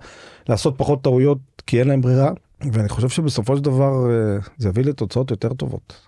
לעשות 0.50 0.74
פחות 0.78 1.04
טעויות 1.04 1.38
כי 1.68 1.80
אין 1.80 1.88
להם 1.88 2.02
ברירה, 2.02 2.32
ואני 2.72 2.90
חושב 2.90 3.10
שבסופו 3.10 3.58
של 3.58 3.64
דבר 3.64 4.06
uh, 4.06 4.50
זה 4.58 4.70
יביא 4.70 4.84
לתוצאות 4.84 5.32
יותר 5.32 5.54
טובות. 5.54 6.08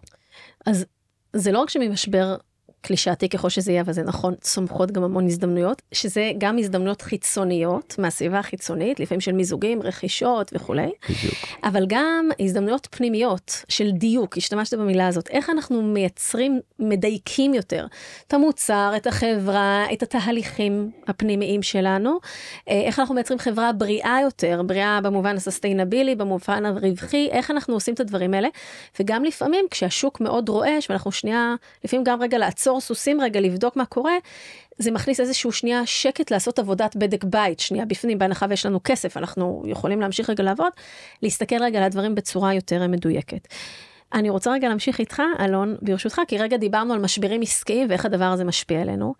אז 0.66 0.86
זה 1.34 1.51
לא 1.51 1.60
רק 1.60 1.70
שממשבר 1.70 2.36
קלישאתי 2.82 3.30
ככל 3.30 3.49
שזה 3.49 3.71
יהיה, 3.71 3.82
אבל 3.82 3.93
זה 3.93 4.03
נכון, 4.03 4.36
צומחות 4.41 4.91
גם 4.91 5.03
המון 5.03 5.25
הזדמנויות, 5.25 5.82
שזה 5.91 6.32
גם 6.38 6.57
הזדמנויות 6.57 7.01
חיצוניות 7.01 7.95
מהסביבה 7.97 8.39
החיצונית, 8.39 8.99
לפעמים 8.99 9.21
של 9.21 9.32
מיזוגים, 9.32 9.82
רכישות 9.82 10.51
וכולי, 10.53 10.91
בדיוק. 11.09 11.34
אבל 11.63 11.86
גם 11.88 12.30
הזדמנויות 12.39 12.88
פנימיות 12.91 13.63
של 13.69 13.91
דיוק, 13.91 14.38
השתמשת 14.38 14.73
במילה 14.73 15.07
הזאת, 15.07 15.30
איך 15.30 15.49
אנחנו 15.49 15.82
מייצרים, 15.82 16.59
מדייקים 16.80 17.53
יותר 17.53 17.86
את 18.27 18.34
המוצר, 18.34 18.93
את 18.95 19.07
החברה, 19.07 19.86
את 19.93 20.03
התהליכים 20.03 20.91
הפנימיים 21.07 21.63
שלנו, 21.63 22.19
אה, 22.69 22.82
איך 22.82 22.99
אנחנו 22.99 23.15
מייצרים 23.15 23.39
חברה 23.39 23.71
בריאה 23.71 24.17
יותר, 24.23 24.61
בריאה 24.65 25.01
במובן 25.01 25.36
הסוסטיינבילי, 25.36 26.15
במובן 26.15 26.65
הרווחי, 26.65 27.27
איך 27.32 27.51
אנחנו 27.51 27.73
עושים 27.73 27.93
את 27.93 27.99
הדברים 27.99 28.34
האלה, 28.34 28.47
וגם 28.99 29.23
לפעמים 29.23 29.65
כשהשוק 29.71 30.21
מאוד 30.21 30.49
רועש, 30.49 30.89
ואנחנו 30.89 31.11
שנייה, 31.11 31.55
לפעמים 31.84 32.03
גם 32.03 32.21
רגע 32.21 32.38
לעצור. 32.38 32.68
לעצור 32.70 32.82
סוסים 32.82 33.22
רגע, 33.22 33.39
לבדוק 33.39 33.76
מה 33.76 33.86
קורה, 33.86 34.13
זה 34.78 34.91
מכניס 34.91 35.20
איזשהו 35.20 35.51
שנייה 35.51 35.86
שקט 35.86 36.32
לעשות 36.32 36.59
עבודת 36.59 36.95
בדק 36.95 37.24
בית, 37.24 37.59
שנייה 37.59 37.86
בפנים, 37.86 38.17
בהנחה 38.17 38.45
ויש 38.49 38.65
לנו 38.65 38.80
כסף, 38.84 39.17
אנחנו 39.17 39.63
יכולים 39.67 40.01
להמשיך 40.01 40.30
רגע 40.30 40.43
לעבוד, 40.43 40.72
להסתכל 41.24 41.63
רגע 41.63 41.78
על 41.78 41.84
הדברים 41.84 42.15
בצורה 42.15 42.53
יותר 42.53 42.88
מדויקת. 42.88 43.47
אני 44.13 44.30
רוצה 44.30 44.51
רגע 44.51 44.70
להמשיך 44.70 44.99
איתך, 44.99 45.22
אלון, 45.39 45.76
ברשותך, 45.82 46.22
כי 46.28 46.38
רגע 46.38 46.57
דיברנו 46.57 46.93
על 46.93 46.99
משברים 46.99 47.41
עסקיים 47.41 47.88
ואיך 47.89 48.05
הדבר 48.05 48.26
הזה 48.26 48.43
משפיע 48.43 48.82
עלינו, 48.82 49.13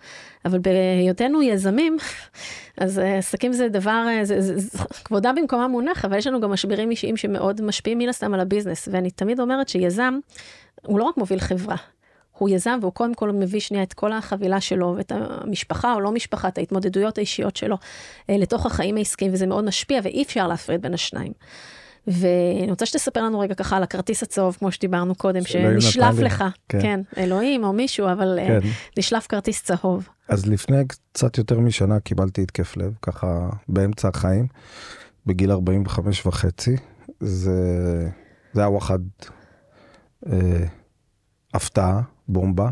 אבל 0.46 0.60
בהיותנו 0.60 1.42
יזמים, 1.42 1.98
אז 2.82 3.00
אה, 3.00 3.18
עסקים 3.18 3.54
זה 3.54 3.70
דבר, 3.70 4.06
אה, 4.10 4.26
זה, 4.26 4.42
זה, 4.42 4.58
זה, 4.58 4.78
כבודם 5.06 5.36
במקומה 5.36 5.68
מונח, 5.68 6.06
אבל 6.06 6.18
יש 6.18 6.28
לנו 6.28 6.40
גם 6.40 6.52
משברים 6.52 6.92
אישיים 6.92 7.18
שמאוד 7.18 7.62
משפיעים 7.62 7.98
מן 7.98 8.10
הסתם 8.10 8.34
על 8.34 8.40
הביזנס, 8.40 8.88
ואני 8.92 9.12
תמיד 9.12 9.40
אומרת 9.40 9.70
שיזם, 9.70 10.20
הוא 10.86 11.00
לא 11.00 11.04
רק 11.04 11.18
מוביל 11.18 11.40
חברה, 11.40 11.76
הוא 12.40 12.50
יזם 12.50 12.80
והוא 12.82 12.94
קודם 12.94 13.14
כל 13.14 13.32
מביא 13.32 13.60
שנייה 13.60 13.84
את 13.84 13.94
כל 13.94 14.14
החבילה 14.14 14.62
שלו 14.62 14.94
ואת 14.98 15.12
המשפחה 15.16 15.94
או 15.94 16.00
לא 16.00 16.12
משפחה, 16.12 16.48
את 16.48 16.58
ההתמודדויות 16.58 17.18
האישיות 17.18 17.56
שלו 17.56 17.78
אה, 18.30 18.38
לתוך 18.38 18.66
החיים 18.66 18.98
העסקיים 18.98 19.34
וזה 19.34 19.48
מאוד 19.48 19.64
משפיע 19.66 20.00
ואי 20.04 20.24
אפשר 20.24 20.48
להפריד 20.48 20.82
בין 20.82 20.94
השניים. 20.94 21.32
ואני 22.08 22.70
רוצה 22.70 22.86
שתספר 22.86 23.24
לנו 23.24 23.40
רגע 23.40 23.56
ככה 23.56 23.78
על 23.78 23.84
הכרטיס 23.84 24.24
הצהוב, 24.24 24.56
כמו 24.60 24.72
שדיברנו 24.72 25.16
קודם, 25.16 25.44
שנשלף 25.44 26.20
לך, 26.20 26.44
כן. 26.70 26.82
כן, 26.82 27.02
אלוהים 27.18 27.64
או 27.64 27.74
מישהו, 27.74 28.12
אבל 28.12 28.40
אה, 28.40 28.48
כן. 28.48 28.68
נשלף 28.98 29.28
כרטיס 29.28 29.64
צהוב. 29.64 30.10
אז 30.28 30.46
לפני 30.46 30.88
קצת 30.88 31.38
יותר 31.38 31.60
משנה 31.60 32.00
קיבלתי 32.00 32.42
התקף 32.42 32.78
לב, 32.78 32.94
ככה 33.02 33.50
באמצע 33.68 34.08
החיים, 34.08 34.48
בגיל 35.26 35.52
45 35.52 36.26
וחצי. 36.26 36.76
זה, 37.20 38.10
זה 38.54 38.62
היה 38.62 38.70
וואחד 38.70 39.00
אה, 40.26 40.66
הפתעה, 41.54 42.02
בומבה. 42.30 42.70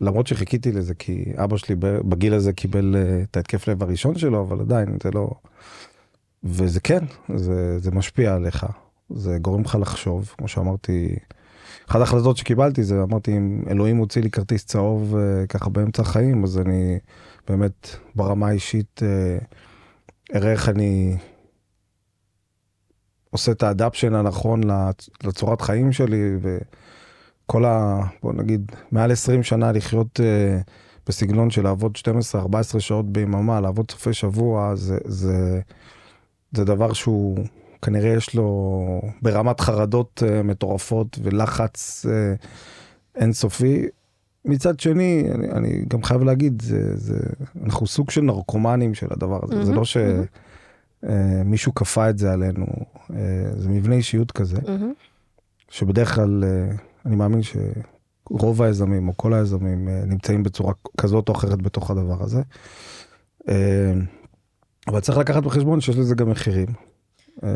למרות 0.00 0.26
שחיכיתי 0.26 0.72
לזה 0.72 0.94
כי 0.94 1.32
אבא 1.36 1.56
שלי 1.56 1.74
בגיל 1.80 2.34
הזה 2.34 2.52
קיבל 2.52 2.96
uh, 2.96 3.24
את 3.30 3.36
ההתקף 3.36 3.68
לב 3.68 3.82
הראשון 3.82 4.18
שלו 4.18 4.40
אבל 4.40 4.60
עדיין 4.60 4.98
זה 5.02 5.10
לא 5.10 5.30
וזה 6.44 6.80
כן 6.80 7.04
זה 7.36 7.78
זה 7.78 7.90
משפיע 7.90 8.34
עליך 8.34 8.66
זה 9.10 9.38
גורם 9.38 9.62
לך 9.62 9.78
לחשוב 9.80 10.34
כמו 10.38 10.48
שאמרתי. 10.48 11.16
אחת 11.88 12.00
ההחלטות 12.00 12.36
שקיבלתי 12.36 12.84
זה 12.84 13.02
אמרתי 13.02 13.36
אם 13.36 13.62
אלוהים 13.70 13.96
הוציא 13.96 14.22
לי 14.22 14.30
כרטיס 14.30 14.66
צהוב 14.66 15.14
uh, 15.14 15.46
ככה 15.46 15.70
באמצע 15.70 16.02
החיים 16.02 16.44
אז 16.44 16.58
אני 16.58 16.98
באמת 17.48 17.96
ברמה 18.14 18.48
האישית 18.48 19.00
uh, 19.02 19.44
אראה 20.36 20.52
איך 20.52 20.68
אני 20.68 21.16
עושה 23.30 23.52
את 23.52 23.62
האדפשן 23.62 24.14
הנכון 24.14 24.60
לצורת 25.24 25.60
חיים 25.60 25.92
שלי. 25.92 26.36
כל 27.50 27.64
ה... 27.64 28.00
בוא 28.22 28.32
נגיד, 28.32 28.72
מעל 28.92 29.12
20 29.12 29.42
שנה 29.42 29.72
לחיות 29.72 30.20
uh, 30.20 30.70
בסגנון 31.06 31.50
של 31.50 31.64
לעבוד 31.64 31.98
12-14 32.76 32.80
שעות 32.80 33.12
ביממה, 33.12 33.60
לעבוד 33.60 33.90
סופי 33.90 34.12
שבוע, 34.12 34.74
זה, 34.74 34.98
זה, 35.04 35.60
זה 36.52 36.64
דבר 36.64 36.92
שהוא 36.92 37.38
כנראה 37.82 38.10
יש 38.10 38.34
לו 38.34 39.00
ברמת 39.22 39.60
חרדות 39.60 40.22
uh, 40.26 40.42
מטורפות 40.42 41.18
ולחץ 41.22 42.06
uh, 42.06 42.10
אינסופי. 43.20 43.86
מצד 44.44 44.80
שני, 44.80 45.24
אני, 45.34 45.50
אני 45.50 45.84
גם 45.88 46.02
חייב 46.02 46.22
להגיד, 46.22 46.62
זה, 46.62 46.96
זה, 46.96 47.18
אנחנו 47.64 47.86
סוג 47.86 48.10
של 48.10 48.20
נרקומנים 48.20 48.94
של 48.94 49.06
הדבר 49.10 49.40
הזה, 49.42 49.60
mm-hmm, 49.60 49.64
זה 49.64 49.72
לא 49.72 49.84
שמישהו 49.84 51.72
mm-hmm. 51.72 51.76
uh, 51.76 51.80
כפה 51.80 52.10
את 52.10 52.18
זה 52.18 52.32
עלינו, 52.32 52.66
uh, 52.66 53.12
זה 53.56 53.68
מבנה 53.68 53.94
אישיות 53.94 54.32
כזה, 54.32 54.58
mm-hmm. 54.58 55.70
שבדרך 55.70 56.14
כלל... 56.14 56.44
אני 57.06 57.16
מאמין 57.16 57.40
שרוב 57.42 58.62
היזמים 58.62 59.08
או 59.08 59.16
כל 59.16 59.34
היזמים 59.34 59.88
אה, 59.88 60.02
נמצאים 60.06 60.42
בצורה 60.42 60.72
כזאת 61.00 61.28
או 61.28 61.34
אחרת 61.34 61.62
בתוך 61.62 61.90
הדבר 61.90 62.22
הזה. 62.22 62.42
אה, 63.48 63.92
אבל 64.88 65.00
צריך 65.00 65.18
לקחת 65.18 65.42
בחשבון 65.42 65.80
שיש 65.80 65.96
לזה 65.96 66.14
גם 66.14 66.30
מחירים. 66.30 66.68
אה, 67.44 67.48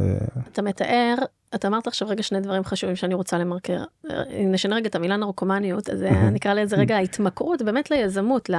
אתה 0.53 0.63
מתאר 0.63 1.15
אתה 1.55 1.69
אמרת 1.69 1.87
עכשיו 1.87 2.09
רגע 2.09 2.23
שני 2.23 2.41
דברים 2.41 2.65
חשובים 2.65 2.97
שאני 2.97 3.15
רוצה 3.15 3.39
למרקר. 3.39 3.85
אם 4.11 4.53
נשנה 4.53 4.77
רגע 4.77 4.89
את 4.89 4.95
המילה 4.95 5.17
נרקומניות, 5.17 5.91
אז 5.91 6.03
נקרא 6.33 6.55
לזה 6.55 6.77
רגע 6.77 6.97
ההתמכרות 6.97 7.63
באמת 7.63 7.91
ליזמות, 7.91 8.51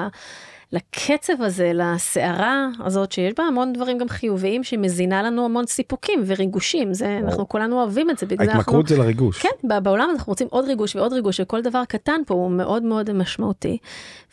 לקצב 0.73 1.41
הזה, 1.41 1.71
לסערה 1.73 2.67
הזאת, 2.79 3.11
שיש 3.11 3.33
בה 3.37 3.43
המון 3.43 3.73
דברים 3.73 3.97
גם 3.97 4.09
חיוביים, 4.09 4.63
שמזינה 4.63 5.23
לנו 5.23 5.45
המון 5.45 5.65
סיפוקים 5.65 6.23
וריגושים. 6.25 6.93
זה, 6.93 7.19
אנחנו 7.23 7.49
כולנו 7.49 7.81
אוהבים 7.81 8.09
את 8.09 8.17
זה, 8.17 8.25
בגלל 8.25 8.45
זה 8.45 8.51
אנחנו... 8.51 8.59
ההתמכרות 8.59 8.87
זה 8.87 8.97
לריגוש. 8.97 9.41
כן, 9.41 9.67
בעולם 9.83 10.09
אנחנו 10.11 10.31
רוצים 10.31 10.47
עוד 10.51 10.65
ריגוש 10.65 10.95
ועוד 10.95 11.13
ריגוש, 11.13 11.39
וכל 11.39 11.61
דבר 11.61 11.85
קטן 11.85 12.21
פה 12.25 12.33
הוא 12.33 12.51
מאוד 12.51 12.83
מאוד 12.83 13.13
משמעותי. 13.13 13.77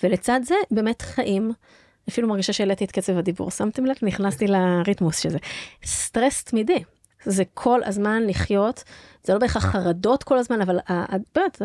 ולצד 0.03 0.41
זה, 0.45 0.55
באמת 0.71 1.03
חיים. 1.03 1.53
אפילו 2.09 2.29
מרגישה 2.29 2.53
שהעליתי 2.53 2.85
את 2.85 2.93
קצב 2.93 3.19
הדיבור, 3.19 3.51
שמתם 3.51 3.87
לב? 3.87 3.97
נכנסתי 4.03 4.47
לריתמוס 4.47 5.19
שזה. 5.19 5.39
סטרס 5.85 6.45
תמידי. 6.45 6.83
זה 7.25 7.43
כל 7.55 7.81
הזמן 7.85 8.23
לחיות, 8.27 8.85
זה 9.25 9.33
לא 9.33 9.39
בהכרח 9.39 9.65
חרדות 9.65 10.23
כל 10.23 10.39
הזמן, 10.39 10.61
אבל 10.61 10.79
באמת, 11.35 11.63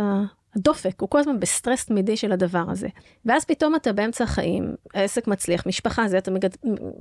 הדופק 0.56 1.02
הוא 1.02 1.10
כל 1.10 1.20
הזמן 1.20 1.40
בסטרס 1.40 1.86
תמידי 1.86 2.18
של 2.18 2.32
הדבר 2.32 2.64
הזה. 2.70 2.88
ואז 3.26 3.46
פתאום 3.46 3.76
אתה 3.76 3.94
באמצע 3.94 4.24
החיים, 4.24 4.76
העסק 4.94 5.28
מצליח, 5.28 5.68
משפחה, 5.68 6.08
זה 6.08 6.18
אתה 6.18 6.32
מגד... 6.32 6.50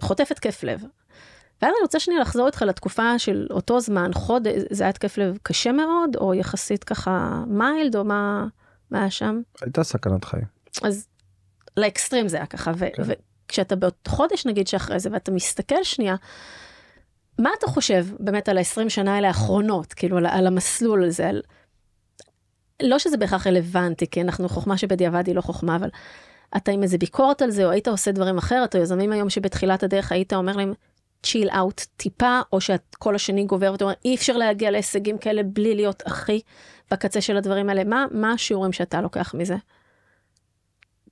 חוטף 0.00 0.28
התקף 0.30 0.62
לב. 0.62 0.80
ואז 1.62 1.70
אני 1.70 1.82
רוצה 1.82 2.00
שנייה 2.00 2.20
לחזור 2.20 2.46
איתך 2.46 2.62
לתקופה 2.62 3.18
של 3.18 3.46
אותו 3.50 3.80
זמן, 3.80 4.11
חודש, 4.14 4.52
זה 4.70 4.84
היה 4.84 4.90
התקף 4.90 5.18
לב 5.18 5.38
קשה 5.42 5.72
מאוד, 5.72 6.16
או 6.16 6.34
יחסית 6.34 6.84
ככה 6.84 7.44
mild, 7.46 7.96
או 7.96 8.05
מה, 8.05 8.46
מה 8.90 9.00
היה 9.00 9.11
שם? 9.11 9.40
הייתה 9.62 9.84
סכנת 9.84 10.24
חיים. 10.24 10.44
אז 10.82 11.07
לאקסטרים 11.76 12.28
זה 12.28 12.36
היה 12.36 12.46
ככה, 12.46 12.72
ו- 12.76 12.86
כן. 12.94 13.02
וכשאתה 13.46 13.76
בעוד 13.76 13.92
חודש 14.09 14.46
נגיד 14.46 14.68
שאחרי 14.68 15.00
זה, 15.00 15.09
ואתה 15.12 15.30
מסתכל 15.30 15.82
שנייה, 15.82 16.16
מה 17.38 17.50
אתה 17.59 17.66
חושב 17.66 18.07
באמת 18.18 18.48
על 18.48 18.59
ה-20 18.59 18.88
שנה 18.88 19.14
האלה 19.14 19.28
האחרונות, 19.28 19.92
כאילו 19.92 20.18
על, 20.18 20.26
על 20.26 20.46
המסלול 20.46 21.05
הזה, 21.05 21.28
על... 21.28 21.42
לא 22.82 22.98
שזה 22.98 23.16
בהכרח 23.16 23.46
רלוונטי, 23.46 24.06
כי 24.10 24.20
אנחנו 24.20 24.48
חוכמה 24.48 24.78
שבדיעבד 24.78 25.26
היא 25.26 25.34
לא 25.34 25.40
חוכמה, 25.40 25.76
אבל 25.76 25.88
אתה 26.56 26.72
עם 26.72 26.82
איזה 26.82 26.98
ביקורת 26.98 27.42
על 27.42 27.50
זה, 27.50 27.64
או 27.64 27.70
היית 27.70 27.88
עושה 27.88 28.12
דברים 28.12 28.38
אחרת, 28.38 28.76
או 28.76 28.80
יזמים 28.80 29.12
היום 29.12 29.30
שבתחילת 29.30 29.82
הדרך 29.82 30.12
היית 30.12 30.32
אומר 30.32 30.56
להם, 30.56 30.72
צ'יל 31.22 31.48
אאוט 31.50 31.80
טיפה, 31.96 32.40
או 32.52 32.60
שאת 32.60 32.94
כל 32.98 33.14
השני 33.14 33.44
גובר 33.44 33.72
ואתה 33.72 33.84
אומר, 33.84 33.94
אי 34.04 34.14
אפשר 34.14 34.36
להגיע 34.36 34.70
להישגים 34.70 35.18
כאלה 35.18 35.42
בלי 35.42 35.74
להיות 35.74 36.02
הכי 36.06 36.40
בקצה 36.90 37.20
של 37.20 37.36
הדברים 37.36 37.68
האלה. 37.68 37.84
מה, 37.84 38.06
מה 38.10 38.32
השיעורים 38.32 38.72
שאתה 38.72 39.00
לוקח 39.00 39.34
מזה? 39.34 39.56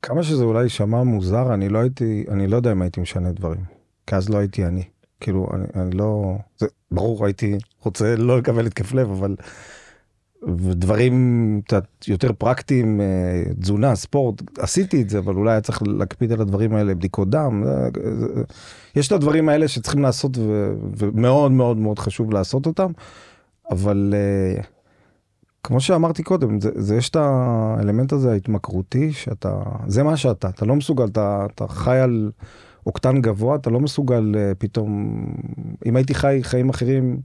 כמה 0.02 0.22
שזה 0.22 0.44
אולי 0.44 0.62
יישמע 0.62 1.02
מוזר, 1.02 1.54
אני 1.54 1.68
לא 1.68 1.78
הייתי, 1.78 2.24
אני 2.28 2.46
לא 2.46 2.56
יודע 2.56 2.72
אם 2.72 2.82
הייתי 2.82 3.00
משנה 3.00 3.32
דברים. 3.32 3.64
כי 4.06 4.16
אז 4.16 4.28
לא 4.28 4.38
הייתי 4.38 4.66
אני. 4.66 4.82
כאילו, 5.20 5.46
אני, 5.54 5.82
אני 5.82 5.90
לא... 5.90 6.34
זה 6.58 6.66
ברור, 6.90 7.24
הייתי 7.24 7.58
רוצה 7.82 8.16
לא 8.16 8.38
לקבל 8.38 8.66
התקף 8.66 8.92
לב, 8.92 9.10
אבל... 9.10 9.36
ודברים 10.42 11.60
קצת 11.64 11.84
יותר 12.08 12.32
פרקטיים, 12.32 13.00
אה, 13.00 13.42
תזונה, 13.60 13.94
ספורט, 13.94 14.42
עשיתי 14.58 15.02
את 15.02 15.10
זה, 15.10 15.18
אבל 15.18 15.34
אולי 15.34 15.50
היה 15.50 15.60
צריך 15.60 15.82
להקפיד 15.86 16.32
על 16.32 16.40
הדברים 16.40 16.74
האלה, 16.74 16.94
בדיקות 16.94 17.30
דם. 17.30 17.64
יש 18.96 19.06
את 19.06 19.12
הדברים 19.12 19.48
האלה 19.48 19.68
שצריכים 19.68 20.02
לעשות, 20.02 20.38
ומאוד 20.98 21.52
מאוד 21.52 21.76
מאוד 21.76 21.98
חשוב 21.98 22.32
לעשות 22.32 22.66
אותם, 22.66 22.90
אבל 23.70 24.14
אה, 24.16 24.62
כמו 25.64 25.80
שאמרתי 25.80 26.22
קודם, 26.22 26.60
זה, 26.60 26.70
זה 26.74 26.96
יש 26.96 27.10
את 27.10 27.16
האלמנט 27.16 28.12
הזה 28.12 28.32
ההתמכרותי, 28.32 29.12
שאתה, 29.12 29.62
זה 29.86 30.02
מה 30.02 30.16
שאתה, 30.16 30.48
אתה 30.48 30.66
לא 30.66 30.76
מסוגל, 30.76 31.04
אתה, 31.04 31.46
אתה 31.54 31.68
חי 31.68 31.98
על 31.98 32.30
אוקטן 32.86 33.20
גבוה, 33.20 33.56
אתה 33.56 33.70
לא 33.70 33.80
מסוגל 33.80 34.34
uh, 34.34 34.54
פתאום, 34.58 35.24
אם 35.86 35.96
הייתי 35.96 36.14
חי 36.14 36.38
חיים 36.42 36.68
אחרים, 36.68 37.20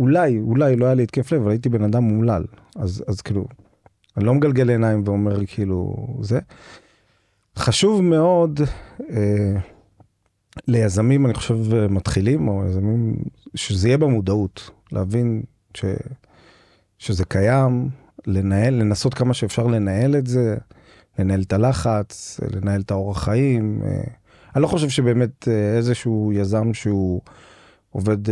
אולי, 0.00 0.38
אולי 0.38 0.76
לא 0.76 0.84
היה 0.84 0.94
לי 0.94 1.02
התקף 1.02 1.32
לב, 1.32 1.40
אבל 1.42 1.50
הייתי 1.50 1.68
בן 1.68 1.82
אדם 1.82 2.02
מומלל, 2.02 2.44
אז, 2.76 3.04
אז 3.08 3.20
כאילו, 3.20 3.44
אני 4.16 4.24
לא 4.24 4.34
מגלגל 4.34 4.70
עיניים 4.70 5.02
ואומר 5.04 5.46
כאילו, 5.46 5.96
זה. 6.20 6.40
חשוב 7.56 8.02
מאוד 8.02 8.60
אה, 9.10 9.56
ליזמים, 10.68 11.26
אני 11.26 11.34
חושב, 11.34 11.56
מתחילים, 11.90 12.48
או 12.48 12.64
יזמים, 12.66 13.16
שזה 13.54 13.88
יהיה 13.88 13.98
במודעות, 13.98 14.70
להבין 14.92 15.42
ש... 15.74 15.84
שזה 16.98 17.24
קיים, 17.24 17.88
לנהל, 18.26 18.74
לנסות 18.74 19.14
כמה 19.14 19.34
שאפשר 19.34 19.66
לנהל 19.66 20.16
את 20.16 20.26
זה, 20.26 20.56
לנהל 21.18 21.42
את 21.42 21.52
הלחץ, 21.52 22.40
לנהל 22.52 22.80
את 22.80 22.90
האורח 22.90 23.24
חיים. 23.24 23.82
אה, 23.84 24.02
אני 24.54 24.62
לא 24.62 24.66
חושב 24.66 24.88
שבאמת 24.88 25.48
אה, 25.48 25.76
איזשהו 25.76 26.32
יזם 26.34 26.74
שהוא 26.74 27.20
עובד 27.90 28.28
12-14 28.28 28.30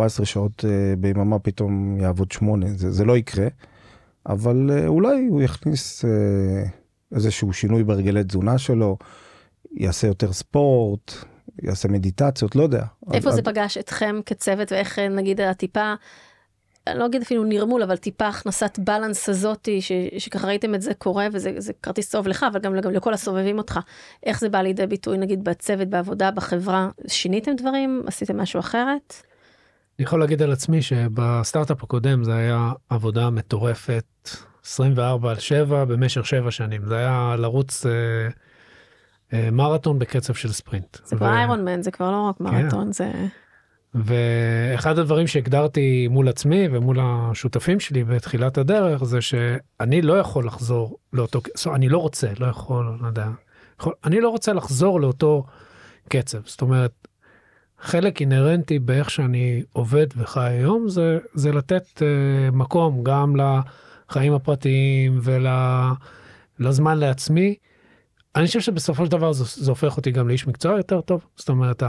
אה, 0.00 0.08
שעות 0.08 0.64
ביממה 0.98 1.38
פתאום 1.38 2.00
יעבוד 2.00 2.32
8, 2.32 2.66
זה, 2.68 2.90
זה 2.90 3.04
לא 3.04 3.16
יקרה, 3.16 3.46
אבל 4.26 4.70
אולי 4.86 5.26
הוא 5.26 5.42
יכניס 5.42 6.04
איזשהו 7.14 7.52
שינוי 7.52 7.84
בהרגלי 7.84 8.24
תזונה 8.24 8.58
שלו, 8.58 8.96
יעשה 9.72 10.06
יותר 10.06 10.32
ספורט, 10.32 11.12
יעשה 11.62 11.88
מדיטציות, 11.88 12.56
לא 12.56 12.62
יודע. 12.62 12.84
איפה 13.12 13.28
עד, 13.28 13.34
זה 13.34 13.42
פגש 13.42 13.78
אתכם 13.78 14.20
כצוות 14.26 14.72
ואיך 14.72 14.98
נגיד 14.98 15.40
הטיפה 15.40 15.94
אני 16.86 16.98
לא 16.98 17.06
אגיד 17.06 17.22
אפילו 17.22 17.44
נרמול, 17.44 17.82
אבל 17.82 17.96
טיפה 17.96 18.28
הכנסת 18.28 18.78
בלנס 18.78 19.28
הזאתי, 19.28 19.80
ש, 19.82 19.92
שככה 20.18 20.46
ראיתם 20.46 20.74
את 20.74 20.82
זה 20.82 20.94
קורה, 20.94 21.26
וזה 21.32 21.72
כרטיס 21.82 22.10
טוב 22.10 22.28
לך, 22.28 22.46
אבל 22.52 22.60
גם, 22.60 22.80
גם 22.80 22.92
לכל 22.92 23.14
הסובבים 23.14 23.58
אותך. 23.58 23.80
איך 24.26 24.40
זה 24.40 24.48
בא 24.48 24.58
לידי 24.62 24.86
ביטוי, 24.86 25.18
נגיד, 25.18 25.44
בצוות, 25.44 25.88
בעבודה, 25.88 26.30
בחברה? 26.30 26.88
שיניתם 27.06 27.52
דברים? 27.56 28.02
עשיתם 28.06 28.40
משהו 28.40 28.60
אחרת? 28.60 29.14
אני 29.98 30.06
יכול 30.06 30.20
להגיד 30.20 30.42
על 30.42 30.52
עצמי 30.52 30.82
שבסטארט-אפ 30.82 31.82
הקודם 31.82 32.24
זה 32.24 32.34
היה 32.34 32.72
עבודה 32.90 33.30
מטורפת, 33.30 34.04
24 34.64 35.30
על 35.30 35.38
7 35.38 35.84
במשך 35.84 36.26
7 36.26 36.50
שנים. 36.50 36.86
זה 36.86 36.96
היה 36.96 37.34
לרוץ 37.38 37.86
אה, 37.86 37.92
אה, 39.32 39.50
מרתון 39.50 39.98
בקצב 39.98 40.34
של 40.34 40.52
ספרינט. 40.52 40.96
זה 41.04 41.16
כבר 41.16 41.34
איירון 41.34 41.64
מן, 41.64 41.82
זה 41.82 41.90
כבר 41.90 42.10
לא 42.10 42.28
רק 42.28 42.38
כן. 42.38 42.44
מרתון, 42.44 42.86
כן. 42.86 42.92
זה... 42.92 43.12
ואחד 43.94 44.98
הדברים 44.98 45.26
שהגדרתי 45.26 46.08
מול 46.08 46.28
עצמי 46.28 46.68
ומול 46.70 46.98
השותפים 47.00 47.80
שלי 47.80 48.04
בתחילת 48.04 48.58
הדרך 48.58 49.04
זה 49.04 49.20
שאני 49.20 50.02
לא 50.02 50.18
יכול 50.18 50.46
לחזור 50.46 50.98
לאותו, 51.12 51.40
זאת 51.54 51.74
אני 51.74 51.88
לא 51.88 51.98
רוצה, 51.98 52.28
לא 52.40 52.46
יכול, 52.46 52.98
לא 53.00 53.06
יודע, 53.06 53.26
יכול, 53.80 53.92
אני 54.04 54.20
לא 54.20 54.28
רוצה 54.28 54.52
לחזור 54.52 55.00
לאותו 55.00 55.44
קצב. 56.08 56.38
זאת 56.44 56.62
אומרת, 56.62 57.08
חלק 57.80 58.20
אינהרנטי 58.20 58.78
באיך 58.78 59.10
שאני 59.10 59.62
עובד 59.72 60.06
וחי 60.16 60.50
היום 60.50 60.88
זה, 60.88 61.18
זה 61.34 61.52
לתת 61.52 61.84
uh, 61.96 62.54
מקום 62.54 63.04
גם 63.04 63.36
לחיים 63.36 64.32
הפרטיים 64.32 65.20
ולזמן 65.22 66.98
לעצמי. 66.98 67.54
אני 68.36 68.46
חושב 68.46 68.60
שבסופו 68.60 69.04
של 69.04 69.10
דבר 69.10 69.32
זה, 69.32 69.44
זה 69.64 69.70
הופך 69.70 69.96
אותי 69.96 70.10
גם 70.10 70.28
לאיש 70.28 70.46
מקצוע 70.46 70.76
יותר 70.76 71.00
טוב. 71.00 71.24
זאת 71.36 71.48
אומרת, 71.48 71.82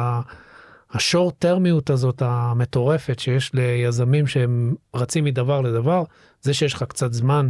השורט 0.94 1.36
טרמיות 1.40 1.90
הזאת 1.90 2.22
המטורפת 2.26 3.20
שיש 3.20 3.54
ליזמים 3.54 4.28
שהם 4.28 4.76
רצים 4.96 5.24
מדבר 5.24 5.62
לדבר, 5.62 6.04
זה 6.42 6.54
שיש 6.54 6.74
לך 6.74 6.84
קצת 6.84 7.14
זמן 7.14 7.50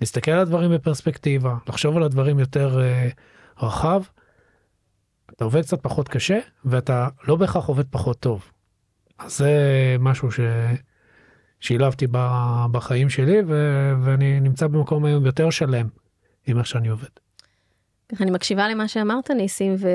להסתכל 0.00 0.30
על 0.30 0.38
הדברים 0.38 0.70
בפרספקטיבה, 0.70 1.56
לחשוב 1.68 1.96
על 1.96 2.02
הדברים 2.02 2.38
יותר 2.38 2.80
uh, 2.80 3.64
רחב, 3.64 4.02
אתה 5.30 5.44
עובד 5.44 5.62
קצת 5.62 5.82
פחות 5.82 6.08
קשה 6.08 6.38
ואתה 6.64 7.08
לא 7.28 7.36
בהכרח 7.36 7.66
עובד 7.66 7.84
פחות 7.90 8.20
טוב. 8.20 8.50
אז 9.18 9.38
זה 9.38 9.50
משהו 10.00 10.32
ש... 10.32 10.40
שילבתי 11.60 12.06
בחיים 12.72 13.10
שלי 13.10 13.38
ו... 13.46 13.54
ואני 14.02 14.40
נמצא 14.40 14.66
במקום 14.66 15.04
היום 15.04 15.26
יותר 15.26 15.50
שלם 15.50 15.88
עם 16.46 16.58
איך 16.58 16.66
שאני 16.66 16.88
עובד. 16.88 17.08
אני 18.20 18.30
מקשיבה 18.30 18.68
למה 18.68 18.88
שאמרת 18.88 19.30
ניסים 19.30 19.74
ו... 19.78 19.88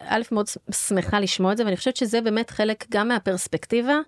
א', 0.00 0.22
מאוד 0.32 0.46
שמחה 0.70 1.20
לשמוע 1.20 1.52
את 1.52 1.56
זה, 1.56 1.64
ואני 1.64 1.76
חושבת 1.76 1.96
שזה 1.96 2.20
באמת 2.20 2.50
חלק 2.50 2.84
גם 2.90 3.08
מהפרספקטיבה 3.08 3.98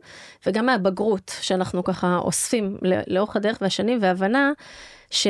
וגם 0.46 0.66
מהבגרות 0.66 1.32
שאנחנו 1.40 1.84
ככה 1.84 2.16
אוספים 2.16 2.78
לאורך 3.06 3.36
הדרך 3.36 3.58
והשנים, 3.60 3.98
והבנה 4.02 4.52
ש, 5.10 5.26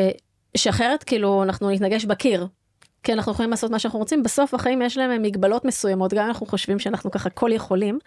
שאחרת 0.57 1.05
כאילו 1.05 1.43
אנחנו 1.43 1.71
נתנגש 1.71 2.05
בקיר. 2.05 2.47
כי 3.03 3.13
אנחנו 3.13 3.33
יכולים 3.33 3.51
לעשות 3.51 3.71
מה 3.71 3.79
שאנחנו 3.79 3.99
רוצים, 3.99 4.23
בסוף 4.23 4.55
החיים 4.55 4.83
יש 4.83 4.99
להם 4.99 5.23
מגבלות 5.23 5.65
מסוימות, 5.65 6.15
גם 6.15 6.23
אם 6.23 6.29
אנחנו 6.29 6.47
חושבים 6.47 6.79
שאנחנו 6.79 7.11
ככה 7.11 7.31
כל 7.31 7.51
יכולים. 7.53 7.99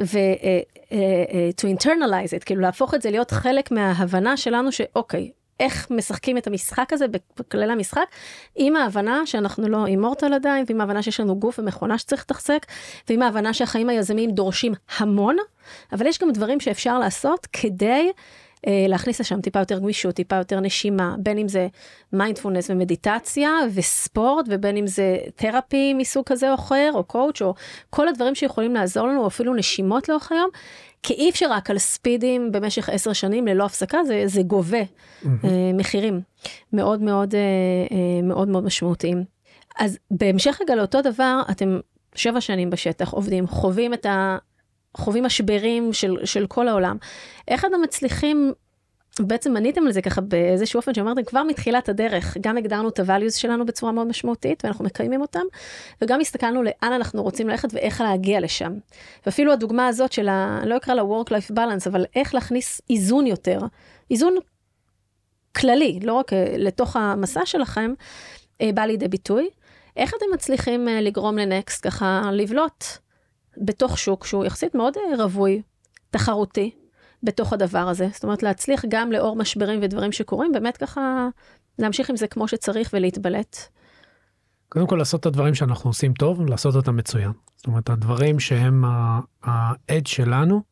ו- 0.00 0.04
uh, 0.04 0.90
uh, 0.90 0.92
to 1.60 1.78
internalize 1.78 2.40
it, 2.40 2.44
כאילו 2.44 2.60
להפוך 2.60 2.94
את 2.94 3.02
זה 3.02 3.10
להיות 3.10 3.30
חלק 3.30 3.70
מההבנה 3.70 4.36
שלנו 4.36 4.72
שאוקיי, 4.72 5.30
איך 5.60 5.90
משחקים 5.90 6.38
את 6.38 6.46
המשחק 6.46 6.92
הזה 6.92 7.06
בכללי 7.38 7.72
המשחק, 7.72 8.06
עם 8.56 8.76
ההבנה 8.76 9.26
שאנחנו 9.26 9.68
לא 9.68 9.86
immortal 9.86 10.34
עדיין, 10.34 10.64
ועם 10.68 10.80
ההבנה 10.80 11.02
שיש 11.02 11.20
לנו 11.20 11.36
גוף 11.38 11.58
ומכונה 11.58 11.98
שצריך 11.98 12.22
לתחזק, 12.22 12.66
ועם 13.08 13.22
ההבנה 13.22 13.54
שהחיים 13.54 13.88
היזמיים 13.88 14.30
דורשים 14.30 14.72
המון, 14.98 15.36
אבל 15.92 16.06
יש 16.06 16.18
גם 16.18 16.32
דברים 16.32 16.60
שאפשר 16.60 16.98
לעשות 16.98 17.46
כדי 17.52 18.10
אה, 18.66 18.86
להכניס 18.88 19.20
לשם 19.20 19.40
טיפה 19.40 19.58
יותר 19.58 19.78
גמישות, 19.78 20.14
טיפה 20.14 20.36
יותר 20.36 20.60
נשימה, 20.60 21.14
בין 21.18 21.38
אם 21.38 21.48
זה 21.48 21.68
מיינדפולנס 22.12 22.70
ומדיטציה 22.70 23.50
וספורט, 23.74 24.46
ובין 24.48 24.76
אם 24.76 24.86
זה 24.86 25.16
therapy 25.36 25.94
מסוג 25.94 26.24
כזה 26.26 26.50
או 26.50 26.54
אחר, 26.54 26.90
או 26.94 27.04
coach, 27.04 27.42
או 27.42 27.54
כל 27.90 28.08
הדברים 28.08 28.34
שיכולים 28.34 28.74
לעזור 28.74 29.06
לנו, 29.06 29.22
או 29.22 29.26
אפילו 29.26 29.54
נשימות 29.54 30.08
לאורך 30.08 30.32
היום, 30.32 30.50
כי 31.04 31.14
אי 31.14 31.30
אפשר 31.30 31.46
רק 31.50 31.70
על 31.70 31.78
ספידים 31.78 32.52
במשך 32.52 32.88
עשר 32.88 33.12
שנים 33.12 33.46
ללא 33.46 33.64
הפסקה, 33.64 34.04
זה, 34.04 34.22
זה 34.26 34.42
גובה 34.42 34.82
mm-hmm. 34.82 35.26
מחירים 35.74 36.20
מאוד 36.72 37.02
מאוד 37.02 37.34
מאוד 38.22 38.48
מאוד 38.48 38.64
משמעותיים. 38.64 39.24
אז 39.78 39.98
בהמשך 40.10 40.58
רגע 40.62 40.74
לאותו 40.74 41.02
דבר, 41.02 41.42
אתם 41.50 41.80
שבע 42.14 42.40
שנים 42.40 42.70
בשטח 42.70 43.10
עובדים, 43.10 43.46
חווים 43.46 43.94
את 43.94 44.06
ה... 44.06 44.38
חווים 44.96 45.24
משברים 45.24 45.92
של, 45.92 46.16
של 46.24 46.46
כל 46.46 46.68
העולם. 46.68 46.96
איך 47.48 47.64
אתם 47.64 47.82
מצליחים 47.82 48.52
בעצם 49.20 49.52
מניתם 49.52 49.86
לזה 49.86 50.02
ככה 50.02 50.20
באיזשהו 50.20 50.78
אופן 50.78 50.94
שאמרתם 50.94 51.24
כבר 51.24 51.42
מתחילת 51.42 51.88
הדרך, 51.88 52.36
גם 52.40 52.56
הגדרנו 52.56 52.88
את 52.88 52.98
ה-values 52.98 53.36
שלנו 53.36 53.66
בצורה 53.66 53.92
מאוד 53.92 54.06
משמעותית 54.06 54.64
ואנחנו 54.64 54.84
מקיימים 54.84 55.20
אותם, 55.20 55.42
וגם 56.02 56.20
הסתכלנו 56.20 56.62
לאן 56.62 56.92
אנחנו 56.92 57.22
רוצים 57.22 57.48
ללכת 57.48 57.68
ואיך 57.72 58.00
להגיע 58.00 58.40
לשם. 58.40 58.72
ואפילו 59.26 59.52
הדוגמה 59.52 59.86
הזאת 59.86 60.12
של 60.12 60.28
ה... 60.28 60.60
לא 60.64 60.76
אקרא 60.76 60.94
לה 60.94 61.02
work-life 61.02 61.50
balance, 61.50 61.88
אבל 61.88 62.04
איך 62.16 62.34
להכניס 62.34 62.80
איזון 62.90 63.26
יותר, 63.26 63.60
איזון 64.10 64.34
כללי, 65.56 66.00
לא 66.02 66.12
רק 66.12 66.32
אה, 66.32 66.54
לתוך 66.58 66.96
המסע 66.96 67.46
שלכם, 67.46 67.94
אה, 68.60 68.70
בא 68.74 68.82
לידי 68.82 69.08
ביטוי. 69.08 69.48
איך 69.96 70.14
אתם 70.18 70.26
מצליחים 70.34 70.88
אה, 70.88 71.00
לגרום 71.00 71.38
לנקסט 71.38 71.86
ככה 71.86 72.30
לבלוט 72.32 72.84
בתוך 73.56 73.98
שוק 73.98 74.26
שהוא 74.26 74.44
יחסית 74.44 74.74
מאוד 74.74 74.94
רווי, 75.18 75.62
תחרותי, 76.10 76.70
בתוך 77.24 77.52
הדבר 77.52 77.78
הזה. 77.78 78.08
זאת 78.12 78.24
אומרת, 78.24 78.42
להצליח 78.42 78.84
גם 78.88 79.12
לאור 79.12 79.36
משברים 79.36 79.80
ודברים 79.82 80.12
שקורים, 80.12 80.52
באמת 80.52 80.76
ככה 80.76 81.28
להמשיך 81.78 82.10
עם 82.10 82.16
זה 82.16 82.26
כמו 82.26 82.48
שצריך 82.48 82.90
ולהתבלט. 82.92 83.56
קודם 84.68 84.86
כל 84.86 84.96
לעשות 84.96 85.20
את 85.20 85.26
הדברים 85.26 85.54
שאנחנו 85.54 85.90
עושים 85.90 86.12
טוב, 86.12 86.46
לעשות 86.46 86.74
אותם 86.74 86.96
מצוין. 86.96 87.32
זאת 87.56 87.66
אומרת, 87.66 87.90
הדברים 87.90 88.40
שהם 88.40 88.84
ה-edge 89.44 90.08
שלנו, 90.08 90.62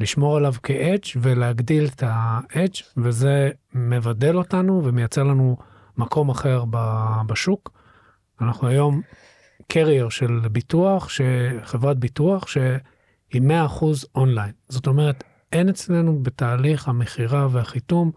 לשמור 0.00 0.36
עליו 0.36 0.54
כ-edge 0.62 1.08
ולהגדיל 1.16 1.86
את 1.86 2.02
ה-edge, 2.02 2.82
וזה 2.96 3.50
מבדל 3.74 4.36
אותנו 4.36 4.82
ומייצר 4.84 5.22
לנו 5.22 5.56
מקום 5.96 6.30
אחר 6.30 6.64
בשוק. 7.26 7.70
אנחנו 8.40 8.68
היום 8.68 9.02
קרייר 9.68 10.08
של 10.08 10.40
ביטוח, 10.52 11.08
חברת 11.64 11.98
ביטוח 11.98 12.46
שהיא 12.48 13.42
100% 13.42 13.84
אונליין. 14.14 14.52
זאת 14.68 14.86
אומרת, 14.86 15.24
אין 15.52 15.68
אצלנו 15.68 16.18
בתהליך 16.22 16.88
המכירה 16.88 17.48
והחיתום 17.50 18.10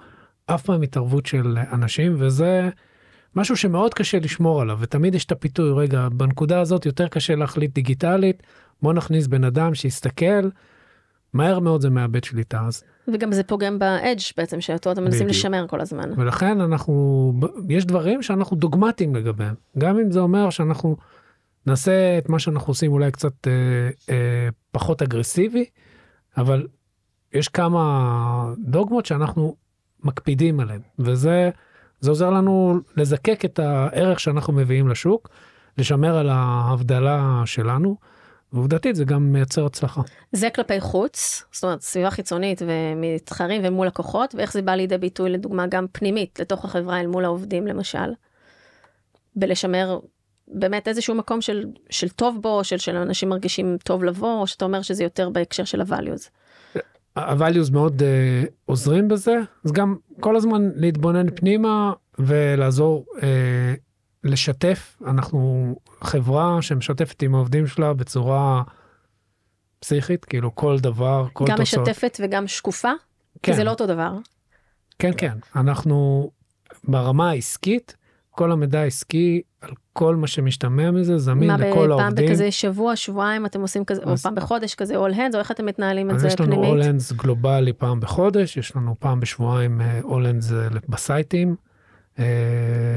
אף 0.46 0.64
פעם 0.64 0.82
התערבות 0.82 1.26
של 1.26 1.58
אנשים, 1.72 2.16
וזה 2.18 2.70
משהו 3.36 3.58
שמאוד 3.58 3.94
קשה 3.94 4.20
לשמור 4.20 4.62
עליו, 4.62 4.78
ותמיד 4.82 5.16
יש 5.16 5.26
את 5.26 5.32
הפיתוי, 5.32 5.72
רגע, 5.72 6.08
בנקודה 6.10 6.60
הזאת 6.60 6.86
יותר 6.86 7.08
קשה 7.08 7.36
להחליט 7.36 7.74
דיגיטלית, 7.74 8.44
בוא 8.82 8.94
נכניס 8.94 9.28
בן 9.28 9.44
אדם 9.44 9.76
שיסתכל, 9.76 10.50
מהר 11.34 11.60
מאוד 11.60 11.82
זה 11.82 11.90
מאבד 11.90 12.24
שליטה 12.24 12.62
אז. 12.68 12.84
וגם 13.14 13.32
זה 13.32 13.44
פוגם 13.44 13.80
באדג' 13.80 14.22
בעצם, 14.38 14.62
שאותו 14.62 14.92
אתם 14.92 15.04
מנסים 15.04 15.28
לשמר 15.28 15.68
כל 15.68 15.82
הזמן. 15.82 16.12
ולכן 16.18 16.62
אנחנו, 16.62 17.34
יש 17.70 17.86
דברים 17.86 18.22
שאנחנו 18.22 18.58
דוגמטיים 18.58 19.16
לגביהם, 19.16 19.56
גם 19.78 20.00
אם 20.00 20.12
זה 20.12 20.20
אומר 20.20 20.50
שאנחנו 20.50 20.98
נעשה 21.66 22.18
את 22.18 22.30
מה 22.30 22.40
שאנחנו 22.40 22.72
עושים 22.72 22.92
אולי 22.92 23.12
קצת 23.12 23.48
אה, 23.48 23.90
אה, 24.10 24.50
פחות 24.72 25.02
אגרסיבי, 25.02 25.66
אבל 26.38 26.68
יש 27.34 27.48
כמה 27.48 28.54
דוגמות 28.58 29.06
שאנחנו 29.06 29.56
מקפידים 30.04 30.60
עליהן, 30.60 30.82
וזה 31.00 31.50
זה 32.00 32.12
עוזר 32.12 32.30
לנו 32.30 32.80
לזקק 32.98 33.46
את 33.46 33.60
הערך 33.60 34.20
שאנחנו 34.20 34.54
מביאים 34.54 34.88
לשוק, 34.88 35.30
לשמר 35.78 36.18
על 36.18 36.30
ההבדלה 36.30 37.44
שלנו. 37.46 37.96
ועובדתית 38.54 38.96
זה 38.96 39.06
גם 39.06 39.34
מייצר 39.34 39.66
הצלחה. 39.66 40.02
זה 40.32 40.50
כלפי 40.50 40.80
חוץ, 40.80 41.44
זאת 41.52 41.64
אומרת 41.64 41.82
סביבה 41.82 42.12
חיצונית 42.12 42.62
ומתחרים 42.66 43.62
ומול 43.66 43.88
לקוחות, 43.88 44.36
ואיך 44.36 44.54
זה 44.54 44.62
בא 44.62 44.72
לידי 44.72 44.98
ביטוי 44.98 45.30
לדוגמה 45.30 45.68
גם 45.68 45.86
פנימית 45.92 46.40
לתוך 46.40 46.66
החברה 46.66 47.00
אל 47.00 47.08
מול 47.08 47.26
העובדים 47.26 47.68
למשל. 47.68 48.14
בלשמר 49.36 50.00
באמת 50.48 50.88
איזשהו 50.88 51.16
מקום 51.16 51.42
של, 51.42 51.66
של 51.90 52.10
טוב 52.10 52.42
בו, 52.42 52.64
של, 52.64 52.78
של 52.78 52.96
אנשים 52.96 53.30
מרגישים 53.30 53.78
טוב 53.84 54.04
לבוא, 54.04 54.42
או 54.42 54.48
שאתה 54.48 54.66
אומר 54.66 54.82
שזה 54.82 55.04
יותר 55.04 55.30
בהקשר 55.30 55.64
של 55.64 55.82
ה-values. 55.82 56.30
ה-values 57.16 57.72
מאוד 57.72 58.02
uh, 58.02 58.06
עוזרים 58.66 59.08
בזה, 59.08 59.36
אז 59.66 59.72
גם 59.72 59.96
כל 60.20 60.36
הזמן 60.36 60.70
להתבונן 60.76 61.36
פנימה 61.36 61.94
ולעזור 62.20 63.06
uh, 63.18 63.22
לשתף. 64.24 64.98
אנחנו 65.06 65.76
חברה 66.02 66.62
שמשתפת 66.62 67.22
עם 67.22 67.36
העובדים 67.36 67.68
שלה 67.68 67.94
בצורה 67.94 68.64
פסיכית, 69.80 70.26
כאילו 70.26 70.56
כל 70.56 70.80
דבר, 70.80 71.28
כל 71.34 71.46
גם 71.48 71.58
תוצאות. 71.58 71.88
גם 71.88 71.92
משתפת 71.92 72.18
וגם 72.24 72.48
שקופה? 72.48 72.92
כן. 73.44 73.52
כי 73.52 73.58
זה 73.58 73.64
לא 73.64 73.70
אותו 73.70 73.88
דבר. 73.88 74.14
כן, 75.00 75.12
כן. 75.18 75.38
אנחנו 75.56 76.32
ברמה 76.84 77.30
העסקית, 77.30 77.96
כל 78.30 78.52
המידע 78.52 78.80
העסקי 78.80 79.42
על 79.62 79.72
כל 79.94 80.16
מה 80.16 80.28
שמשתמע 80.28 80.92
מזה 80.92 81.18
זמין 81.18 81.50
לכל 81.50 81.66
העובדים. 81.66 81.90
מה, 81.90 81.98
פעם 81.98 82.16
בכזה 82.16 82.52
שבוע, 82.52 82.96
שבועיים 82.96 83.46
אתם 83.46 83.62
עושים 83.62 83.86
כזה, 83.86 84.02
או 84.04 84.18
פעם 84.18 84.36
בחודש 84.36 84.76
כזה 84.76 84.96
all 84.96 85.14
hands, 85.14 85.34
או 85.34 85.40
איך 85.40 85.52
אתם 85.52 85.66
מתנהלים 85.66 86.12
את 86.12 86.20
זה 86.20 86.30
פנימית? 86.30 86.60
אז 86.60 86.66
יש 86.66 86.72
לנו 86.72 86.82
all 86.82 87.14
hands 87.16 87.24
גלובלי 87.24 87.74
פעם 87.74 88.00
בחודש, 88.00 88.58
יש 88.58 88.76
לנו 88.76 88.96
פעם 89.00 89.20
בשבועיים 89.20 89.82
אה, 89.82 90.00
all 90.00 90.04
hands 90.04 90.54
אה, 90.54 90.68
בסייטים. 90.90 91.56
אה, 92.22 92.28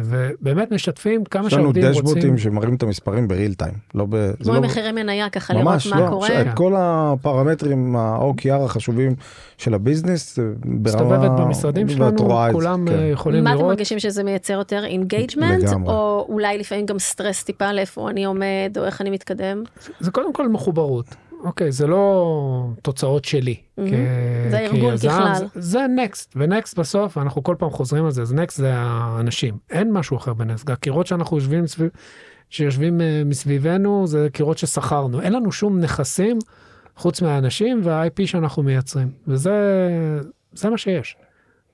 ובאמת 0.04 0.72
משתפים 0.72 1.24
כמה 1.24 1.50
שהעובדים 1.50 1.84
רוצים. 1.84 1.90
יש 1.90 1.98
לנו 1.98 2.08
דשבורדים 2.08 2.38
שמראים 2.38 2.74
את 2.74 2.82
המספרים 2.82 3.28
ב 3.28 3.34
real 3.34 3.54
time. 3.54 3.74
לא 3.94 4.06
ב... 4.08 4.32
כמו 4.42 4.54
לא... 4.54 4.60
מחירי 4.60 4.92
מניה 4.92 5.30
ככה 5.30 5.54
לראות 5.54 5.86
מה 5.90 6.00
לא, 6.00 6.08
קורה. 6.08 6.28
ממש, 6.28 6.46
לא, 6.46 6.54
כל 6.54 6.74
הפרמטרים 6.76 7.96
ה-OKR 7.96 8.64
החשובים 8.64 9.14
של 9.58 9.74
ה 9.74 9.81
business 9.81 10.38
ברמה... 10.38 10.80
מסתובבת 10.80 11.30
במשרדים 11.30 11.88
שלנו, 11.88 12.28
כולם 12.52 12.88
כן. 12.88 13.08
יכולים 13.12 13.44
מה 13.44 13.50
לראות. 13.50 13.60
מה 13.60 13.64
אתם 13.64 13.68
מרגישים 13.68 13.98
שזה 13.98 14.24
מייצר 14.24 14.52
יותר 14.52 14.84
engagement, 14.84 15.64
או 15.86 16.26
אולי 16.28 16.58
לפעמים 16.58 16.86
גם 16.86 16.98
סטרס 16.98 17.42
טיפה 17.42 17.72
לאיפה 17.72 18.10
אני 18.10 18.24
עומד, 18.24 18.76
או 18.78 18.84
איך 18.84 19.00
אני 19.00 19.10
מתקדם? 19.10 19.62
זה 20.00 20.10
קודם 20.10 20.32
כל 20.32 20.48
מחוברות. 20.48 21.14
אוקיי, 21.44 21.72
זה 21.72 21.86
לא 21.86 22.68
תוצאות 22.82 23.24
שלי. 23.24 23.54
Mm-hmm. 23.54 23.82
כ... 23.82 24.50
זה 24.50 24.58
הארגון 24.58 24.96
ככלל. 24.96 25.34
זה, 25.38 25.46
זה 25.54 25.86
נקסט, 25.86 26.32
ונקסט 26.36 26.78
בסוף, 26.78 27.18
אנחנו 27.18 27.42
כל 27.42 27.56
פעם 27.58 27.70
חוזרים 27.70 28.04
על 28.04 28.10
זה, 28.10 28.22
אז 28.22 28.32
נקסט 28.32 28.58
זה 28.58 28.72
האנשים, 28.74 29.58
אין 29.70 29.92
משהו 29.92 30.16
אחר 30.16 30.34
בנקסט. 30.34 30.70
הקירות 30.70 31.06
שאנחנו 31.06 31.36
יושבים 31.36 31.66
סביב, 31.66 31.90
שיושבים 32.50 33.00
uh, 33.00 33.02
מסביבנו, 33.24 34.06
זה 34.06 34.28
קירות 34.32 34.58
ששכרנו. 34.58 35.20
אין 35.20 35.32
לנו 35.32 35.52
שום 35.52 35.80
נכסים 35.80 36.38
חוץ 36.96 37.22
מהאנשים 37.22 37.80
וה-IP 37.82 38.26
שאנחנו 38.26 38.62
מייצרים, 38.62 39.10
וזה 39.28 39.52
זה 40.52 40.70
מה 40.70 40.78
שיש. 40.78 41.16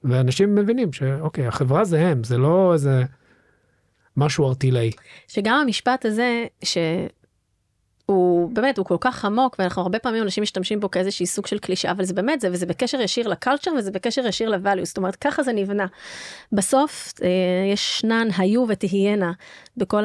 ואנשים 0.04 0.54
מבינים 0.54 0.92
שאוקיי, 0.92 1.46
החברה 1.46 1.84
זה 1.84 2.00
הם, 2.08 2.24
זה 2.24 2.38
לא 2.38 2.72
איזה 2.72 3.04
משהו 4.16 4.48
ארטילאי. 4.48 4.90
שגם 5.28 5.54
המשפט 5.54 6.04
הזה, 6.04 6.44
ש... 6.64 6.78
הוא 8.10 8.50
באמת, 8.52 8.78
הוא 8.78 8.86
כל 8.86 8.96
כך 9.00 9.24
עמוק, 9.24 9.56
ואנחנו 9.58 9.82
הרבה 9.82 9.98
פעמים 9.98 10.22
אנשים 10.22 10.42
משתמשים 10.42 10.80
בו 10.80 10.90
כאיזשהי 10.90 11.26
סוג 11.26 11.46
של 11.46 11.58
קלישה, 11.58 11.90
אבל 11.90 12.04
זה 12.04 12.14
באמת 12.14 12.40
זה, 12.40 12.48
וזה 12.52 12.66
בקשר 12.66 13.00
ישיר 13.00 13.28
לקלצ'ר 13.28 13.70
וזה 13.78 13.90
בקשר 13.90 14.26
ישיר 14.26 14.50
לvalue, 14.50 14.84
זאת 14.84 14.96
אומרת, 14.96 15.16
ככה 15.16 15.42
זה 15.42 15.52
נבנה. 15.52 15.86
בסוף, 16.52 17.12
אה, 17.22 17.28
ישנן, 17.72 18.28
היו 18.38 18.64
ותהיינה 18.68 19.32
בכל 19.76 20.04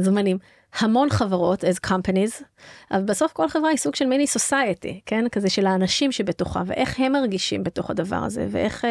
הזמנים. 0.00 0.38
המון 0.78 1.10
חברות 1.10 1.64
as 1.64 1.88
companies, 1.88 2.42
אבל 2.90 3.02
בסוף 3.02 3.32
כל 3.32 3.48
חברה 3.48 3.68
היא 3.68 3.78
סוג 3.78 3.94
של 3.94 4.06
מיני 4.06 4.26
סוסייטי, 4.26 5.00
כן? 5.06 5.24
כזה 5.32 5.50
של 5.50 5.66
האנשים 5.66 6.12
שבתוכה, 6.12 6.62
ואיך 6.66 7.00
הם 7.00 7.12
מרגישים 7.12 7.64
בתוך 7.64 7.90
הדבר 7.90 8.16
הזה, 8.16 8.46
ואיך 8.50 8.84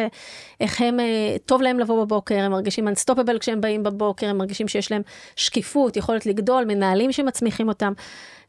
איך 0.60 0.80
הם, 0.80 1.00
אה, 1.00 1.36
טוב 1.46 1.62
להם 1.62 1.78
לבוא 1.78 2.04
בבוקר, 2.04 2.38
הם 2.38 2.52
מרגישים 2.52 2.88
unstoppable 2.88 3.38
כשהם 3.40 3.60
באים 3.60 3.82
בבוקר, 3.82 4.28
הם 4.28 4.38
מרגישים 4.38 4.68
שיש 4.68 4.92
להם 4.92 5.02
שקיפות, 5.36 5.96
יכולת 5.96 6.26
לגדול, 6.26 6.64
מנהלים 6.64 7.12
שמצמיחים 7.12 7.68
אותם. 7.68 7.92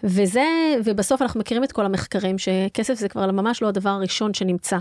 וזה, 0.04 0.46
ובסוף 0.84 1.22
אנחנו 1.22 1.40
מכירים 1.40 1.64
את 1.64 1.72
כל 1.72 1.86
המחקרים, 1.86 2.38
שכסף 2.38 2.94
זה 2.94 3.10
כבר 3.10 3.32
ממש 3.32 3.62
לא 3.62 3.68
הדבר 3.68 3.90
הראשון 3.90 4.34
שנמצא 4.34 4.78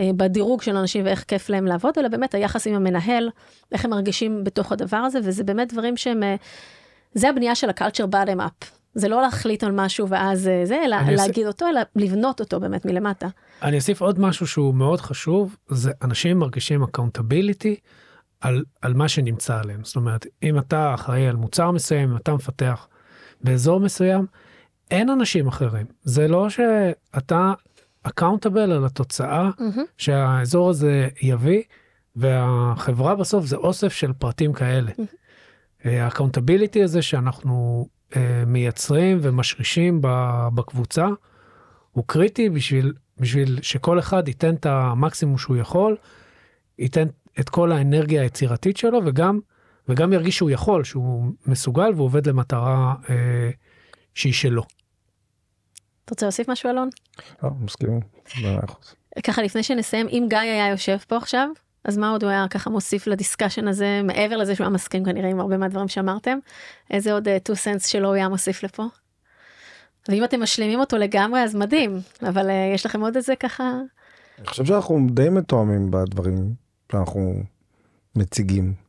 אה, 0.00 0.10
בדירוג 0.16 0.62
של 0.62 0.76
אנשים 0.76 1.04
ואיך 1.04 1.24
כיף 1.28 1.48
להם 1.48 1.66
לעבוד, 1.66 1.98
אלא 1.98 2.08
באמת 2.08 2.34
היחס 2.34 2.66
עם 2.66 2.74
המנהל, 2.74 3.30
איך 3.72 3.84
הם 3.84 3.90
מרגישים 3.90 4.44
בתוך 4.44 4.72
הדבר 4.72 4.96
הזה, 4.96 5.18
וזה 5.22 5.44
באמת 5.44 5.72
דברים 5.72 5.96
שהם... 5.96 6.22
זה 7.14 7.28
הבנייה 7.28 7.54
של 7.54 7.70
ה-culture 7.70 8.08
bottom 8.12 8.38
up. 8.38 8.66
זה 8.94 9.08
לא 9.08 9.22
להחליט 9.22 9.64
על 9.64 9.72
משהו 9.72 10.08
ואז 10.08 10.48
אה, 10.48 10.66
זה, 10.66 10.82
אלא 10.84 10.96
להגיד 11.16 11.46
אותו, 11.46 11.68
אלא 11.68 11.80
לבנות 11.96 12.40
אותו 12.40 12.60
באמת 12.60 12.84
מלמטה. 12.84 13.28
אני 13.62 13.76
אוסיף 13.76 14.00
עוד 14.00 14.20
משהו 14.20 14.46
שהוא 14.46 14.74
מאוד 14.74 15.00
חשוב, 15.00 15.56
זה 15.68 15.92
אנשים 16.02 16.38
מרגישים 16.38 16.82
accountability 16.82 17.80
על, 18.40 18.64
על 18.82 18.94
מה 18.94 19.08
שנמצא 19.08 19.60
עליהם. 19.60 19.84
זאת 19.84 19.96
אומרת, 19.96 20.26
אם 20.42 20.58
אתה 20.58 20.94
אחראי 20.94 21.26
על 21.26 21.36
מוצר 21.36 21.70
מסוים, 21.70 22.10
אם 22.10 22.16
אתה 22.16 22.34
מפתח 22.34 22.88
באזור 23.40 23.80
מסוים, 23.80 24.26
אין 24.90 25.10
אנשים 25.10 25.48
אחרים. 25.48 25.86
זה 26.02 26.28
לא 26.28 26.48
שאתה 26.50 27.52
accountable 28.08 28.58
על 28.58 28.84
התוצאה 28.84 29.50
mm-hmm. 29.50 29.80
שהאזור 29.98 30.70
הזה 30.70 31.08
יביא, 31.22 31.62
והחברה 32.16 33.14
בסוף 33.14 33.46
זה 33.46 33.56
אוסף 33.56 33.92
של 33.92 34.12
פרטים 34.12 34.52
כאלה. 34.52 34.90
Mm-hmm. 34.90 35.23
ה 35.84 35.91
accountability 35.91 36.82
הזה 36.82 37.02
שאנחנו 37.02 37.86
uh, 38.10 38.16
מייצרים 38.46 39.18
ומשרישים 39.22 40.00
בקבוצה, 40.54 41.06
הוא 41.92 42.04
קריטי 42.06 42.50
בשביל 42.50 42.92
בשביל 43.18 43.62
שכל 43.62 43.98
אחד 43.98 44.28
ייתן 44.28 44.54
את 44.54 44.66
המקסימום 44.66 45.38
שהוא 45.38 45.56
יכול, 45.56 45.96
ייתן 46.78 47.06
את 47.40 47.48
כל 47.48 47.72
האנרגיה 47.72 48.22
היצירתית 48.22 48.76
שלו 48.76 49.00
וגם, 49.06 49.40
וגם 49.88 50.12
ירגיש 50.12 50.36
שהוא 50.36 50.50
יכול, 50.50 50.84
שהוא 50.84 51.24
מסוגל 51.46 51.92
ועובד 51.96 52.26
למטרה 52.26 52.94
אה, 53.10 53.50
שהיא 54.14 54.32
שלו. 54.32 54.62
אתה 56.04 56.12
רוצה 56.12 56.26
להוסיף 56.26 56.48
משהו 56.48 56.70
אלון? 56.70 56.88
לא, 57.42 57.50
מסכים. 57.60 58.00
ככה 59.24 59.42
לפני 59.42 59.62
שנסיים, 59.62 60.08
אם 60.08 60.26
גיא 60.30 60.38
היה 60.38 60.68
יושב 60.68 60.96
פה 61.08 61.16
עכשיו, 61.16 61.48
אז 61.84 61.98
מה 61.98 62.10
עוד 62.10 62.22
הוא 62.22 62.30
היה 62.30 62.46
ככה 62.50 62.70
מוסיף 62.70 63.06
לדיסקשן 63.06 63.68
הזה, 63.68 64.00
מעבר 64.04 64.36
לזה 64.36 64.54
שהוא 64.54 64.64
היה 64.64 64.70
מסכים 64.74 65.04
כנראה 65.04 65.30
עם 65.30 65.40
הרבה 65.40 65.56
מהדברים 65.56 65.88
שאמרתם? 65.88 66.38
איזה 66.90 67.12
עוד 67.12 67.28
uh, 67.28 67.30
two 67.30 67.54
cents 67.54 67.86
שלו 67.88 68.08
הוא 68.08 68.14
היה 68.14 68.28
מוסיף 68.28 68.62
לפה? 68.62 68.84
ואם 70.08 70.24
אתם 70.24 70.42
משלימים 70.42 70.80
אותו 70.80 70.96
לגמרי 70.98 71.40
אז 71.40 71.54
מדהים, 71.54 72.00
אבל 72.28 72.48
uh, 72.48 72.74
יש 72.74 72.86
לכם 72.86 73.00
עוד 73.00 73.16
איזה 73.16 73.36
ככה... 73.36 73.72
אני 74.38 74.46
חושב 74.46 74.64
שאנחנו 74.64 75.06
די 75.10 75.28
מתואמים 75.28 75.90
בדברים 75.90 76.54
שאנחנו 76.92 77.34
מציגים. 78.16 78.83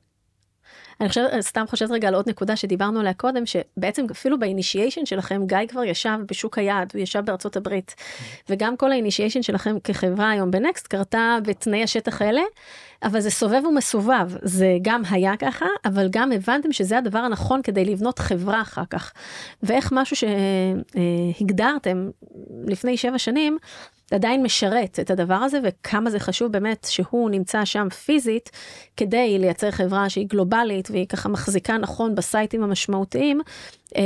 אני 1.02 1.10
חושבת, 1.10 1.42
סתם 1.42 1.66
חושבת 1.68 1.92
רגע 1.92 2.08
על 2.08 2.16
עוד 2.16 2.30
נקודה 2.30 2.56
שדיברנו 2.56 3.00
עליה 3.00 3.14
קודם, 3.14 3.44
שבעצם 3.46 4.06
אפילו 4.12 4.40
באינישיישן 4.40 5.06
שלכם, 5.06 5.42
גיא 5.46 5.58
כבר 5.68 5.84
ישב 5.84 6.18
בשוק 6.28 6.58
היעד, 6.58 6.92
הוא 6.94 7.02
ישב 7.02 7.20
בארצות 7.26 7.58
הברית, 7.58 7.96
וגם 8.50 8.78
כל 8.78 8.92
האינישיישן 8.92 9.42
שלכם 9.42 9.80
כחברה 9.84 10.30
היום 10.30 10.52
בנקסט 10.52 10.88
קרתה 10.88 11.38
בתנאי 11.44 11.84
השטח 11.84 12.22
האלה, 12.22 12.42
אבל 13.04 13.20
זה 13.20 13.30
סובב 13.30 13.66
ומסובב, 13.66 14.32
זה 14.42 14.78
גם 14.82 15.02
היה 15.10 15.38
ככה, 15.38 15.66
אבל 15.86 16.08
גם 16.12 16.32
הבנתם 16.32 16.72
שזה 16.72 16.98
הדבר 16.98 17.20
הנכון 17.20 17.62
כדי 17.62 17.86
לבנות 17.86 18.20
חברה 18.20 18.62
אחר 18.62 18.86
כך. 18.90 19.14
ואיך 19.64 19.90
משהו 19.92 20.16
שהגדרתם 21.40 22.10
לפני 22.68 22.98
שבע 22.98 23.18
שנים, 23.18 23.58
עדיין 24.12 24.44
משרת 24.44 25.00
את 25.00 25.12
הדבר 25.12 25.34
הזה 25.36 25.60
וכמה 25.64 26.10
זה 26.10 26.20
חשוב 26.20 26.52
באמת 26.52 26.88
שהוא 26.90 27.30
נמצא 27.30 27.66
שם 27.66 27.90
פיזית 27.90 28.52
כדי 28.98 29.38
לייצר 29.40 29.72
חברה 29.72 30.10
שהיא 30.10 30.28
גלובלית 30.28 30.92
והיא 30.92 31.08
ככה 31.08 31.30
מחזיקה 31.30 31.78
נכון 31.78 32.16
בסייטים 32.16 32.64
המשמעותיים 32.64 33.42
אה, 33.96 34.02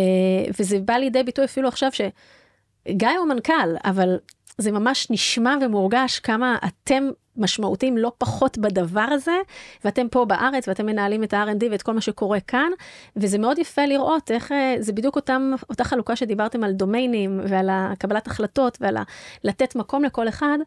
וזה 0.60 0.80
בא 0.80 0.94
לידי 0.94 1.24
ביטוי 1.24 1.46
אפילו 1.46 1.68
עכשיו 1.68 1.90
שגיא 1.92 3.10
הוא 3.20 3.28
מנכ"ל 3.28 3.76
אבל 3.86 4.18
זה 4.60 4.72
ממש 4.72 5.08
נשמע 5.10 5.56
ומורגש 5.62 6.20
כמה 6.20 6.58
אתם 6.68 7.10
משמעותיים 7.38 7.98
לא 7.98 8.12
פחות 8.18 8.58
בדבר 8.58 9.02
הזה, 9.12 9.38
ואתם 9.86 10.08
פה 10.12 10.26
בארץ 10.26 10.68
ואתם 10.68 10.86
מנהלים 10.86 11.24
את 11.24 11.34
ה-R&D 11.34 11.66
ואת 11.72 11.82
כל 11.82 11.94
מה 11.94 12.02
שקורה 12.02 12.40
כאן, 12.40 12.72
וזה 13.16 13.38
מאוד 13.38 13.60
יפה 13.60 13.86
לראות 13.86 14.32
איך, 14.32 14.52
אה, 14.52 14.76
זה 14.80 14.94
בדיוק 14.94 15.16
אותם, 15.16 15.52
אותה 15.70 15.84
חלוקה 15.84 16.16
שדיברתם 16.16 16.64
על 16.64 16.72
דומיינים 16.72 17.40
ועל 17.44 17.70
קבלת 18.00 18.28
החלטות 18.28 18.78
ועל 18.82 18.98
לתת 19.44 19.76
מקום 19.76 20.04
לכל 20.04 20.28
אחד, 20.28 20.58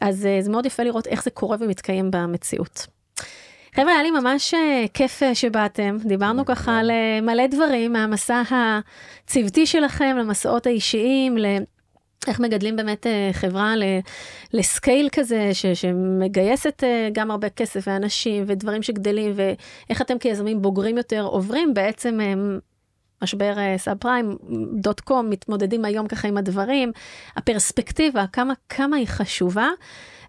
אז 0.00 0.26
אה, 0.26 0.38
זה 0.40 0.50
מאוד 0.50 0.66
יפה 0.66 0.82
לראות 0.82 1.06
איך 1.06 1.24
זה 1.24 1.30
קורה 1.30 1.56
ומתקיים 1.60 2.10
במציאות. 2.10 2.86
חבר'ה, 3.74 3.92
היה 3.92 4.02
לי 4.02 4.10
ממש 4.10 4.54
אה, 4.54 4.84
כיף 4.94 5.22
שבאתם, 5.34 5.96
דיברנו 6.04 6.44
ככה 6.44 6.78
על 6.78 6.90
מלא 7.22 7.46
דברים 7.46 7.92
מהמסע 7.92 8.42
הצוותי 8.50 9.66
שלכם, 9.66 10.16
למסעות 10.20 10.66
האישיים, 10.66 11.36
איך 12.26 12.40
מגדלים 12.40 12.76
באמת 12.76 13.06
אה, 13.06 13.30
חברה 13.32 13.74
לסקייל 14.52 15.08
כזה 15.12 15.50
ש, 15.54 15.66
שמגייסת 15.66 16.84
אה, 16.84 17.08
גם 17.12 17.30
הרבה 17.30 17.48
כסף 17.48 17.84
ואנשים 17.86 18.44
ודברים 18.46 18.82
שגדלים 18.82 19.32
ואיך 19.34 20.02
אתם 20.02 20.18
כיזמים 20.18 20.62
בוגרים 20.62 20.96
יותר 20.96 21.22
עוברים 21.22 21.74
בעצם 21.74 22.20
אה, 22.20 22.34
משבר 23.22 23.54
סאב 23.76 23.96
פריים 23.98 24.36
דוט 24.80 25.00
קום 25.00 25.30
מתמודדים 25.30 25.84
היום 25.84 26.06
ככה 26.06 26.28
עם 26.28 26.36
הדברים 26.36 26.92
הפרספקטיבה 27.36 28.24
כמה 28.32 28.54
כמה 28.68 28.96
היא 28.96 29.06
חשובה 29.06 29.68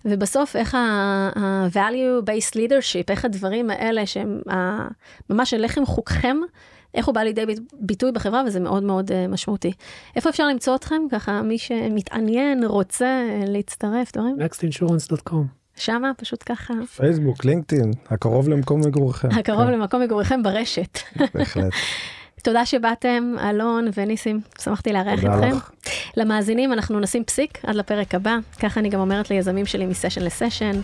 ובסוף 0.05 0.55
איך 0.55 0.75
ה-value 0.75 2.23
based 2.25 2.53
leadership 2.53 3.05
איך 3.09 3.25
הדברים 3.25 3.69
האלה 3.69 4.05
שהם 4.05 4.41
ממש 5.29 5.53
הלחם 5.53 5.85
חוקכם 5.85 6.37
איך 6.97 7.05
הוא 7.05 7.15
בא 7.15 7.21
לידי 7.21 7.45
ביטוי 7.73 8.11
בחברה, 8.11 8.43
וזה 8.47 8.59
מאוד 8.59 8.83
מאוד 8.83 9.11
uh, 9.11 9.13
משמעותי. 9.29 9.71
איפה 10.15 10.29
אפשר 10.29 10.47
למצוא 10.47 10.75
אתכם? 10.75 11.01
ככה, 11.11 11.41
מי 11.41 11.57
שמתעניין, 11.57 12.63
רוצה 12.63 13.23
להצטרף, 13.47 14.11
דברים? 14.13 14.35
nextinsurance.com. 14.39 15.35
שמה, 15.75 16.11
פשוט 16.17 16.43
ככה. 16.45 16.73
פייסבוק, 16.95 17.45
לינקדאין, 17.45 17.91
הקרוב 18.09 18.49
למקום 18.49 18.81
מגוריכם. 18.81 19.27
הקרוב 19.31 19.65
כן. 19.65 19.71
למקום 19.71 20.01
מגוריכם 20.01 20.43
ברשת. 20.43 20.99
בהחלט. 21.33 21.73
תודה 22.43 22.65
שבאתם, 22.65 23.35
אלון 23.49 23.89
וניסים, 23.97 24.41
שמחתי 24.61 24.93
לארח 24.93 25.19
אתכם. 25.19 25.57
לך. 25.57 25.69
למאזינים, 26.17 26.73
אנחנו 26.73 26.99
נשים 26.99 27.23
פסיק 27.23 27.59
עד 27.65 27.75
לפרק 27.75 28.15
הבא, 28.15 28.37
ככה 28.59 28.79
אני 28.79 28.89
גם 28.89 28.99
אומרת 28.99 29.29
ליזמים 29.29 29.65
שלי 29.65 29.85
מסשן 29.85 30.21
לסשן. 30.21 30.81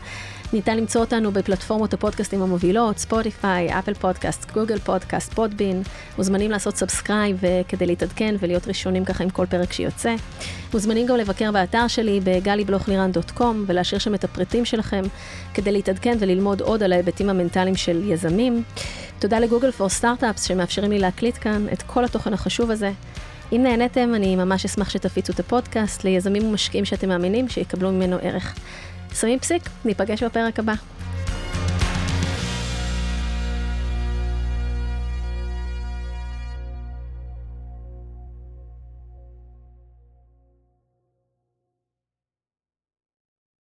ניתן 0.53 0.77
למצוא 0.77 1.01
אותנו 1.01 1.31
בפלטפורמות 1.31 1.93
הפודקאסטים 1.93 2.41
המובילות, 2.41 2.97
ספוטיפיי, 2.97 3.79
אפל 3.79 3.93
פודקאסט, 3.93 4.51
גוגל 4.51 4.79
פודקאסט, 4.79 5.33
פודבין. 5.33 5.81
מוזמנים 6.17 6.51
לעשות 6.51 6.75
subscribe 6.75 7.41
כדי 7.67 7.85
להתעדכן 7.85 8.35
ולהיות 8.39 8.67
ראשונים 8.67 9.05
ככה 9.05 9.23
עם 9.23 9.29
כל 9.29 9.45
פרק 9.45 9.73
שיוצא. 9.73 10.15
מוזמנים 10.73 11.07
גם 11.07 11.15
לבקר 11.15 11.51
באתר 11.51 11.87
שלי 11.87 12.19
ב 12.23 12.31
galiblochliran.com 12.31 13.63
ולהשאיר 13.67 13.99
שם 13.99 14.15
את 14.15 14.23
הפרטים 14.23 14.65
שלכם 14.65 15.01
כדי 15.53 15.71
להתעדכן 15.71 16.17
וללמוד 16.19 16.61
עוד 16.61 16.83
על 16.83 16.93
ההיבטים 16.93 17.29
המנטליים 17.29 17.75
של 17.75 18.11
יזמים. 18.11 18.63
תודה 19.23 19.39
ל 19.39 19.44
Google 19.44 19.71
for 19.71 19.89
Startups 19.89 20.43
שמאפשרים 20.43 20.91
לי 20.91 20.99
להקליט 20.99 21.37
כאן 21.41 21.65
את 21.73 21.81
כל 21.81 22.05
התוכן 22.05 22.33
החשוב 22.33 22.71
הזה. 22.71 22.91
אם 23.51 23.63
נהניתם, 23.63 24.15
אני 24.15 24.35
ממש 24.35 24.65
אשמח 24.65 24.89
שתפיצו 24.89 25.33
את 25.33 25.39
הפודקאסט 25.39 26.03
ליזמים 26.03 26.45
ומשקיעים 26.45 26.85
שאתם 26.85 27.09
מאמינים 27.09 27.49
שיקבלו 27.49 27.91
ממנו 27.91 28.17
ערך. 28.21 28.55
שמים 29.13 29.39
פסיק, 29.39 29.63
ניפגש 29.85 30.23
בפרק 30.23 30.59
הבא. 30.59 30.73